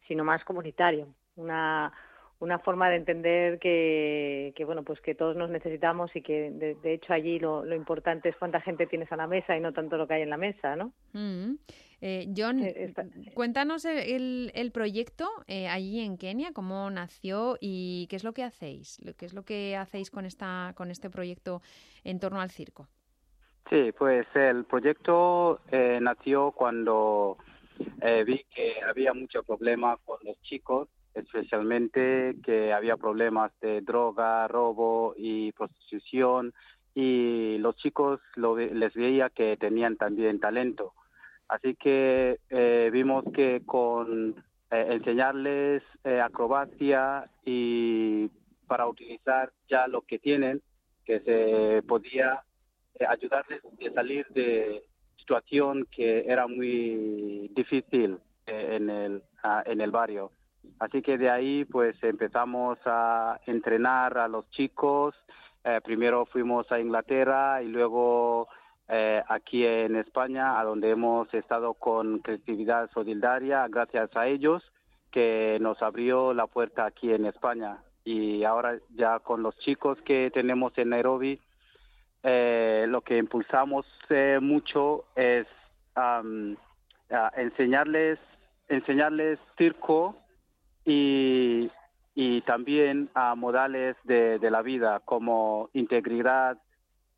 sino 0.07 0.23
más 0.23 0.43
comunitario. 0.45 1.07
Una, 1.37 1.91
una 2.39 2.59
forma 2.59 2.89
de 2.89 2.97
entender 2.97 3.59
que, 3.59 4.53
que 4.55 4.65
bueno 4.65 4.83
pues 4.83 4.99
que 5.01 5.15
todos 5.15 5.35
nos 5.35 5.49
necesitamos 5.49 6.13
y 6.15 6.21
que 6.21 6.51
de, 6.51 6.75
de 6.75 6.93
hecho 6.93 7.13
allí 7.13 7.39
lo, 7.39 7.63
lo 7.63 7.75
importante 7.75 8.29
es 8.29 8.35
cuánta 8.35 8.59
gente 8.61 8.85
tienes 8.87 9.11
a 9.11 9.15
la 9.15 9.27
mesa 9.27 9.55
y 9.55 9.61
no 9.61 9.71
tanto 9.71 9.95
lo 9.97 10.07
que 10.07 10.15
hay 10.15 10.21
en 10.23 10.29
la 10.29 10.37
mesa, 10.37 10.75
¿no? 10.75 10.91
Mm. 11.13 11.55
Eh, 12.01 12.27
John, 12.35 12.59
Eh, 12.59 12.73
esta- 12.75 13.05
cuéntanos 13.33 13.85
el, 13.85 14.51
el 14.55 14.71
proyecto 14.73 15.29
eh, 15.47 15.69
allí 15.69 16.01
en 16.01 16.17
Kenia, 16.17 16.51
cómo 16.51 16.89
nació 16.89 17.57
y 17.61 18.07
qué 18.09 18.17
es 18.17 18.25
lo 18.25 18.33
que 18.33 18.43
hacéis, 18.43 18.99
lo- 19.05 19.13
qué 19.13 19.25
es 19.25 19.33
lo 19.33 19.43
que 19.43 19.77
hacéis 19.77 20.11
con 20.11 20.25
esta 20.25 20.73
con 20.75 20.91
este 20.91 21.09
proyecto 21.09 21.61
en 22.03 22.19
torno 22.19 22.41
al 22.41 22.49
circo. 22.51 22.89
Sí, 23.69 23.93
pues 23.97 24.27
el 24.35 24.65
proyecto 24.65 25.61
eh, 25.71 25.99
nació 26.01 26.51
cuando 26.51 27.37
eh, 28.01 28.25
vi 28.25 28.43
que 28.53 28.81
había 28.85 29.13
mucho 29.13 29.41
problema 29.43 29.95
con 30.03 30.17
los 30.25 30.39
chicos, 30.41 30.89
especialmente 31.13 32.35
que 32.43 32.73
había 32.73 32.97
problemas 32.97 33.51
de 33.61 33.81
droga, 33.81 34.47
robo 34.47 35.13
y 35.17 35.51
prostitución, 35.53 36.53
y 36.95 37.57
los 37.59 37.75
chicos 37.77 38.19
lo 38.35 38.55
les 38.57 38.93
veía 38.93 39.29
que 39.29 39.57
tenían 39.57 39.97
también 39.97 40.39
talento. 40.39 40.93
Así 41.47 41.75
que 41.75 42.39
eh, 42.49 42.89
vimos 42.91 43.25
que 43.33 43.61
con 43.65 44.35
eh, 44.71 44.87
enseñarles 44.91 45.83
eh, 46.03 46.19
acrobacia 46.21 47.29
y 47.45 48.29
para 48.67 48.87
utilizar 48.87 49.51
ya 49.67 49.87
lo 49.87 50.01
que 50.01 50.19
tienen, 50.19 50.61
que 51.05 51.19
se 51.19 51.83
podía 51.83 52.43
eh, 52.99 53.05
ayudarles 53.07 53.61
a 53.65 53.93
salir 53.93 54.25
de 54.29 54.83
situación 55.17 55.87
que 55.91 56.25
era 56.27 56.47
muy 56.47 57.49
difícil 57.55 58.17
eh, 58.45 58.75
en 58.75 58.89
el 58.89 59.23
ah, 59.43 59.63
en 59.65 59.81
el 59.81 59.91
barrio 59.91 60.31
así 60.79 61.01
que 61.01 61.17
de 61.17 61.29
ahí 61.29 61.65
pues 61.65 61.95
empezamos 62.03 62.77
a 62.85 63.39
entrenar 63.45 64.17
a 64.17 64.27
los 64.27 64.49
chicos. 64.49 65.15
Eh, 65.63 65.79
primero 65.83 66.25
fuimos 66.25 66.71
a 66.71 66.79
Inglaterra 66.79 67.61
y 67.61 67.67
luego 67.67 68.47
eh, 68.89 69.21
aquí 69.29 69.65
en 69.65 69.95
España 69.95 70.59
a 70.59 70.63
donde 70.63 70.89
hemos 70.89 71.33
estado 71.33 71.73
con 71.73 72.19
creatividad 72.19 72.89
solidaria 72.91 73.67
gracias 73.69 74.09
a 74.15 74.27
ellos 74.27 74.63
que 75.11 75.57
nos 75.61 75.81
abrió 75.81 76.33
la 76.33 76.47
puerta 76.47 76.85
aquí 76.85 77.13
en 77.13 77.25
España. 77.25 77.77
Y 78.03 78.43
ahora 78.43 78.77
ya 78.95 79.19
con 79.19 79.43
los 79.43 79.57
chicos 79.59 79.97
que 80.01 80.31
tenemos 80.33 80.77
en 80.77 80.89
Nairobi 80.89 81.39
eh, 82.23 82.85
lo 82.87 83.01
que 83.01 83.17
impulsamos 83.17 83.85
mucho 84.41 85.05
es 85.15 85.47
a 85.95 86.23
enseñarles 87.35 88.19
enseñarles 88.69 89.39
circo 89.57 90.15
y, 90.85 91.69
y 92.15 92.41
también 92.41 93.09
a 93.13 93.35
modales 93.35 93.95
de, 94.03 94.39
de 94.39 94.51
la 94.51 94.61
vida 94.61 94.99
como 95.05 95.69
integridad, 95.73 96.57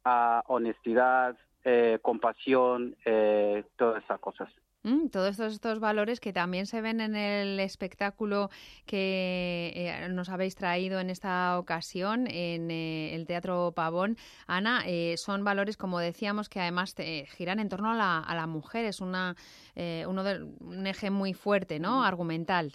a 0.03 0.43
honestidad, 0.47 1.35
eh, 1.63 1.99
compasión, 2.01 2.95
eh, 3.05 3.63
todas 3.75 4.03
esas 4.03 4.19
cosas. 4.19 4.49
Mm, 4.83 5.07
todos 5.07 5.31
estos, 5.31 5.53
estos 5.53 5.79
valores 5.79 6.19
que 6.19 6.31
también 6.31 6.67
se 6.67 6.79
ven 6.79 7.01
en 7.01 7.15
el 7.15 7.59
espectáculo 7.59 8.51
que 8.85 9.73
eh, 9.75 10.09
nos 10.09 10.29
habéis 10.29 10.53
traído 10.53 10.99
en 10.99 11.09
esta 11.09 11.57
ocasión 11.57 12.27
en 12.27 12.69
eh, 12.69 13.15
el 13.15 13.25
Teatro 13.25 13.73
Pavón. 13.75 14.15
Ana, 14.45 14.83
eh, 14.85 15.15
son 15.17 15.43
valores, 15.43 15.75
como 15.75 15.97
decíamos, 15.97 16.49
que 16.49 16.59
además 16.59 16.93
te- 16.93 17.25
giran 17.25 17.59
en 17.59 17.67
torno 17.69 17.93
a 17.93 17.95
la, 17.95 18.19
a 18.19 18.35
la 18.35 18.45
mujer. 18.45 18.85
Es 18.85 19.01
una, 19.01 19.35
eh, 19.73 20.05
uno 20.07 20.23
de, 20.23 20.43
un 20.59 20.85
eje 20.85 21.09
muy 21.09 21.33
fuerte, 21.33 21.79
¿no? 21.79 22.03
Argumental. 22.03 22.73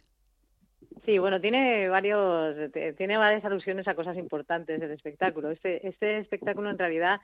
Sí, 1.04 1.18
bueno, 1.18 1.40
tiene 1.40 1.88
varios, 1.88 2.72
te- 2.72 2.92
tiene 2.92 3.16
varias 3.16 3.44
alusiones 3.44 3.88
a 3.88 3.94
cosas 3.94 4.16
importantes 4.18 4.80
del 4.80 4.90
espectáculo. 4.90 5.50
Este, 5.50 5.86
este 5.88 6.18
espectáculo 6.18 6.68
en 6.70 6.78
realidad 6.78 7.20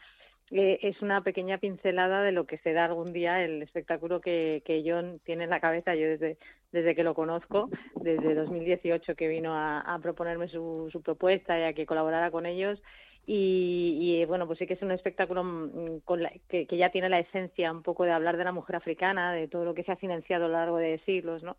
eh, 0.50 0.78
es 0.82 1.02
una 1.02 1.22
pequeña 1.22 1.58
pincelada 1.58 2.22
de 2.22 2.32
lo 2.32 2.46
que 2.46 2.58
será 2.58 2.86
algún 2.86 3.12
día 3.12 3.44
el 3.44 3.62
espectáculo 3.62 4.20
que, 4.20 4.62
que 4.64 4.82
John 4.86 5.20
tiene 5.24 5.44
en 5.44 5.50
la 5.50 5.60
cabeza. 5.60 5.94
Yo 5.94 6.06
desde, 6.08 6.38
desde 6.72 6.94
que 6.94 7.04
lo 7.04 7.14
conozco, 7.14 7.68
desde 7.96 8.34
2018 8.34 9.14
que 9.14 9.28
vino 9.28 9.54
a, 9.54 9.80
a 9.80 9.98
proponerme 9.98 10.48
su, 10.48 10.88
su 10.90 11.02
propuesta 11.02 11.58
y 11.58 11.64
a 11.64 11.72
que 11.74 11.86
colaborara 11.86 12.30
con 12.30 12.46
ellos. 12.46 12.80
Y, 13.28 13.98
y, 14.20 14.24
bueno, 14.24 14.46
pues 14.46 14.60
sí 14.60 14.68
que 14.68 14.74
es 14.74 14.82
un 14.82 14.92
espectáculo 14.92 15.42
mm, 15.42 15.98
con 16.04 16.22
la- 16.22 16.32
que, 16.48 16.66
que 16.66 16.76
ya 16.76 16.90
tiene 16.90 17.08
la 17.08 17.18
esencia 17.18 17.72
un 17.72 17.82
poco 17.82 18.04
de 18.04 18.12
hablar 18.12 18.36
de 18.36 18.44
la 18.44 18.52
mujer 18.52 18.76
africana, 18.76 19.32
de 19.32 19.48
todo 19.48 19.64
lo 19.64 19.74
que 19.74 19.82
se 19.82 19.90
ha 19.90 19.96
financiado 19.96 20.44
a 20.44 20.48
lo 20.48 20.54
largo 20.54 20.76
de 20.78 21.00
siglos, 21.04 21.42
¿no? 21.42 21.56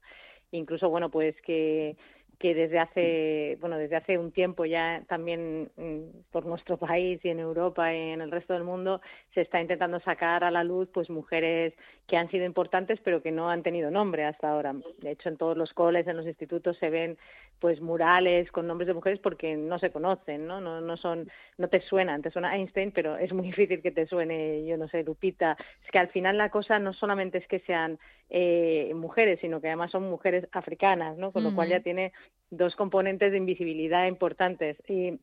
Incluso 0.52 0.90
bueno 0.90 1.10
pues 1.10 1.36
que 1.42 1.96
que 2.40 2.54
desde 2.54 2.80
hace 2.80 3.58
bueno 3.60 3.78
desde 3.78 3.96
hace 3.96 4.18
un 4.18 4.32
tiempo 4.32 4.66
ya 4.66 5.02
también 5.08 5.72
mm, 5.76 6.30
por 6.32 6.46
nuestro 6.46 6.78
país 6.78 7.20
y 7.24 7.30
en 7.30 7.40
Europa 7.40 7.94
y 7.94 8.12
en 8.12 8.22
el 8.22 8.32
resto 8.32 8.54
del 8.54 8.64
mundo 8.64 9.02
se 9.34 9.42
está 9.42 9.60
intentando 9.60 10.00
sacar 10.02 10.44
a 10.44 10.52
la 10.52 10.64
luz 10.64 10.88
pues 10.94 11.10
mujeres 11.10 11.74
que 12.06 12.18
han 12.18 12.30
sido 12.30 12.46
importantes 12.46 13.00
pero 13.04 13.22
que 13.22 13.32
no 13.32 13.50
han 13.50 13.64
tenido 13.64 13.90
nombre 13.90 14.26
hasta 14.26 14.50
ahora. 14.50 14.76
De 15.00 15.12
hecho 15.12 15.30
en 15.30 15.38
todos 15.38 15.58
los 15.58 15.74
coles 15.74 16.08
en 16.08 16.18
los 16.18 16.28
institutos 16.28 16.78
se 16.78 16.90
ven 16.90 17.18
pues 17.60 17.82
murales 17.82 18.52
con 18.52 18.68
nombres 18.68 18.88
de 18.88 18.94
mujeres 18.94 19.20
porque 19.20 19.56
no 19.56 19.80
se 19.80 19.92
conocen 19.92 20.46
no 20.46 20.62
no 20.62 20.80
no 20.80 20.96
son 20.98 21.30
no 21.58 21.70
te 21.70 21.82
suenan 21.82 22.22
te 22.22 22.30
suena 22.30 22.56
Einstein 22.56 22.92
pero 22.92 23.18
es 23.18 23.34
muy 23.34 23.48
difícil 23.48 23.82
que 23.82 23.92
te 23.92 24.06
suene 24.06 24.64
yo 24.66 24.78
no 24.78 24.88
sé 24.88 25.04
Lupita. 25.04 25.58
Es 25.84 25.92
que 25.92 26.00
al 26.00 26.10
final 26.10 26.38
la 26.38 26.50
cosa 26.50 26.80
no 26.80 26.94
solamente 26.94 27.38
es 27.38 27.48
que 27.48 27.60
sean 27.62 27.98
eh, 28.30 28.92
mujeres, 28.94 29.40
sino 29.40 29.62
que 29.62 29.68
además 29.68 29.92
son 29.92 30.10
mujeres 30.10 30.48
africanas, 30.52 31.18
¿no? 31.18 31.32
Con 31.32 31.44
lo 31.44 31.56
cual 31.56 31.70
ya 31.70 31.80
tiene 31.80 32.12
dos 32.50 32.76
componentes 32.76 33.32
de 33.32 33.38
invisibilidad 33.38 34.08
importantes. 34.08 34.78
Y 34.88 35.20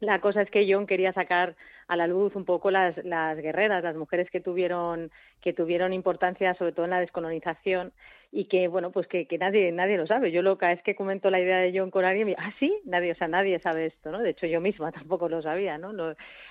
la 0.00 0.20
cosa 0.20 0.42
es 0.42 0.50
que 0.50 0.66
John 0.70 0.86
quería 0.86 1.12
sacar 1.12 1.56
a 1.88 1.96
la 1.96 2.06
luz 2.06 2.34
un 2.34 2.44
poco 2.44 2.70
las, 2.70 2.96
las 3.04 3.38
guerreras, 3.38 3.82
las 3.82 3.96
mujeres 3.96 4.30
que 4.30 4.40
tuvieron 4.40 5.10
que 5.40 5.52
tuvieron 5.52 5.92
importancia 5.92 6.54
sobre 6.54 6.72
todo 6.72 6.84
en 6.84 6.90
la 6.90 7.00
descolonización 7.00 7.92
y 8.32 8.46
que 8.46 8.68
bueno 8.68 8.90
pues 8.90 9.06
que, 9.06 9.26
que 9.26 9.38
nadie 9.38 9.70
nadie 9.72 9.96
lo 9.96 10.06
sabe. 10.06 10.32
Yo 10.32 10.42
lo 10.42 10.58
cada 10.58 10.74
vez 10.74 10.82
que 10.82 10.96
comento 10.96 11.30
la 11.30 11.40
idea 11.40 11.58
de 11.58 11.78
John 11.78 11.90
con 11.90 12.04
alguien, 12.04 12.26
me 12.26 12.32
dice, 12.32 12.42
ah 12.44 12.52
sí, 12.58 12.76
nadie, 12.84 13.12
o 13.12 13.14
sea 13.14 13.28
nadie 13.28 13.58
sabe 13.60 13.86
esto, 13.86 14.10
¿no? 14.10 14.20
De 14.20 14.30
hecho 14.30 14.46
yo 14.46 14.60
misma 14.60 14.92
tampoco 14.92 15.28
lo 15.28 15.40
sabía, 15.40 15.78
¿no? 15.78 15.92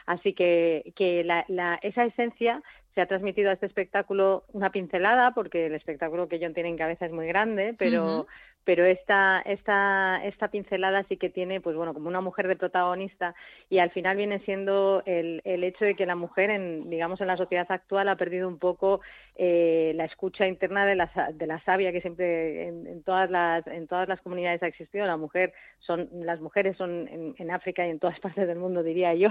Así 0.05 0.33
que 0.33 0.93
que 0.95 1.23
la, 1.23 1.45
la, 1.47 1.77
esa 1.83 2.05
esencia 2.05 2.63
se 2.95 3.01
ha 3.01 3.07
transmitido 3.07 3.49
a 3.49 3.53
este 3.53 3.65
espectáculo 3.65 4.45
una 4.53 4.71
pincelada 4.71 5.31
porque 5.35 5.65
el 5.67 5.75
espectáculo 5.75 6.29
que 6.29 6.39
John 6.41 6.53
tiene 6.53 6.69
en 6.69 6.77
cabeza 6.77 7.05
es 7.05 7.11
muy 7.11 7.27
grande, 7.27 7.75
pero. 7.77 8.25
Pero 8.65 8.83
esta, 8.83 9.41
esta, 9.45 10.19
esta 10.25 10.47
pincelada 10.49 11.03
sí 11.03 11.17
que 11.17 11.29
tiene, 11.29 11.61
pues 11.61 11.75
bueno, 11.75 11.93
como 11.93 12.09
una 12.09 12.19
mujer 12.19 12.47
de 12.47 12.55
protagonista 12.55 13.35
y 13.69 13.77
al 13.77 13.91
final 13.91 14.17
viene 14.17 14.39
siendo 14.39 15.03
el, 15.05 15.41
el 15.45 15.63
hecho 15.63 15.85
de 15.85 15.95
que 15.95 16.05
la 16.05 16.15
mujer, 16.15 16.49
en, 16.49 16.89
digamos, 16.89 17.21
en 17.21 17.27
la 17.27 17.37
sociedad 17.37 17.67
actual 17.69 18.09
ha 18.09 18.15
perdido 18.15 18.47
un 18.47 18.57
poco 18.57 19.01
eh, 19.35 19.93
la 19.95 20.05
escucha 20.05 20.47
interna 20.47 20.85
de 20.85 20.95
la, 20.95 21.11
de 21.33 21.47
la 21.47 21.63
sabia 21.63 21.91
que 21.91 22.01
siempre 22.01 22.67
en, 22.67 22.87
en 22.87 23.03
todas 23.03 23.29
las, 23.29 23.65
en 23.67 23.87
todas 23.87 24.09
las 24.09 24.19
comunidades 24.21 24.63
ha 24.63 24.67
existido. 24.67 25.05
La 25.05 25.17
mujer 25.17 25.53
son, 25.79 26.09
las 26.11 26.41
mujeres 26.41 26.75
son 26.75 27.07
en, 27.07 27.35
en 27.37 27.51
África 27.51 27.85
y 27.85 27.91
en 27.91 27.99
todas 27.99 28.19
partes 28.21 28.47
del 28.47 28.57
mundo, 28.57 28.81
diría 28.81 29.13
yo, 29.13 29.29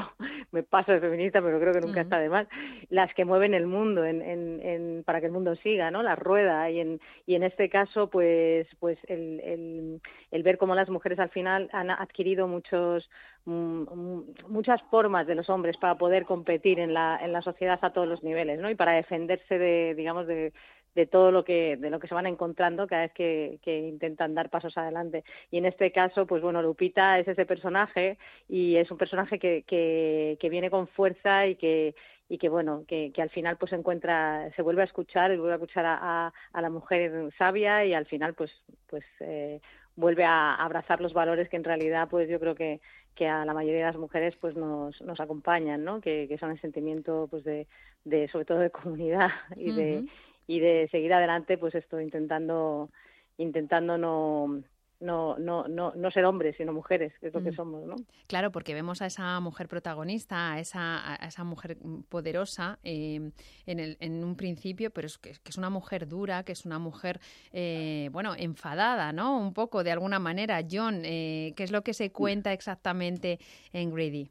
me 0.53 0.63
paso 0.63 0.93
de 0.93 1.01
feminista, 1.01 1.43
pero 1.43 1.59
creo 1.59 1.73
que 1.73 1.81
nunca 1.81 2.03
está 2.03 2.19
de 2.19 2.29
más, 2.29 2.47
las 2.89 3.13
que 3.15 3.25
mueven 3.25 3.55
el 3.55 3.67
mundo 3.67 4.05
en, 4.05 4.23
en, 4.23 4.61
en, 4.63 5.03
para 5.05 5.21
que 5.21 5.27
el 5.27 5.33
mundo 5.33 5.57
siga, 5.57 5.91
¿no? 5.91 6.03
La 6.05 6.15
rueda 6.15 6.71
y 6.71 6.79
en, 6.79 7.01
y 7.27 7.35
en 7.35 7.43
este 7.43 7.69
caso, 7.69 8.09
pues, 8.09 8.69
pues 8.79 8.99
el, 9.09 9.24
el, 9.41 10.43
ver 10.43 10.59
cómo 10.59 10.75
las 10.75 10.89
mujeres 10.89 11.19
al 11.19 11.31
final 11.31 11.69
han 11.73 11.91
adquirido 11.91 12.47
muchos 12.49 13.09
mm, 13.45 13.83
mm, 13.83 14.35
muchas 14.49 14.83
formas 14.91 15.27
de 15.27 15.35
los 15.35 15.49
hombres 15.51 15.77
para 15.77 15.97
poder 15.97 16.25
competir 16.25 16.79
en 16.81 16.95
la, 16.95 17.19
en 17.23 17.33
la 17.33 17.43
sociedad 17.43 17.79
a 17.83 17.93
todos 17.93 18.09
los 18.09 18.23
niveles, 18.23 18.59
¿no? 18.61 18.71
Y 18.71 18.75
para 18.75 18.93
defenderse 18.93 19.59
de, 19.59 19.95
digamos, 19.95 20.27
de, 20.27 20.53
de 20.95 21.07
todo 21.07 21.31
lo 21.31 21.45
que 21.45 21.77
de 21.77 21.91
lo 21.91 21.99
que 21.99 22.09
se 22.09 22.15
van 22.15 22.27
encontrando 22.27 22.87
cada 22.87 23.03
vez 23.03 23.13
que, 23.13 23.59
que 23.63 23.79
intentan 23.81 24.35
dar 24.35 24.51
pasos 24.51 24.77
adelante 24.79 25.25
y 25.51 25.59
en 25.59 25.67
este 25.67 25.91
caso 25.91 26.27
pues 26.27 26.43
bueno 26.43 26.63
Lupita 26.63 27.19
es 27.19 27.27
ese 27.29 27.47
personaje 27.47 28.17
y 28.49 28.77
es 28.77 28.91
un 28.91 28.99
personaje 28.99 29.39
que, 29.39 29.65
que, 29.67 30.37
que 30.41 30.49
viene 30.49 30.71
con 30.71 30.87
fuerza 30.89 31.47
y 31.47 31.57
que 31.57 31.95
y 32.29 32.39
que 32.39 32.49
bueno 32.49 32.85
que, 32.89 33.13
que 33.13 33.23
al 33.23 33.31
final 33.31 33.57
pues 33.57 33.71
se 33.71 33.77
encuentra 33.77 34.51
se 34.57 34.63
vuelve 34.63 34.83
a 34.83 34.87
escuchar 34.87 35.33
y 35.33 35.37
vuelve 35.37 35.53
a 35.53 35.57
escuchar 35.57 35.85
a, 35.85 35.99
a, 36.01 36.33
a 36.53 36.63
la 36.63 36.71
mujer 36.71 37.31
sabia 37.37 37.85
y 37.85 37.95
al 37.95 38.07
final 38.07 38.35
pues 38.35 38.51
pues 38.89 39.05
eh, 39.21 39.61
vuelve 39.97 40.25
a 40.25 40.55
abrazar 40.55 41.01
los 41.01 41.13
valores 41.13 41.49
que 41.49 41.57
en 41.57 41.65
realidad 41.65 42.09
pues 42.11 42.29
yo 42.29 42.41
creo 42.41 42.55
que 42.55 42.81
que 43.15 43.29
a 43.29 43.45
la 43.45 43.55
mayoría 43.55 43.87
de 43.87 43.93
las 43.93 44.01
mujeres 44.01 44.35
pues 44.41 44.57
nos, 44.57 45.01
nos 45.03 45.21
acompañan 45.21 45.85
no 45.85 46.01
que, 46.01 46.27
que 46.29 46.39
son 46.39 46.51
el 46.51 46.61
sentimiento 46.61 47.29
pues 47.31 47.45
de, 47.45 47.67
de 48.05 48.29
sobre 48.29 48.45
todo 48.45 48.59
de 48.59 48.71
comunidad 48.71 49.31
y 49.57 49.73
de 49.73 50.05
y 50.47 50.61
de 50.61 50.89
seguir 50.91 51.13
adelante 51.13 51.59
pues 51.59 51.75
esto 51.75 52.01
intentando 52.01 52.91
intentando 53.37 53.99
no 53.99 54.63
no, 55.01 55.37
no, 55.39 55.69
no, 55.69 55.93
no 55.95 56.11
ser 56.11 56.25
hombres, 56.25 56.57
sino 56.57 56.73
mujeres, 56.73 57.13
que 57.21 57.29
es 57.29 57.35
lo 57.35 57.43
que 57.43 57.51
Mm. 57.53 57.57
somos, 57.57 57.85
¿no? 57.87 57.97
Claro, 58.27 58.51
porque 58.51 58.73
vemos 58.75 59.03
a 59.03 59.07
esa 59.07 59.39
mujer 59.41 59.69
protagonista, 59.69 60.53
a 60.53 60.61
esa, 60.61 61.13
a 61.15 61.27
esa 61.27 61.45
mujer 61.45 61.77
poderosa 62.09 62.79
eh, 62.85 63.31
en, 63.67 63.81
el, 63.81 63.97
en 64.01 64.25
un 64.25 64.37
principio, 64.37 64.91
pero 64.91 65.07
es 65.07 65.19
que, 65.19 65.31
que 65.33 65.51
es 65.51 65.59
una 65.59 65.71
mujer 65.71 66.09
dura, 66.09 66.43
que 66.45 66.53
es 66.53 66.65
una 66.65 66.79
mujer, 66.79 67.21
eh, 67.53 68.09
bueno, 68.13 68.35
enfadada, 68.37 69.13
¿no? 69.13 69.39
Un 69.39 69.53
poco, 69.53 69.85
de 69.85 69.93
alguna 69.93 70.19
manera. 70.19 70.61
John, 70.71 71.03
eh, 71.05 71.53
¿qué 71.57 71.65
es 71.65 71.73
lo 71.73 71.83
que 71.83 71.93
se 71.93 72.11
cuenta 72.13 72.53
exactamente 72.53 73.39
en 73.73 73.93
Greedy? 73.93 74.31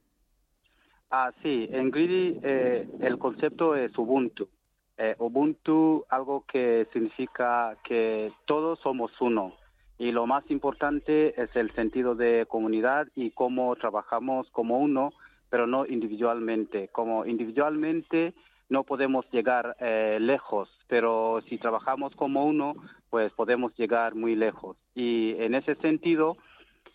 Ah, 1.11 1.31
sí, 1.43 1.67
en 1.71 1.91
Greedy 1.91 2.39
eh, 2.41 2.87
el 3.01 3.19
concepto 3.19 3.75
es 3.75 3.95
Ubuntu. 3.97 4.49
Eh, 4.97 5.15
Ubuntu, 5.19 6.05
algo 6.09 6.43
que 6.51 6.87
significa 6.91 7.77
que 7.83 8.31
todos 8.45 8.79
somos 8.79 9.11
uno. 9.21 9.53
Y 9.97 10.11
lo 10.11 10.25
más 10.25 10.43
importante 10.49 11.39
es 11.41 11.55
el 11.55 11.71
sentido 11.75 12.15
de 12.15 12.45
comunidad 12.47 13.07
y 13.15 13.31
cómo 13.31 13.75
trabajamos 13.75 14.49
como 14.51 14.79
uno, 14.79 15.13
pero 15.49 15.67
no 15.67 15.85
individualmente. 15.85 16.89
Como 16.89 17.25
individualmente 17.25 18.33
no 18.69 18.83
podemos 18.83 19.25
llegar 19.31 19.75
eh, 19.79 20.17
lejos, 20.19 20.69
pero 20.87 21.41
si 21.47 21.57
trabajamos 21.57 22.15
como 22.15 22.45
uno, 22.45 22.75
pues 23.09 23.31
podemos 23.33 23.75
llegar 23.75 24.15
muy 24.15 24.35
lejos. 24.35 24.77
Y 24.95 25.35
en 25.37 25.53
ese 25.53 25.75
sentido, 25.75 26.37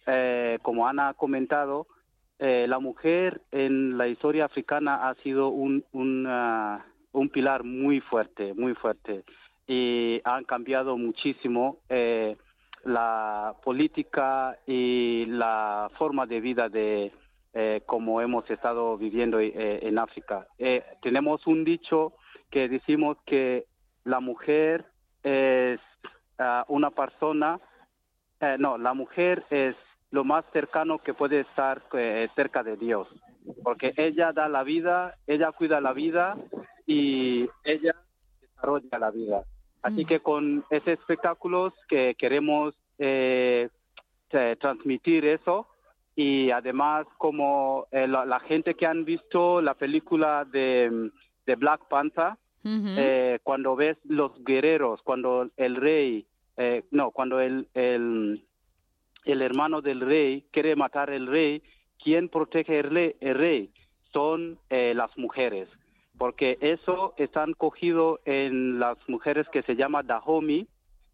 eh, 0.06 0.58
como 0.62 0.88
Ana 0.88 1.10
ha 1.10 1.14
comentado, 1.14 1.86
eh, 2.40 2.66
la 2.68 2.78
mujer 2.78 3.42
en 3.52 3.98
la 3.98 4.08
historia 4.08 4.44
africana 4.44 5.08
ha 5.08 5.14
sido 5.16 5.48
un, 5.48 5.84
un, 5.92 6.28
un 7.12 7.28
pilar 7.28 7.64
muy 7.64 8.00
fuerte, 8.00 8.54
muy 8.54 8.74
fuerte. 8.74 9.24
Y 9.66 10.20
han 10.24 10.44
cambiado 10.44 10.96
muchísimo 10.96 11.78
eh, 11.88 12.36
la 12.88 13.54
política 13.62 14.58
y 14.66 15.26
la 15.26 15.90
forma 15.98 16.26
de 16.26 16.40
vida 16.40 16.68
de 16.68 17.12
eh, 17.54 17.82
como 17.86 18.20
hemos 18.20 18.48
estado 18.50 18.96
viviendo 18.96 19.40
eh, 19.40 19.52
en 19.82 19.98
África. 19.98 20.46
Eh, 20.58 20.84
tenemos 21.02 21.46
un 21.46 21.64
dicho 21.64 22.14
que 22.50 22.68
decimos 22.68 23.16
que 23.26 23.66
la 24.04 24.20
mujer 24.20 24.86
es 25.22 25.80
ah, 26.38 26.64
una 26.68 26.90
persona, 26.90 27.60
eh, 28.40 28.56
no, 28.58 28.78
la 28.78 28.94
mujer 28.94 29.44
es 29.50 29.76
lo 30.10 30.24
más 30.24 30.44
cercano 30.52 30.98
que 30.98 31.14
puede 31.14 31.40
estar 31.40 31.82
eh, 31.92 32.28
cerca 32.34 32.62
de 32.62 32.76
Dios, 32.76 33.08
porque 33.62 33.92
ella 33.96 34.32
da 34.32 34.48
la 34.48 34.62
vida, 34.62 35.16
ella 35.26 35.52
cuida 35.52 35.80
la 35.80 35.92
vida 35.92 36.36
y 36.86 37.48
ella 37.64 37.94
desarrolla 38.40 38.98
la 38.98 39.10
vida. 39.10 39.44
Así 39.82 40.04
que 40.04 40.20
con 40.20 40.64
ese 40.70 40.92
espectáculos 40.94 41.72
que 41.88 42.14
queremos 42.16 42.74
eh, 42.98 43.68
transmitir 44.28 45.24
eso 45.24 45.66
y 46.16 46.50
además 46.50 47.06
como 47.16 47.86
eh, 47.92 48.08
la, 48.08 48.26
la 48.26 48.40
gente 48.40 48.74
que 48.74 48.86
han 48.86 49.04
visto 49.04 49.62
la 49.62 49.74
película 49.74 50.44
de, 50.44 51.10
de 51.46 51.54
Black 51.56 51.86
Panther, 51.88 52.32
eh, 52.64 53.38
cuando 53.44 53.76
ves 53.76 53.96
los 54.04 54.32
guerreros, 54.44 55.00
cuando 55.02 55.48
el 55.56 55.76
rey, 55.76 56.26
eh, 56.56 56.82
no, 56.90 57.12
cuando 57.12 57.40
el, 57.40 57.68
el, 57.72 58.44
el 59.24 59.42
hermano 59.42 59.80
del 59.80 60.00
rey 60.00 60.44
quiere 60.50 60.76
matar 60.76 61.08
al 61.10 61.28
rey, 61.28 61.62
¿quién 62.02 62.28
protege 62.28 62.80
el 62.80 62.90
rey? 62.90 63.16
El 63.20 63.34
rey? 63.36 63.70
Son 64.12 64.58
eh, 64.68 64.92
las 64.94 65.16
mujeres, 65.16 65.68
porque 66.18 66.58
eso 66.60 67.14
están 67.16 67.52
cogido 67.54 68.20
en 68.24 68.78
las 68.78 68.96
mujeres 69.08 69.46
que 69.50 69.62
se 69.62 69.76
llama 69.76 70.02
Dahomey, 70.02 70.66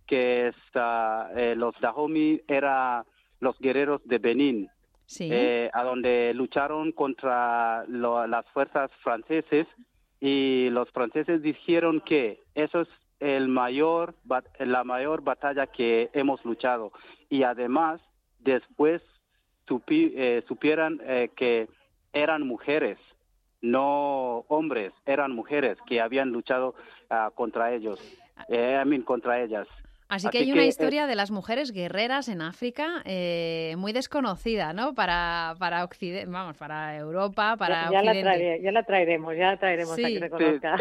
que 0.06 0.48
es, 0.48 0.56
ah, 0.74 1.28
eh, 1.36 1.54
los 1.56 1.78
Dahomey 1.80 2.42
era 2.48 3.04
los 3.40 3.58
guerreros 3.58 4.00
de 4.06 4.18
Benín, 4.18 4.68
Sí. 5.06 5.28
eh, 5.30 5.70
a 5.74 5.82
donde 5.84 6.32
lucharon 6.34 6.92
contra 6.92 7.84
lo- 7.88 8.26
las 8.26 8.46
fuerzas 8.50 8.90
franceses 9.02 9.66
y 10.20 10.68
los 10.70 10.90
franceses 10.92 11.42
dijeron 11.42 12.00
que 12.00 12.40
eso 12.54 12.80
es 12.82 12.88
el 13.20 13.48
mayor 13.48 14.14
la 14.58 14.84
mayor 14.84 15.22
batalla 15.22 15.66
que 15.66 16.10
hemos 16.14 16.44
luchado 16.44 16.92
y 17.28 17.42
además 17.42 18.00
después 18.40 19.02
supi- 19.68 20.12
eh, 20.14 20.42
supieran 20.48 21.00
eh, 21.04 21.30
que 21.36 21.68
eran 22.12 22.46
mujeres 22.46 22.98
no 23.64 24.44
hombres 24.48 24.92
eran 25.06 25.32
mujeres 25.32 25.78
que 25.86 26.00
habían 26.00 26.30
luchado 26.30 26.74
ah, 27.10 27.30
contra 27.34 27.72
ellos 27.74 27.98
eh, 28.48 28.80
I 28.84 28.88
mean, 28.88 29.02
contra 29.02 29.40
ellas 29.42 29.66
Así 30.06 30.28
que 30.28 30.38
hay 30.38 30.52
una 30.52 30.64
eh, 30.64 30.66
historia 30.68 31.06
de 31.06 31.14
las 31.16 31.30
mujeres 31.30 31.72
guerreras 31.72 32.28
en 32.28 32.42
África 32.42 33.00
eh, 33.06 33.74
muy 33.78 33.92
desconocida, 33.94 34.74
¿no? 34.74 34.94
Para, 34.94 35.54
para 35.58 35.82
Occidente, 35.82 36.30
vamos, 36.30 36.58
para 36.58 36.94
Europa, 36.98 37.56
para 37.56 37.84
ya, 37.84 37.90
ya 37.90 38.02
la 38.02 38.10
Occidente. 38.12 38.22
traeré- 38.28 38.62
ya 38.62 38.70
la 38.72 38.82
traeremos, 38.82 39.34
ya 39.34 39.46
la 39.52 39.56
traeremos 39.56 39.92
a 39.94 39.96
Sí. 39.96 40.02
que 40.12 40.18
se 40.20 40.30
conozca. 40.30 40.76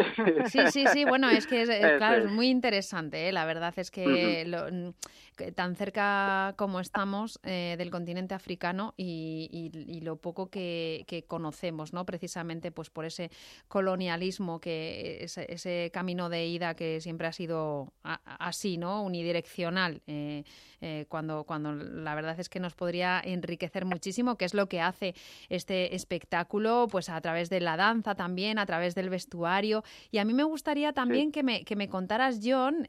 Sí, 0.46 0.66
sí, 0.70 0.86
sí, 0.88 1.04
bueno, 1.06 1.30
es 1.30 1.46
que 1.46 1.62
es, 1.62 1.68
claro, 1.98 2.24
es 2.26 2.30
muy 2.30 2.48
interesante, 2.48 3.28
¿eh? 3.28 3.32
la 3.32 3.46
verdad 3.46 3.72
es 3.78 3.90
que, 3.90 4.44
lo- 4.46 4.70
mm, 4.70 4.92
que 5.36 5.52
tan 5.52 5.76
cerca 5.76 6.54
como 6.56 6.80
estamos 6.80 7.38
eh, 7.42 7.74
del 7.78 7.90
continente 7.90 8.34
africano 8.34 8.94
y, 8.96 9.48
y- 9.52 9.96
y 9.96 10.00
lo 10.00 10.16
poco 10.16 10.48
que, 10.50 11.04
que 11.06 11.24
conocemos, 11.24 11.92
¿no? 11.92 12.04
Precisamente 12.06 12.70
pues 12.72 12.90
por 12.90 13.04
ese 13.04 13.30
colonialismo, 13.68 14.60
que 14.60 15.18
ese, 15.24 15.46
ese 15.52 15.90
camino 15.92 16.28
de 16.28 16.46
ida 16.46 16.74
que 16.74 17.00
siempre 17.00 17.26
ha 17.26 17.32
sido 17.32 17.92
a- 18.02 18.20
así, 18.46 18.76
¿no? 18.78 19.02
Unidireccional, 19.02 20.02
eh, 20.06 20.44
eh, 20.80 21.06
cuando, 21.08 21.44
cuando 21.44 21.72
la 21.72 22.14
verdad 22.14 22.38
es 22.38 22.48
que 22.48 22.60
nos 22.60 22.74
podría 22.74 23.20
enriquecer 23.24 23.84
muchísimo, 23.84 24.36
que 24.36 24.44
es 24.44 24.54
lo 24.54 24.68
que 24.68 24.80
hace 24.80 25.14
este 25.48 25.94
espectáculo, 25.94 26.86
pues 26.90 27.08
a 27.08 27.20
través 27.20 27.50
de 27.50 27.60
la 27.60 27.76
danza 27.76 28.14
también, 28.14 28.58
a 28.58 28.66
través 28.66 28.94
del 28.94 29.10
vestuario. 29.10 29.82
Y 30.10 30.18
a 30.18 30.24
mí 30.24 30.34
me 30.34 30.44
gustaría 30.44 30.92
también 30.92 31.32
que, 31.32 31.42
me, 31.42 31.64
que 31.64 31.74
me 31.76 31.88
contaras, 31.88 32.40
John, 32.42 32.86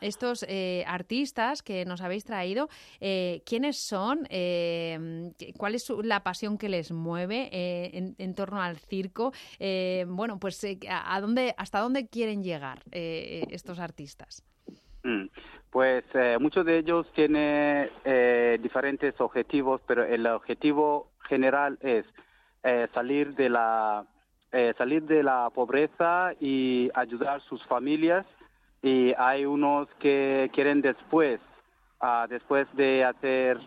estos 0.00 0.44
eh, 0.48 0.84
que 1.62 1.84
nos 1.84 2.00
habéis 2.00 2.24
traído, 2.24 2.68
eh, 3.00 3.42
quiénes 3.44 3.76
son, 3.76 4.26
eh, 4.30 5.32
cuál 5.56 5.74
es 5.74 5.90
la 6.02 6.22
pasión 6.22 6.56
que 6.58 6.68
les 6.68 6.92
mueve 6.92 7.48
eh, 7.52 8.14
en, 8.16 8.34
torno 8.34 8.62
al 8.62 8.78
circo. 8.78 9.32
Bueno, 10.06 10.38
pues 10.38 10.64
a, 10.88 11.20
dónde, 11.20 11.54
hasta 11.56 11.80
dónde 11.80 12.08
quieren 12.08 12.42
llegar 12.42 12.82
estos 12.92 13.78
artistas. 13.78 14.44
Mm, 15.02 15.26
Pues 15.70 16.04
muchos 16.40 16.64
de 16.64 16.78
ellos 16.78 17.06
tienen 17.14 17.90
diferentes 18.62 19.20
objetivos, 19.20 19.80
pero 19.86 20.04
el 20.04 20.26
objetivo 20.26 21.10
general 21.28 21.78
es 21.80 22.04
salir 22.94 23.34
de 23.34 23.48
la 23.48 24.04
salir 24.76 25.02
de 25.04 25.22
la 25.22 25.50
pobreza 25.54 26.32
y 26.40 26.90
ayudar 26.94 27.36
a 27.36 27.40
sus 27.40 27.64
familias. 27.66 28.26
Y 28.82 29.12
hay 29.18 29.44
unos 29.44 29.88
que 29.98 30.50
quieren 30.54 30.80
después, 30.80 31.40
ah, 32.00 32.26
después 32.28 32.66
de 32.74 33.04
hacer, 33.04 33.58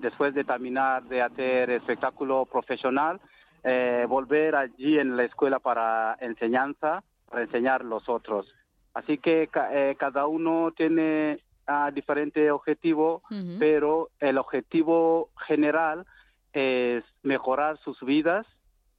después 0.00 0.34
de 0.34 0.44
terminar 0.44 1.04
de 1.04 1.22
hacer 1.22 1.70
espectáculo 1.70 2.46
profesional, 2.46 3.20
eh, 3.64 4.06
volver 4.08 4.54
allí 4.56 4.98
en 4.98 5.16
la 5.16 5.24
escuela 5.24 5.58
para 5.58 6.16
enseñanza, 6.20 7.02
para 7.28 7.42
enseñar 7.42 7.84
los 7.84 8.08
otros. 8.08 8.46
Así 8.94 9.18
que 9.18 9.48
eh, 9.70 9.96
cada 9.98 10.26
uno 10.26 10.72
tiene 10.76 11.40
ah, 11.66 11.90
diferente 11.92 12.50
objetivo, 12.50 13.22
pero 13.58 14.08
el 14.20 14.38
objetivo 14.38 15.30
general 15.46 16.06
es 16.52 17.04
mejorar 17.22 17.78
sus 17.78 18.00
vidas 18.00 18.46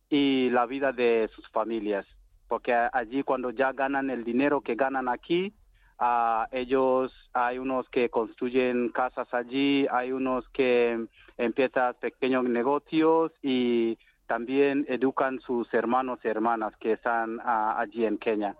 y 0.10 0.50
la 0.52 0.66
vida 0.66 0.92
de 0.92 1.30
sus 1.36 1.48
familias, 1.50 2.06
porque 2.50 2.74
allí 2.74 3.24
cuando 3.24 3.52
ya 3.52 3.72
ganan 3.72 4.10
el 4.10 4.26
dinero 4.26 4.60
que 4.60 4.76
ganan 4.76 5.08
aquí, 5.08 5.54
ah, 6.00 6.48
ellos 6.52 7.14
hay 7.32 7.60
unos 7.60 7.88
que 7.90 8.10
construyen 8.10 8.90
casas 8.90 9.34
allí, 9.34 9.88
hay 9.92 10.12
unos 10.12 10.50
que 10.50 11.06
empiezan 11.38 11.94
pequeños 12.02 12.44
negocios 12.44 13.32
y 13.42 13.98
también 14.28 14.86
educan 14.90 15.40
sus 15.40 15.74
hermanos 15.74 16.20
y 16.24 16.28
hermanas 16.28 16.76
que 16.78 16.94
están 16.94 17.40
allí 17.44 18.06
en 18.06 18.18
Kenia. 18.18 18.56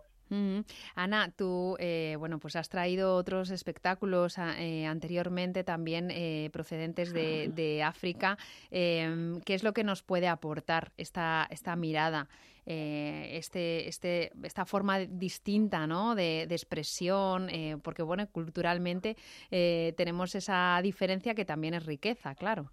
Ana, 0.96 1.32
tú, 1.36 1.76
eh, 1.80 2.16
bueno, 2.20 2.40
pues 2.40 2.56
has 2.56 2.70
traído 2.70 3.16
otros 3.16 3.50
espectáculos 3.50 4.38
a- 4.38 4.62
eh, 4.62 4.86
anteriormente 4.86 5.64
también 5.64 6.10
eh, 6.12 6.50
procedentes 6.52 7.14
de, 7.14 7.50
de 7.54 7.84
África. 7.84 8.38
Em, 8.72 9.42
¿Qué 9.42 9.54
es 9.56 9.64
lo 9.64 9.74
que 9.74 9.84
nos 9.84 10.04
puede 10.04 10.28
aportar 10.28 10.92
esta, 10.98 11.48
esta 11.50 11.76
mirada, 11.76 12.30
eh, 12.66 13.32
este, 13.34 13.88
este, 13.88 14.32
esta 14.44 14.66
forma 14.66 15.00
distinta 15.00 15.88
¿no? 15.88 16.16
de, 16.16 16.46
de 16.48 16.56
expresión? 16.56 17.50
porque, 17.82 18.04
bueno, 18.04 18.28
culturalmente 18.30 19.18
eh, 19.52 19.94
tenemos 19.98 20.36
esa 20.36 20.80
diferencia 20.84 21.34
que 21.36 21.46
también 21.46 21.74
es 21.74 21.86
riqueza, 21.86 22.36
claro. 22.36 22.72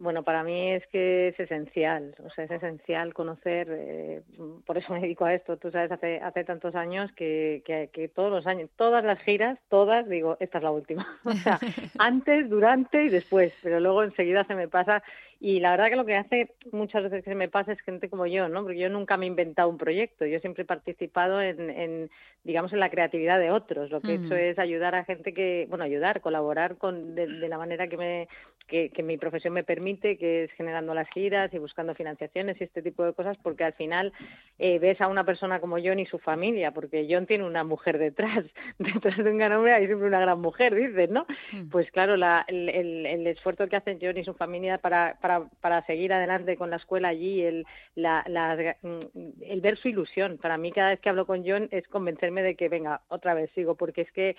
Bueno, 0.00 0.22
para 0.22 0.44
mí 0.44 0.70
es 0.70 0.86
que 0.88 1.28
es 1.28 1.40
esencial, 1.40 2.14
o 2.24 2.30
sea, 2.30 2.44
es 2.44 2.50
esencial 2.52 3.12
conocer, 3.12 3.66
eh, 3.68 4.22
por 4.64 4.78
eso 4.78 4.92
me 4.92 5.00
dedico 5.00 5.24
a 5.24 5.34
esto, 5.34 5.56
tú 5.56 5.72
sabes, 5.72 5.90
hace, 5.90 6.20
hace 6.20 6.44
tantos 6.44 6.76
años 6.76 7.10
que, 7.16 7.62
que, 7.64 7.90
que 7.92 8.06
todos 8.06 8.30
los 8.30 8.46
años, 8.46 8.70
todas 8.76 9.04
las 9.04 9.18
giras, 9.20 9.58
todas, 9.68 10.08
digo, 10.08 10.36
esta 10.38 10.58
es 10.58 10.64
la 10.64 10.70
última, 10.70 11.18
o 11.24 11.32
sea, 11.32 11.58
antes, 11.98 12.48
durante 12.48 13.06
y 13.06 13.08
después, 13.08 13.52
pero 13.60 13.80
luego 13.80 14.04
enseguida 14.04 14.44
se 14.44 14.54
me 14.54 14.68
pasa 14.68 15.02
y 15.40 15.60
la 15.60 15.70
verdad 15.70 15.88
que 15.88 15.96
lo 15.96 16.04
que 16.04 16.16
hace 16.16 16.50
muchas 16.72 17.04
veces 17.04 17.22
que 17.22 17.30
se 17.30 17.36
me 17.36 17.48
pasa 17.48 17.72
es 17.72 17.80
gente 17.82 18.08
como 18.08 18.26
yo, 18.26 18.48
¿no? 18.48 18.62
Porque 18.62 18.78
yo 18.78 18.88
nunca 18.88 19.16
me 19.16 19.26
he 19.26 19.28
inventado 19.28 19.68
un 19.68 19.78
proyecto, 19.78 20.26
yo 20.26 20.40
siempre 20.40 20.62
he 20.62 20.66
participado 20.66 21.40
en, 21.40 21.70
en 21.70 22.10
digamos, 22.44 22.72
en 22.72 22.80
la 22.80 22.90
creatividad 22.90 23.38
de 23.38 23.50
otros. 23.50 23.90
Lo 23.90 24.00
que 24.00 24.12
he 24.12 24.14
hecho 24.16 24.34
Ujú. 24.34 24.34
es 24.34 24.58
ayudar 24.58 24.94
a 24.94 25.04
gente 25.04 25.32
que, 25.34 25.66
bueno, 25.68 25.84
ayudar, 25.84 26.20
colaborar 26.20 26.76
con 26.76 27.14
de, 27.14 27.26
de 27.26 27.48
la 27.48 27.58
manera 27.58 27.88
que 27.88 27.96
me 27.96 28.28
que, 28.68 28.90
que 28.90 29.02
mi 29.02 29.16
profesión 29.16 29.54
me 29.54 29.64
permite, 29.64 30.18
que 30.18 30.44
es 30.44 30.52
generando 30.52 30.92
las 30.92 31.08
giras 31.08 31.52
y 31.54 31.58
buscando 31.58 31.94
financiaciones 31.94 32.60
y 32.60 32.64
este 32.64 32.82
tipo 32.82 33.02
de 33.02 33.14
cosas, 33.14 33.38
porque 33.42 33.64
al 33.64 33.72
final 33.72 34.12
eh, 34.58 34.78
ves 34.78 35.00
a 35.00 35.08
una 35.08 35.24
persona 35.24 35.58
como 35.58 35.78
John 35.82 35.98
y 35.98 36.04
su 36.06 36.18
familia, 36.18 36.72
porque 36.72 37.06
John 37.08 37.26
tiene 37.26 37.44
una 37.44 37.64
mujer 37.64 37.96
detrás, 37.96 38.44
detrás 38.78 39.16
de 39.16 39.30
un 39.30 39.38
gran 39.38 39.52
hombre 39.54 39.72
hay 39.72 39.86
siempre 39.86 40.06
una 40.06 40.20
gran 40.20 40.40
mujer, 40.40 40.74
dices, 40.74 41.08
¿no? 41.08 41.26
Pues 41.70 41.90
claro, 41.90 42.16
la, 42.18 42.44
el, 42.46 42.68
el, 42.68 43.06
el 43.06 43.26
esfuerzo 43.26 43.68
que 43.68 43.76
hacen 43.76 43.98
John 44.02 44.18
y 44.18 44.24
su 44.24 44.34
familia 44.34 44.76
para, 44.76 45.16
para, 45.22 45.27
para 45.60 45.84
seguir 45.86 46.12
adelante 46.12 46.56
con 46.56 46.70
la 46.70 46.76
escuela 46.76 47.08
allí, 47.08 47.42
el, 47.42 47.66
la, 47.94 48.24
la- 48.28 48.76
mm, 48.82 49.42
el 49.42 49.60
ver 49.60 49.76
su 49.76 49.88
ilusión. 49.88 50.38
Para 50.38 50.56
mí, 50.58 50.72
cada 50.72 50.90
vez 50.90 51.00
que 51.00 51.08
hablo 51.08 51.26
con 51.26 51.44
John, 51.46 51.68
es 51.70 51.86
convencerme 51.88 52.42
de 52.42 52.54
que, 52.54 52.68
venga, 52.68 53.02
otra 53.08 53.34
vez 53.34 53.50
sigo, 53.54 53.74
porque 53.74 54.02
es 54.02 54.12
que 54.12 54.36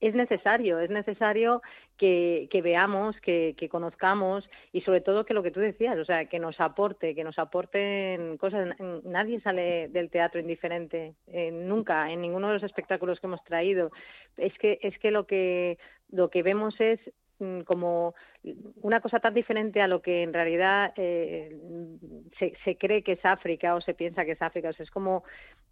es 0.00 0.14
necesario, 0.14 0.78
es 0.80 0.90
necesario 0.90 1.62
que, 1.96 2.48
veamos, 2.62 3.18
que, 3.20 3.54
que 3.56 3.68
conozcamos 3.70 4.48
y 4.72 4.82
sobre 4.82 5.00
todo 5.00 5.24
que 5.24 5.32
lo 5.34 5.42
que 5.42 5.50
tú 5.50 5.60
decías, 5.60 5.96
o 5.98 6.04
sea, 6.04 6.26
que 6.26 6.38
nos 6.38 6.60
aporte, 6.60 7.14
que 7.14 7.24
nos 7.24 7.38
aporten 7.38 8.36
cosas. 8.36 8.68
Nadie 9.04 9.40
sale 9.40 9.88
del 9.88 10.10
teatro 10.10 10.40
indiferente, 10.40 11.14
eh, 11.28 11.50
nunca, 11.50 12.10
en 12.12 12.20
ninguno 12.20 12.48
de 12.48 12.54
los 12.54 12.62
espectáculos 12.64 13.18
que 13.18 13.26
hemos 13.28 13.42
traído. 13.44 13.90
Es 14.36 14.52
que, 14.58 14.78
es 14.82 14.98
que 14.98 15.10
lo 15.10 15.26
que, 15.26 15.78
lo 16.10 16.28
que 16.28 16.42
vemos 16.42 16.78
es 16.80 17.00
mm, 17.38 17.60
como 17.62 18.14
una 18.82 19.00
cosa 19.00 19.20
tan 19.20 19.34
diferente 19.34 19.80
a 19.80 19.88
lo 19.88 20.00
que 20.00 20.22
en 20.22 20.32
realidad 20.32 20.92
eh, 20.96 21.56
se, 22.38 22.54
se 22.64 22.76
cree 22.76 23.02
que 23.02 23.12
es 23.12 23.24
África 23.24 23.74
o 23.74 23.80
se 23.80 23.94
piensa 23.94 24.24
que 24.24 24.32
es 24.32 24.42
África. 24.42 24.70
O 24.70 24.72
sea, 24.72 24.84
es 24.84 24.90
como 24.90 25.24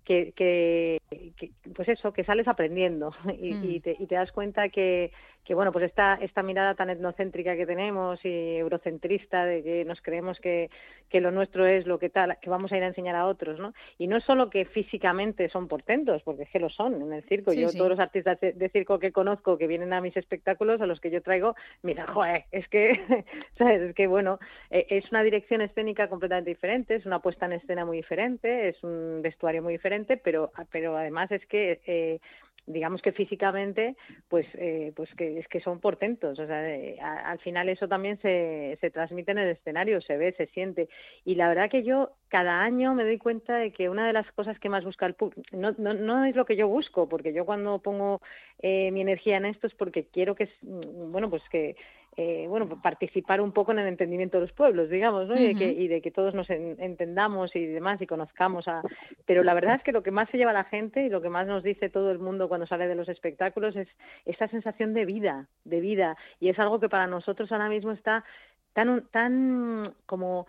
que, 0.05 0.33
que, 0.37 1.01
que, 1.37 1.51
pues 1.75 1.89
eso, 1.89 2.13
que 2.13 2.25
sales 2.25 2.49
aprendiendo 2.49 3.15
y, 3.41 3.55
Mm. 3.55 3.71
y 3.71 3.81
te, 3.81 3.97
y 3.99 4.07
te 4.07 4.15
das 4.15 4.33
cuenta 4.33 4.69
que, 4.69 5.11
que 5.45 5.55
bueno, 5.55 5.73
pues 5.73 5.85
esta, 5.85 6.15
esta 6.21 6.43
mirada 6.43 6.75
tan 6.75 6.91
etnocéntrica 6.91 7.57
que 7.57 7.67
tenemos 7.67 8.25
y 8.25 8.57
eurocentrista 8.57 9.45
de 9.45 9.63
que 9.63 9.85
nos 9.85 10.01
creemos 10.03 10.39
que, 10.41 10.71
que 11.09 11.21
lo 11.21 11.31
nuestro 11.31 11.67
es 11.67 11.87
lo 11.87 11.99
que 11.99 12.09
tal, 12.11 12.37
que 12.41 12.51
vamos 12.51 12.73
a 12.73 12.77
ir 12.77 12.83
a 12.83 12.89
enseñar 12.89 13.15
a 13.15 13.27
otros, 13.27 13.59
¿no? 13.61 13.73
Y 13.97 14.09
no 14.09 14.17
es 14.17 14.25
solo 14.25 14.51
que 14.51 14.65
físicamente 14.65 15.49
son 15.49 15.69
portentos, 15.69 16.23
porque 16.25 16.43
es 16.45 16.51
que 16.51 16.59
lo 16.59 16.69
son 16.69 17.01
en 17.01 17.13
el 17.13 17.23
circo. 17.25 17.53
Sí, 17.53 17.61
yo 17.61 17.69
sí. 17.69 17.79
todos 17.79 17.91
los 17.91 18.01
artistas 18.01 18.41
de, 18.41 18.53
de 18.53 18.69
circo 18.71 18.99
que 18.99 19.13
conozco 19.13 19.57
que 19.57 19.69
vienen 19.69 19.93
a 19.93 20.01
mis 20.01 20.17
espectáculos, 20.17 20.81
a 20.81 20.87
los 20.87 21.01
que 21.01 21.11
yo 21.11 21.23
traigo, 21.23 21.55
mira, 21.83 22.07
joder, 22.09 22.45
es 22.59 22.69
que, 22.69 22.93
¿sabes? 23.59 23.83
Es 23.83 23.95
que 23.95 24.07
bueno, 24.07 24.39
eh, 24.71 24.87
es 24.91 25.11
una 25.11 25.23
dirección 25.23 25.61
escénica 25.61 26.09
completamente 26.09 26.51
diferente, 26.51 26.95
es 26.97 27.07
una 27.07 27.21
puesta 27.21 27.47
en 27.47 27.53
escena 27.55 27.85
muy 27.85 27.99
diferente, 27.99 28.69
es 28.69 28.83
un 28.83 29.21
vestuario 29.23 29.63
muy 29.63 29.75
diferente, 29.75 30.17
pero, 30.17 30.51
pero 30.71 30.97
además 30.97 31.31
es 31.33 31.45
que 31.47 31.81
eh, 31.87 32.21
digamos 32.69 33.01
que 33.01 33.13
físicamente 33.13 33.95
pues 34.29 34.45
eh, 34.55 34.93
pues 34.97 35.09
que 35.15 35.39
es 35.39 35.47
que 35.47 35.61
son 35.61 35.79
portentos 35.79 36.37
o 36.37 36.47
sea 36.49 36.69
eh, 36.69 36.99
a- 37.01 37.31
al 37.31 37.39
final 37.39 37.69
eso 37.69 37.87
también 37.87 38.19
se, 38.21 38.77
se 38.81 38.91
transmite 38.91 39.31
en 39.31 39.39
el 39.39 39.51
escenario 39.51 40.01
se 40.01 40.17
ve 40.17 40.33
se 40.37 40.47
siente 40.49 40.89
y 41.25 41.37
la 41.37 41.49
verdad 41.49 41.71
que 41.71 41.85
yo 41.85 42.11
cada 42.29 42.61
año 42.63 42.93
me 42.93 43.05
doy 43.05 43.19
cuenta 43.19 43.55
de 43.57 43.71
que 43.71 43.89
una 43.89 44.05
de 44.09 44.13
las 44.13 44.31
cosas 44.33 44.59
que 44.59 44.69
más 44.69 44.85
busca 44.85 45.07
el 45.07 45.15
público 45.15 45.43
no, 45.53 45.77
no, 45.79 45.95
no 45.95 46.25
es 46.25 46.35
lo 46.35 46.45
que 46.45 46.57
yo 46.57 46.67
busco 46.67 47.09
porque 47.09 47.33
yo 47.33 47.45
cuando 47.47 47.79
pongo 47.79 48.21
eh, 48.63 48.91
mi 48.91 49.01
energía 49.01 49.37
en 49.37 49.47
esto 49.47 49.69
es 49.69 49.75
porque 49.75 50.07
quiero 50.13 50.35
que 50.35 50.49
mm, 50.63 51.13
bueno 51.13 51.31
pues 51.31 51.43
que 51.51 51.77
eh, 52.17 52.47
bueno 52.49 52.67
pues 52.67 52.81
participar 52.81 53.41
un 53.41 53.53
poco 53.53 53.73
en 53.73 53.79
el 53.79 53.89
entendimiento 53.89 54.39
de 54.39 54.43
los 54.47 54.53
pueblos 54.53 54.89
digamos 54.89 55.29
¿no? 55.29 55.39
y, 55.39 55.49
de 55.49 55.55
que, 55.55 55.71
y 55.71 55.87
de 55.89 56.01
que 56.01 56.11
todos 56.11 56.35
nos 56.35 56.49
en- 56.51 56.77
entendamos 56.81 57.55
y 57.55 57.67
demás 57.67 58.01
y 58.01 58.07
conozcamos 58.07 58.67
a 58.69 58.83
pero 59.27 59.43
la 59.43 59.53
verdad 59.55 59.75
es 59.77 59.83
que 59.83 59.93
lo 59.93 60.03
que 60.03 60.11
más 60.11 60.29
se 60.31 60.39
lleva 60.39 60.53
a 60.53 60.55
la 60.55 60.65
gente 60.65 61.05
y 61.05 61.09
lo 61.11 61.21
que 61.21 61.29
más 61.29 61.47
nos 61.47 61.63
dice 61.63 61.91
todo 61.91 62.11
el 62.11 62.19
mundo 62.19 62.49
cuando 62.49 62.67
sale 62.67 62.89
de 62.89 62.95
los 62.95 63.09
espectáculos 63.09 63.77
es 63.77 63.89
esta 64.25 64.49
sensación 64.49 64.95
de 64.95 65.05
vida, 65.05 65.47
de 65.65 65.81
vida. 65.81 66.17
Y 66.41 66.49
es 66.49 66.59
algo 66.59 66.81
que 66.81 66.89
para 66.89 67.07
nosotros 67.07 67.51
ahora 67.53 67.69
mismo 67.69 67.93
está 67.93 68.25
tan, 68.73 69.07
tan 69.09 69.95
como 70.07 70.47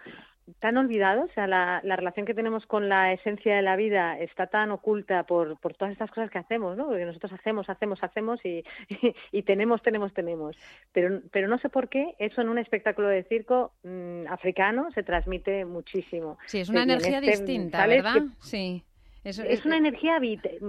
tan 0.59 0.77
olvidado, 0.77 1.25
o 1.25 1.27
sea, 1.33 1.47
la, 1.47 1.81
la 1.83 1.95
relación 1.95 2.25
que 2.25 2.33
tenemos 2.33 2.65
con 2.65 2.89
la 2.89 3.11
esencia 3.13 3.55
de 3.55 3.61
la 3.61 3.75
vida 3.75 4.17
está 4.19 4.47
tan 4.47 4.71
oculta 4.71 5.23
por, 5.23 5.59
por 5.59 5.73
todas 5.75 5.91
estas 5.91 6.09
cosas 6.09 6.31
que 6.31 6.37
hacemos, 6.39 6.77
¿no? 6.77 6.87
Porque 6.87 7.05
nosotros 7.05 7.33
hacemos, 7.33 7.69
hacemos, 7.69 8.03
hacemos 8.03 8.43
y, 8.45 8.63
y, 9.31 9.43
tenemos, 9.43 9.81
tenemos, 9.81 10.13
tenemos. 10.13 10.57
Pero, 10.93 11.21
pero 11.31 11.47
no 11.47 11.57
sé 11.59 11.69
por 11.69 11.89
qué 11.89 12.15
eso 12.19 12.41
en 12.41 12.49
un 12.49 12.57
espectáculo 12.57 13.07
de 13.09 13.23
circo 13.23 13.73
mm, 13.83 14.27
africano 14.29 14.89
se 14.91 15.03
transmite 15.03 15.65
muchísimo. 15.65 16.37
Sí, 16.45 16.59
es 16.61 16.69
una 16.69 16.83
en 16.83 16.91
energía 16.91 17.19
este, 17.19 17.31
distinta. 17.31 17.85
¿verdad? 17.85 18.13
Que- 18.13 18.27
Sí. 18.39 18.83
Es 19.27 19.65
una 19.65 19.77
energía 19.77 20.19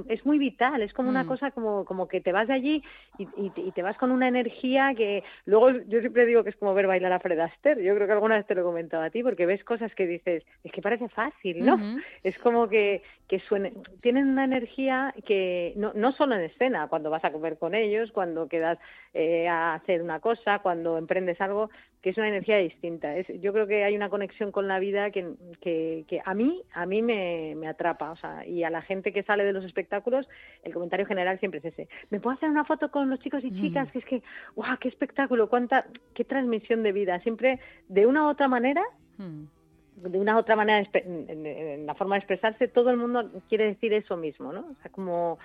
es 0.09 0.27
muy 0.27 0.39
vital 0.39 0.83
es 0.83 0.93
como 0.93 1.09
una 1.09 1.25
Mm. 1.25 1.27
cosa 1.27 1.51
como 1.53 1.85
como 1.85 2.09
que 2.09 2.21
te 2.21 2.33
vas 2.33 2.49
de 2.49 2.55
allí 2.55 2.85
y, 3.17 3.29
y 3.37 3.51
te, 3.51 3.61
y 3.61 3.73
te 3.73 3.83
vas 3.83 3.97
con 3.97 4.11
una 4.11 4.29
energía 4.29 4.93
que 4.97 5.23
luego 5.47 5.71
yo 5.87 6.01
siempre 6.01 6.27
digo 6.27 6.43
que 6.45 6.51
es 6.51 6.57
como 6.57 6.75
ver 6.75 6.87
bailar 6.87 7.13
a 7.13 7.21
Fred 7.21 7.39
Astaire 7.39 7.83
yo 7.83 7.95
creo 7.95 8.07
que 8.07 8.13
alguna 8.13 8.37
vez 8.37 8.47
te 8.47 8.55
lo 8.55 8.63
he 8.63 8.65
comentado 8.65 9.03
a 9.05 9.11
ti 9.11 9.23
porque 9.23 9.47
ves 9.47 9.63
cosas 9.65 9.95
que 9.95 10.07
dices 10.07 10.45
es 10.65 10.73
que 10.73 10.83
parece 10.83 11.09
fácil 11.09 11.65
no 11.65 11.77
es 12.23 12.37
como 12.39 12.69
que 12.69 13.03
que 13.29 13.41
suene- 13.41 13.75
tienen 14.01 14.27
una 14.29 14.45
energía 14.45 15.15
que 15.27 15.75
no, 15.77 15.93
no 15.95 16.13
solo 16.13 16.35
en 16.35 16.43
escena 16.43 16.89
cuando 16.89 17.11
vas 17.11 17.25
a 17.25 17.31
comer 17.33 17.59
con 17.59 17.75
ellos 17.75 18.11
cuando 18.13 18.49
quedas 18.49 18.79
eh, 19.15 19.47
a 19.49 19.75
hacer 19.75 20.03
una 20.03 20.21
cosa 20.21 20.59
cuando 20.61 20.97
emprendes 20.99 21.41
algo 21.41 21.71
que 22.01 22.11
es 22.11 22.17
una 22.17 22.29
energía 22.29 22.59
distinta. 22.59 23.17
Es, 23.17 23.27
yo 23.41 23.53
creo 23.53 23.67
que 23.67 23.83
hay 23.83 23.97
una 23.97 24.09
conexión 24.09 24.53
con 24.53 24.69
la 24.69 24.79
vida 24.79 25.11
que, 25.11 25.27
que, 25.61 26.05
que 26.09 26.23
a 26.25 26.33
mí 26.33 26.63
a 26.73 26.87
mí 26.87 27.03
me, 27.03 27.55
me 27.57 27.67
atrapa 27.69 28.13
o 28.13 28.17
sea 28.17 28.47
y 28.49 28.65
a 28.65 28.71
la 28.71 28.83
gente 28.83 29.13
que 29.13 29.23
sale 29.23 29.45
de 29.45 29.53
los 29.53 29.65
espectáculos 29.65 30.29
el 30.63 30.73
comentario 30.73 31.07
general 31.07 31.39
siempre 31.39 31.59
es 31.59 31.67
ese. 31.67 31.89
Me 32.11 32.21
puedo 32.21 32.37
hacer 32.37 32.49
una 32.49 32.65
foto 32.65 32.91
con 32.91 33.11
los 33.11 33.21
chicos 33.21 33.45
y 33.45 33.53
chicas 33.53 33.91
que 33.93 33.99
es 33.99 34.05
que 34.05 34.23
guau 34.57 34.79
qué 34.79 34.89
espectáculo 34.89 35.49
cuánta 35.49 35.87
qué 36.15 36.25
transmisión 36.25 36.83
de 36.83 36.93
vida. 36.93 37.21
Siempre 37.21 37.61
de 37.89 38.07
una 38.07 38.25
u 38.25 38.29
otra 38.29 38.49
manera 38.49 38.83
de 39.97 40.19
una 40.19 40.37
u 40.37 40.39
otra 40.39 40.57
manera 40.57 40.89
en 40.95 41.87
la 41.87 41.95
forma 41.95 42.15
de 42.15 42.21
expresarse 42.21 42.69
todo 42.69 42.91
el 42.91 42.97
mundo 42.97 43.31
quiere 43.49 43.67
decir 43.67 43.93
eso 43.93 44.17
mismo 44.17 44.53
no 44.53 44.61
o 44.61 44.83
sea 44.83 44.93
como 44.93 45.39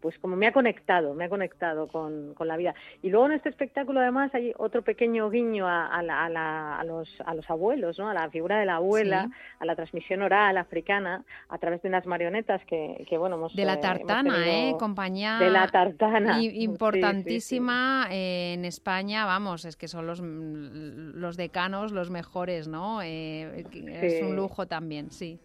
pues 0.00 0.18
como 0.18 0.36
me 0.36 0.46
ha 0.46 0.52
conectado, 0.52 1.14
me 1.14 1.24
ha 1.24 1.28
conectado 1.28 1.86
con, 1.88 2.34
con 2.34 2.48
la 2.48 2.56
vida. 2.56 2.74
Y 3.02 3.10
luego 3.10 3.26
en 3.26 3.32
este 3.32 3.48
espectáculo 3.50 4.00
además 4.00 4.34
hay 4.34 4.52
otro 4.58 4.82
pequeño 4.82 5.28
guiño 5.30 5.66
a, 5.68 5.86
a 5.86 6.02
la- 6.02 6.24
a 6.24 6.28
la- 6.28 6.76
a 6.78 6.84
los, 6.84 7.08
a 7.24 7.34
los 7.34 7.48
abuelos, 7.50 7.98
¿no? 7.98 8.08
a 8.08 8.14
la 8.14 8.28
figura 8.30 8.58
de 8.58 8.66
la 8.66 8.76
abuela, 8.76 9.26
Sí. 9.26 9.32
a 9.60 9.64
la 9.66 9.76
transmisión 9.76 10.22
oral 10.22 10.56
africana, 10.56 11.24
a 11.48 11.58
través 11.58 11.82
de 11.82 11.88
unas 11.88 12.06
marionetas 12.06 12.64
que, 12.66 13.04
que 13.08 13.18
bueno, 13.18 13.36
hemos 13.36 13.54
De 13.54 13.64
la 13.64 13.74
eh, 13.74 13.78
tartana, 13.78 14.34
tenido- 14.34 14.44
¿eh? 14.44 14.74
Compañía 14.78 15.38
De 15.38 15.50
la 15.50 15.68
tartana. 15.68 16.38
Sí, 16.40 16.50
sí, 16.50 16.62
importantísima 16.62 18.06
eh, 18.10 18.54
en 18.54 18.64
España, 18.64 19.24
vamos, 19.26 19.64
es 19.64 19.76
que 19.76 19.88
son 19.88 20.06
los, 20.06 20.20
mm, 20.22 21.12
los 21.18 21.36
decanos 21.36 21.92
los 21.92 22.10
mejores, 22.10 22.68
¿no? 22.68 23.02
Eh, 23.02 23.64
Es 24.02 24.22
un 24.22 24.36
lujo 24.36 24.66
también, 24.66 25.10
sí. 25.10 25.38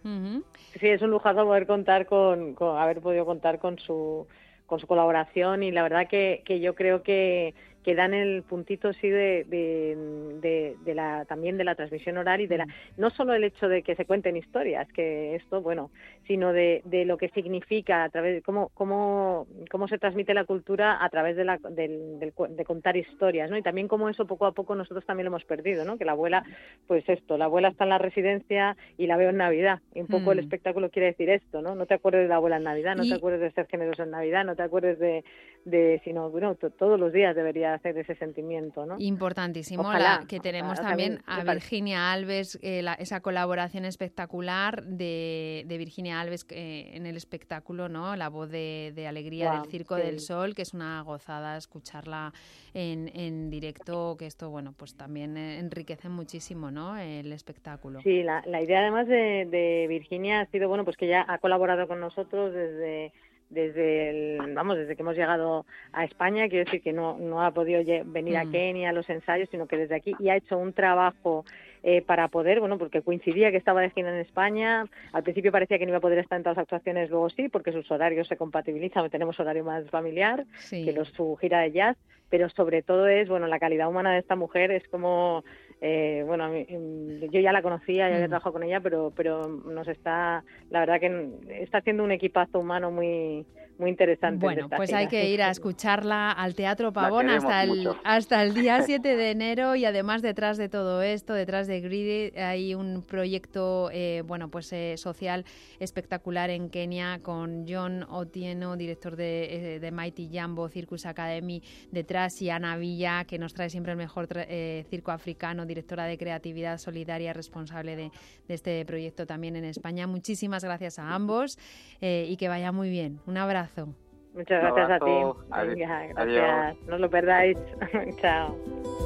Sí, 0.80 0.88
es 0.88 1.02
un 1.02 1.10
lujazo 1.12 1.44
poder 1.46 1.68
contar 1.68 2.06
con, 2.06 2.54
con- 2.56 2.78
haber 2.78 3.02
podido 3.02 3.26
contar 3.26 3.60
con 3.60 3.78
su 3.80 4.28
con 4.66 4.80
su 4.80 4.88
colaboración 4.88 5.64
y 5.64 5.72
la 5.72 5.84
verdad 5.84 6.08
que, 6.10 6.42
que 6.46 6.60
yo 6.60 6.76
creo 6.76 7.04
que, 7.04 7.54
que 7.84 7.96
dan 7.96 8.14
el 8.14 8.44
puntito 8.44 8.94
sí 8.94 9.10
de, 9.10 9.44
de, 9.46 9.96
de- 10.42 10.76
de 10.84 10.96
la 10.96 11.26
también 11.26 11.58
de 11.58 11.64
la 11.64 11.76
transmisión 11.76 12.18
oral 12.18 12.42
y 12.42 12.48
de 12.48 12.58
la 12.58 12.68
no 12.98 13.10
solo 13.12 13.34
el 13.34 13.44
hecho 13.44 13.68
de 13.70 13.84
que 13.84 13.96
se 13.96 14.06
cuenten 14.06 14.38
historias 14.38 14.88
que 14.92 15.36
esto 15.36 15.62
bueno 15.62 15.92
sino 16.28 16.54
de, 16.54 16.82
de 16.86 17.06
lo 17.06 17.18
que 17.18 17.30
significa 17.30 18.04
a 18.04 18.10
través 18.10 18.36
de 18.36 18.42
cómo 18.42 18.70
cómo 18.74 19.48
cómo 19.70 19.88
se 19.88 19.98
transmite 19.98 20.34
la 20.34 20.44
cultura 20.46 21.04
a 21.04 21.10
través 21.10 21.36
de 21.36 21.46
la 21.46 21.58
del, 21.58 22.20
del 22.20 22.34
de 22.50 22.66
contar 22.66 22.98
historias 22.98 23.50
no 23.50 23.58
y 23.58 23.62
también 23.62 23.88
cómo 23.88 24.10
eso 24.10 24.26
poco 24.26 24.46
a 24.46 24.52
poco 24.54 24.76
nosotros 24.76 25.06
también 25.06 25.26
lo 25.26 25.30
hemos 25.30 25.46
perdido 25.46 25.86
no 25.86 25.98
que 25.98 26.06
la 26.06 26.14
abuela 26.14 26.44
pues 26.88 27.08
esto 27.08 27.38
la 27.38 27.46
abuela 27.46 27.70
está 27.70 27.84
en 27.86 27.90
la 27.92 27.98
residencia 27.98 28.76
y 28.98 29.08
la 29.08 29.18
veo 29.18 29.30
en 29.30 29.38
Navidad. 29.38 29.80
Y 29.94 30.02
un 30.02 30.08
poco 30.08 30.32
el 30.32 30.38
Mm. 30.40 30.42
espectáculo 30.42 30.90
quiere 30.90 31.08
decir 31.08 31.30
esto 31.30 31.62
no 31.62 31.76
no 31.76 31.86
te 31.86 31.94
acuerdes 31.94 32.24
de 32.24 32.28
la 32.30 32.36
abuela 32.38 32.58
en 32.58 32.64
Navidad 32.64 32.96
no 32.96 33.04
Y- 33.04 33.10
te 33.10 33.16
acuerdes 33.16 33.42
de 33.42 33.52
ser 33.52 33.68
generoso 33.68 34.04
en 34.04 34.12
Navidad 34.12 34.44
no 34.46 34.56
te 34.56 34.64
acuerdes 34.64 35.00
de 35.00 35.24
de 35.66 36.00
sino 36.04 36.30
bueno 36.30 36.56
to- 36.56 36.70
todos 36.70 37.00
los 37.00 37.12
días 37.12 37.36
debería 37.36 37.74
hacer 37.74 37.98
ese 37.98 38.16
sentimiento 38.16 38.86
no 38.86 38.96
Importantísimo 39.00 39.82
Ojalá, 39.82 40.20
la 40.22 40.28
que 40.28 40.40
tenemos 40.40 40.74
ojalá, 40.74 40.90
también 40.90 41.20
a. 41.26 41.44
Virginia 41.44 42.12
Alves, 42.14 42.58
eh, 42.62 42.82
la- 42.82 42.94
esa 42.94 43.20
colaboración 43.22 43.84
espectacular 43.86 44.84
de, 44.84 45.64
de 45.68 45.78
Virginia 45.78 46.22
Alves 46.22 46.46
eh, 46.52 46.92
en 46.94 47.06
el 47.06 47.18
espectáculo, 47.18 47.90
¿no? 47.90 48.16
La 48.16 48.30
voz 48.30 48.50
de, 48.50 48.94
de 48.96 49.08
alegría 49.08 49.52
del 49.52 49.66
Circo 49.72 49.96
sí. 49.98 50.04
del 50.04 50.20
Sol, 50.20 50.54
que 50.56 50.62
es 50.62 50.74
una 50.74 51.02
gozada 51.02 51.58
escucharla 51.58 52.32
en, 52.74 53.10
en 53.16 53.50
directo, 53.50 54.16
que 54.18 54.28
esto, 54.28 54.50
bueno, 54.50 54.74
pues 54.78 54.96
también 54.96 55.36
eh, 55.38 55.60
enriquece 55.60 56.10
muchísimo, 56.10 56.72
¿no? 56.72 56.98
El 56.98 57.32
espectáculo. 57.34 58.02
Sí, 58.02 58.22
la, 58.24 58.44
la 58.46 58.62
idea 58.62 58.80
además 58.82 59.08
de, 59.08 59.46
de 59.50 59.86
Virginia 59.90 60.42
ha 60.42 60.46
sido, 60.48 60.68
bueno, 60.70 60.84
pues 60.86 60.96
que 60.98 61.08
ya 61.08 61.26
ha 61.28 61.38
colaborado 61.40 61.88
con 61.88 62.00
nosotros 62.00 62.54
desde 62.54 63.12
desde 63.50 64.10
el, 64.10 64.54
vamos 64.54 64.78
desde 64.78 64.96
que 64.96 65.02
hemos 65.04 65.16
llegado 65.16 65.66
a 65.94 66.04
España 66.04 66.50
quiero 66.50 66.66
decir 66.66 66.82
que 66.82 66.94
no 66.94 67.18
no 67.20 67.42
ha 67.44 67.52
podido 67.52 67.82
venir 68.06 68.38
a 68.38 68.44
Mm. 68.46 68.52
Kenia 68.52 68.90
a 68.90 68.94
los 68.94 69.10
ensayos 69.10 69.50
sino 69.50 69.68
que 69.68 69.78
desde 69.78 69.96
aquí 69.96 70.16
y 70.20 70.30
ha 70.30 70.36
hecho 70.36 70.58
un 70.58 70.74
trabajo 70.74 71.46
eh, 71.84 72.02
para 72.02 72.28
poder 72.30 72.60
bueno 72.60 72.78
porque 72.80 73.02
coincidía 73.04 73.52
que 73.52 73.58
estaba 73.58 73.82
de 73.82 73.92
gira 73.92 74.10
en 74.10 74.20
España 74.20 74.86
al 75.14 75.24
principio 75.24 75.52
parecía 75.52 75.78
que 75.78 75.86
no 75.86 75.92
iba 75.92 76.00
a 76.00 76.02
poder 76.02 76.20
estar 76.20 76.38
en 76.38 76.44
todas 76.44 76.58
las 76.58 76.64
actuaciones 76.64 77.10
luego 77.12 77.30
sí 77.30 77.48
porque 77.50 77.72
sus 77.72 77.90
horarios 77.92 78.28
se 78.28 78.36
compatibilizan 78.38 79.10
tenemos 79.12 79.40
horario 79.40 79.64
más 79.64 79.88
familiar 79.90 80.46
Sí. 80.58 80.84
que 80.84 80.92
los, 80.94 81.10
su 81.10 81.36
gira 81.36 81.60
de 81.60 81.72
jazz 81.72 81.98
pero 82.30 82.50
sobre 82.50 82.82
todo 82.82 83.08
es 83.08 83.28
bueno 83.30 83.48
la 83.48 83.60
calidad 83.60 83.88
humana 83.90 84.14
de 84.14 84.20
esta 84.20 84.36
mujer 84.36 84.72
es 84.72 84.88
como 84.90 85.44
eh, 85.82 86.24
bueno 86.26 86.50
mm, 86.50 87.30
yo 87.32 87.40
ya 87.40 87.52
la 87.52 87.62
conocía 87.62 88.08
ya 88.10 88.16
había 88.16 88.28
Mm. 88.28 88.30
trabajado 88.30 88.54
con 88.54 88.64
ella 88.64 88.80
pero 88.82 89.12
pero 89.16 89.48
nos 89.48 89.88
está 89.88 90.44
la 90.70 90.80
verdad 90.80 91.00
que 91.00 91.62
está 91.62 91.80
haciendo 91.80 92.04
un 92.04 92.12
equipazo 92.12 92.60
humano 92.60 92.92
muy 92.92 93.46
muy 93.78 93.90
interesante 93.90 94.38
Bueno, 94.46 94.70
pues 94.70 94.88
gira. 94.90 95.00
hay 95.00 95.08
que 95.10 95.30
ir 95.30 95.42
a 95.44 95.50
escucharla 95.50 96.32
al 96.32 96.56
Teatro 96.56 96.94
Pavón 96.94 97.30
hasta 97.30 97.62
el, 97.64 97.70
mucho. 97.72 97.98
hasta 98.06 98.42
el 98.42 98.54
día 98.54 98.82
7 98.84 99.18
de 99.18 99.32
enero 99.32 99.76
y 99.76 99.84
además 99.84 100.22
detrás 100.22 100.58
de 100.58 100.70
todo 100.70 101.02
esto, 101.02 101.34
detrás 101.34 101.68
de 101.68 101.82
Greedy, 101.82 102.38
hay 102.40 102.74
un 102.74 103.04
proyecto 103.06 103.90
eh, 103.92 104.24
bueno 104.26 104.48
pues 104.50 104.72
eh, 104.72 104.96
social 104.96 105.44
espectacular 105.82 106.50
en 106.52 106.70
Kenia 106.70 107.20
con 107.22 107.66
John 107.68 108.04
Otieno, 108.10 108.78
director 108.78 109.18
de, 109.18 109.76
eh, 109.76 109.80
de 109.82 109.92
Mighty 109.92 110.30
Jambo 110.32 110.70
Circus 110.70 111.06
Academy 111.06 111.62
detrás 111.92 112.15
y 112.42 112.50
Ana 112.50 112.78
Villa 112.78 113.26
que 113.26 113.38
nos 113.38 113.54
trae 113.54 113.70
siempre 113.70 113.92
el 113.92 113.98
mejor 113.98 114.28
eh, 114.34 114.86
circo 114.90 115.12
africano, 115.12 115.66
directora 115.66 116.06
de 116.06 116.18
creatividad 116.18 116.78
solidaria 116.78 117.34
responsable 117.34 117.96
de, 117.98 118.12
de 118.48 118.54
este 118.54 118.86
proyecto 118.86 119.26
también 119.26 119.56
en 119.58 119.66
España. 119.66 120.08
Muchísimas 120.08 120.64
gracias 120.64 120.98
a 120.98 121.14
ambos 121.14 121.60
eh, 122.00 122.26
y 122.30 122.38
que 122.38 122.48
vaya 122.48 122.72
muy 122.72 122.90
bien. 122.90 123.20
Un 123.26 123.38
abrazo. 123.38 123.94
muchas 124.34 124.62
gracias 124.62 124.90
a 124.92 125.00
ti 125.06 125.12
abrazo. 125.12 125.46
Adi- 125.52 125.68
Venga, 125.80 126.00
adiós. 126.16 126.36
gracias 126.36 126.88
no 126.88 126.96
os 126.96 127.02
lo 127.02 127.10
perdáis 127.10 127.58
chao 128.22 129.05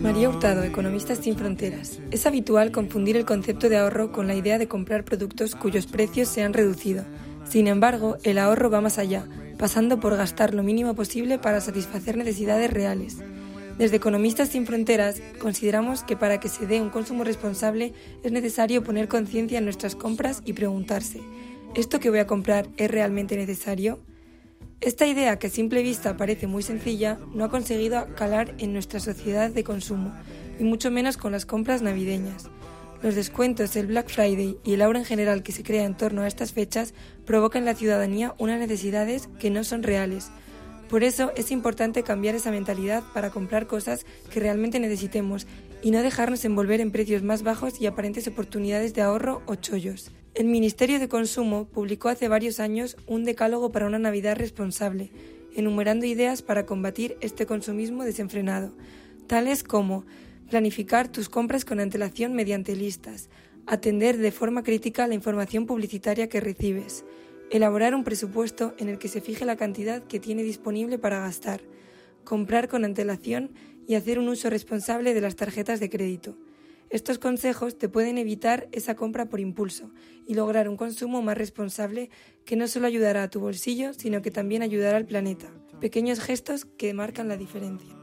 María 0.00 0.28
Hurtado, 0.28 0.62
Economistas 0.62 1.18
sin 1.18 1.36
Fronteras. 1.36 2.00
Es 2.10 2.26
habitual 2.26 2.70
confundir 2.70 3.16
el 3.16 3.24
concepto 3.24 3.68
de 3.68 3.78
ahorro 3.78 4.12
con 4.12 4.26
la 4.26 4.34
idea 4.34 4.58
de 4.58 4.68
comprar 4.68 5.04
productos 5.04 5.54
cuyos 5.54 5.86
precios 5.86 6.28
se 6.28 6.42
han 6.42 6.52
reducido. 6.52 7.04
Sin 7.48 7.66
embargo, 7.66 8.18
el 8.22 8.38
ahorro 8.38 8.70
va 8.70 8.80
más 8.80 8.98
allá, 8.98 9.26
pasando 9.58 9.98
por 9.98 10.16
gastar 10.16 10.54
lo 10.54 10.62
mínimo 10.62 10.94
posible 10.94 11.38
para 11.38 11.60
satisfacer 11.60 12.16
necesidades 12.16 12.70
reales. 12.70 13.18
Desde 13.78 13.96
Economistas 13.96 14.50
sin 14.50 14.66
Fronteras 14.66 15.20
consideramos 15.40 16.02
que 16.02 16.16
para 16.16 16.40
que 16.40 16.48
se 16.48 16.66
dé 16.66 16.80
un 16.80 16.90
consumo 16.90 17.24
responsable 17.24 17.92
es 18.22 18.32
necesario 18.32 18.84
poner 18.84 19.08
conciencia 19.08 19.58
en 19.58 19.64
nuestras 19.64 19.96
compras 19.96 20.42
y 20.44 20.52
preguntarse, 20.52 21.20
¿esto 21.74 22.00
que 22.00 22.10
voy 22.10 22.18
a 22.18 22.26
comprar 22.26 22.68
es 22.76 22.90
realmente 22.90 23.36
necesario? 23.36 23.98
Esta 24.82 25.06
idea, 25.06 25.38
que 25.38 25.46
a 25.46 25.50
simple 25.50 25.82
vista 25.82 26.16
parece 26.18 26.46
muy 26.46 26.62
sencilla, 26.62 27.18
no 27.34 27.44
ha 27.44 27.50
conseguido 27.50 28.14
calar 28.14 28.54
en 28.58 28.74
nuestra 28.74 29.00
sociedad 29.00 29.50
de 29.50 29.64
consumo, 29.64 30.12
y 30.58 30.64
mucho 30.64 30.90
menos 30.90 31.16
con 31.16 31.32
las 31.32 31.46
compras 31.46 31.80
navideñas. 31.80 32.50
Los 33.02 33.14
descuentos, 33.14 33.74
el 33.76 33.86
Black 33.86 34.08
Friday 34.08 34.58
y 34.64 34.74
el 34.74 34.82
aura 34.82 34.98
en 34.98 35.04
general 35.04 35.42
que 35.42 35.52
se 35.52 35.62
crea 35.62 35.84
en 35.84 35.96
torno 35.96 36.22
a 36.22 36.26
estas 36.26 36.52
fechas 36.52 36.92
provocan 37.24 37.62
en 37.62 37.66
la 37.66 37.74
ciudadanía 37.74 38.34
unas 38.38 38.58
necesidades 38.58 39.28
que 39.38 39.50
no 39.50 39.64
son 39.64 39.82
reales. 39.82 40.30
Por 40.90 41.02
eso 41.04 41.32
es 41.36 41.50
importante 41.50 42.02
cambiar 42.02 42.34
esa 42.34 42.50
mentalidad 42.50 43.02
para 43.12 43.30
comprar 43.30 43.66
cosas 43.66 44.06
que 44.30 44.40
realmente 44.40 44.78
necesitemos 44.78 45.46
y 45.82 45.90
no 45.90 46.02
dejarnos 46.02 46.44
envolver 46.44 46.80
en 46.80 46.90
precios 46.90 47.22
más 47.22 47.42
bajos 47.42 47.80
y 47.80 47.86
aparentes 47.86 48.26
oportunidades 48.28 48.94
de 48.94 49.02
ahorro 49.02 49.42
o 49.46 49.54
chollos. 49.54 50.10
El 50.34 50.46
Ministerio 50.46 50.98
de 50.98 51.08
Consumo 51.08 51.66
publicó 51.66 52.08
hace 52.08 52.28
varios 52.28 52.60
años 52.60 52.96
un 53.06 53.24
decálogo 53.24 53.72
para 53.72 53.86
una 53.86 53.98
Navidad 53.98 54.36
responsable, 54.36 55.10
enumerando 55.54 56.04
ideas 56.04 56.42
para 56.42 56.66
combatir 56.66 57.16
este 57.20 57.46
consumismo 57.46 58.04
desenfrenado, 58.04 58.74
tales 59.26 59.64
como 59.64 60.04
planificar 60.50 61.08
tus 61.08 61.28
compras 61.28 61.64
con 61.64 61.80
antelación 61.80 62.34
mediante 62.34 62.76
listas, 62.76 63.30
atender 63.66 64.18
de 64.18 64.30
forma 64.30 64.62
crítica 64.62 65.06
la 65.06 65.14
información 65.14 65.66
publicitaria 65.66 66.28
que 66.28 66.40
recibes, 66.40 67.04
elaborar 67.50 67.94
un 67.94 68.04
presupuesto 68.04 68.74
en 68.78 68.88
el 68.88 68.98
que 68.98 69.08
se 69.08 69.20
fije 69.20 69.44
la 69.44 69.56
cantidad 69.56 70.02
que 70.02 70.20
tiene 70.20 70.42
disponible 70.42 70.98
para 70.98 71.20
gastar, 71.20 71.62
comprar 72.24 72.68
con 72.68 72.84
antelación 72.84 73.52
y 73.86 73.94
hacer 73.94 74.18
un 74.18 74.28
uso 74.28 74.50
responsable 74.50 75.14
de 75.14 75.20
las 75.20 75.36
tarjetas 75.36 75.80
de 75.80 75.90
crédito. 75.90 76.36
Estos 76.88 77.18
consejos 77.18 77.78
te 77.78 77.88
pueden 77.88 78.16
evitar 78.16 78.68
esa 78.70 78.94
compra 78.94 79.26
por 79.26 79.40
impulso 79.40 79.90
y 80.26 80.34
lograr 80.34 80.68
un 80.68 80.76
consumo 80.76 81.20
más 81.20 81.36
responsable 81.36 82.10
que 82.44 82.56
no 82.56 82.68
solo 82.68 82.86
ayudará 82.86 83.24
a 83.24 83.30
tu 83.30 83.40
bolsillo, 83.40 83.92
sino 83.92 84.22
que 84.22 84.30
también 84.30 84.62
ayudará 84.62 84.96
al 84.96 85.06
planeta. 85.06 85.50
Pequeños 85.80 86.20
gestos 86.20 86.64
que 86.64 86.94
marcan 86.94 87.28
la 87.28 87.36
diferencia. 87.36 87.94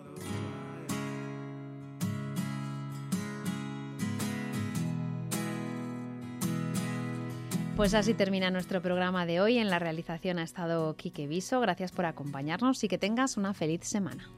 Pues 7.77 7.95
así 7.95 8.13
termina 8.13 8.51
nuestro 8.51 8.81
programa 8.81 9.25
de 9.25 9.41
hoy. 9.41 9.57
En 9.57 9.69
la 9.69 9.79
realización 9.79 10.37
ha 10.37 10.43
estado 10.43 10.95
Quique 10.95 11.25
Viso. 11.25 11.59
Gracias 11.59 11.91
por 11.91 12.05
acompañarnos 12.05 12.83
y 12.83 12.87
que 12.87 12.99
tengas 12.99 13.35
una 13.35 13.53
feliz 13.55 13.81
semana. 13.83 14.29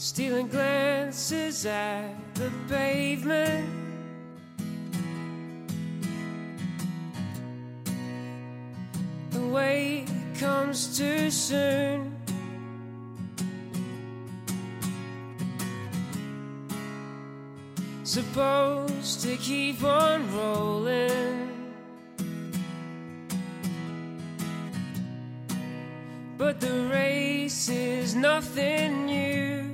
Stealing 0.00 0.46
glances 0.46 1.66
at 1.66 2.14
the 2.36 2.52
pavement. 2.68 3.68
The 9.32 9.40
way 9.40 10.06
comes 10.38 10.96
too 10.96 11.32
soon. 11.32 12.14
Supposed 18.04 19.20
to 19.22 19.36
keep 19.38 19.82
on 19.82 20.32
rolling. 20.32 21.50
But 26.36 26.60
the 26.60 26.86
race 26.86 27.68
is 27.68 28.14
nothing 28.14 29.06
new. 29.06 29.67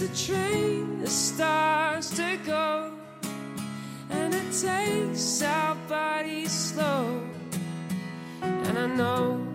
The 0.00 0.08
train 0.16 0.98
that 1.00 1.10
starts 1.10 2.08
to 2.16 2.38
go, 2.46 2.90
and 4.08 4.34
it 4.34 4.50
takes 4.50 5.42
our 5.42 5.74
bodies 5.90 6.50
slow. 6.50 7.20
And 8.40 8.78
I 8.78 8.86
know 8.86 9.46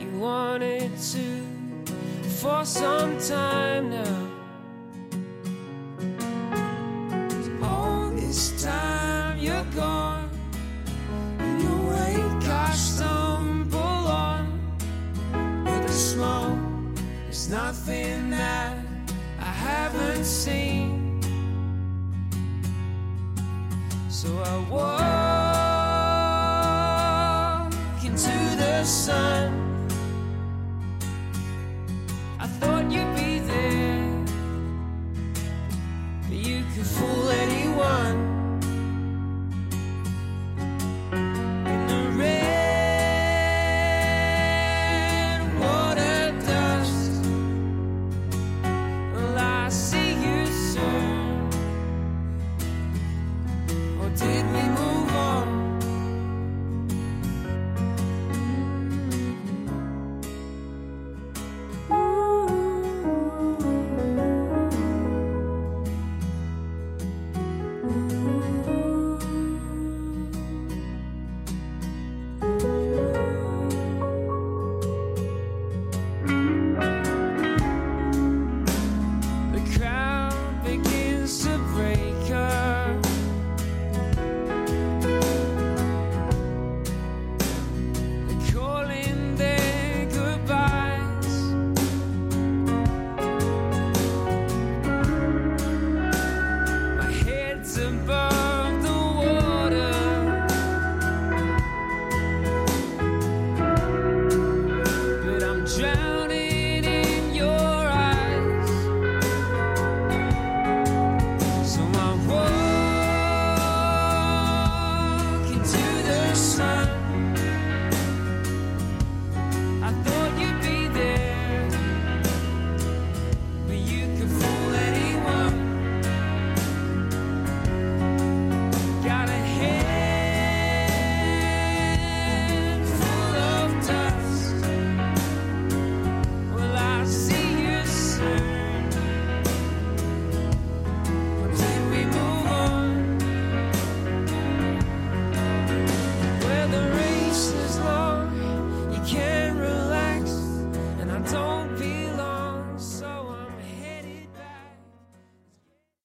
you 0.00 0.10
wanted 0.18 0.90
to 1.12 1.46
for 2.40 2.64
some 2.64 3.16
time 3.20 3.90
now. 3.90 4.28
All 7.62 8.10
this 8.10 8.60
time 8.60 9.38
you're 9.38 9.64
gone. 9.76 10.28
In 11.38 11.60
your 11.60 11.80
wake, 11.90 12.48
I 12.48 12.72
stumble 12.72 13.78
on. 13.78 14.60
The 15.64 15.92
smoke 15.92 16.58
is 17.30 17.48
nothing 17.48 18.30
that 18.30 18.71
haven't 19.92 20.24
seen. 20.24 21.20
So 24.08 24.28
I 24.42 24.58
walk 24.70 24.92
into 28.04 28.56
the 28.56 28.84
sun. 28.84 29.52
I 32.38 32.46
thought 32.46 32.90
you'd 32.90 33.14
be 33.16 33.38
there, 33.40 34.24
but 36.28 36.36
you 36.36 36.64
could 36.74 36.86
fool 36.86 37.28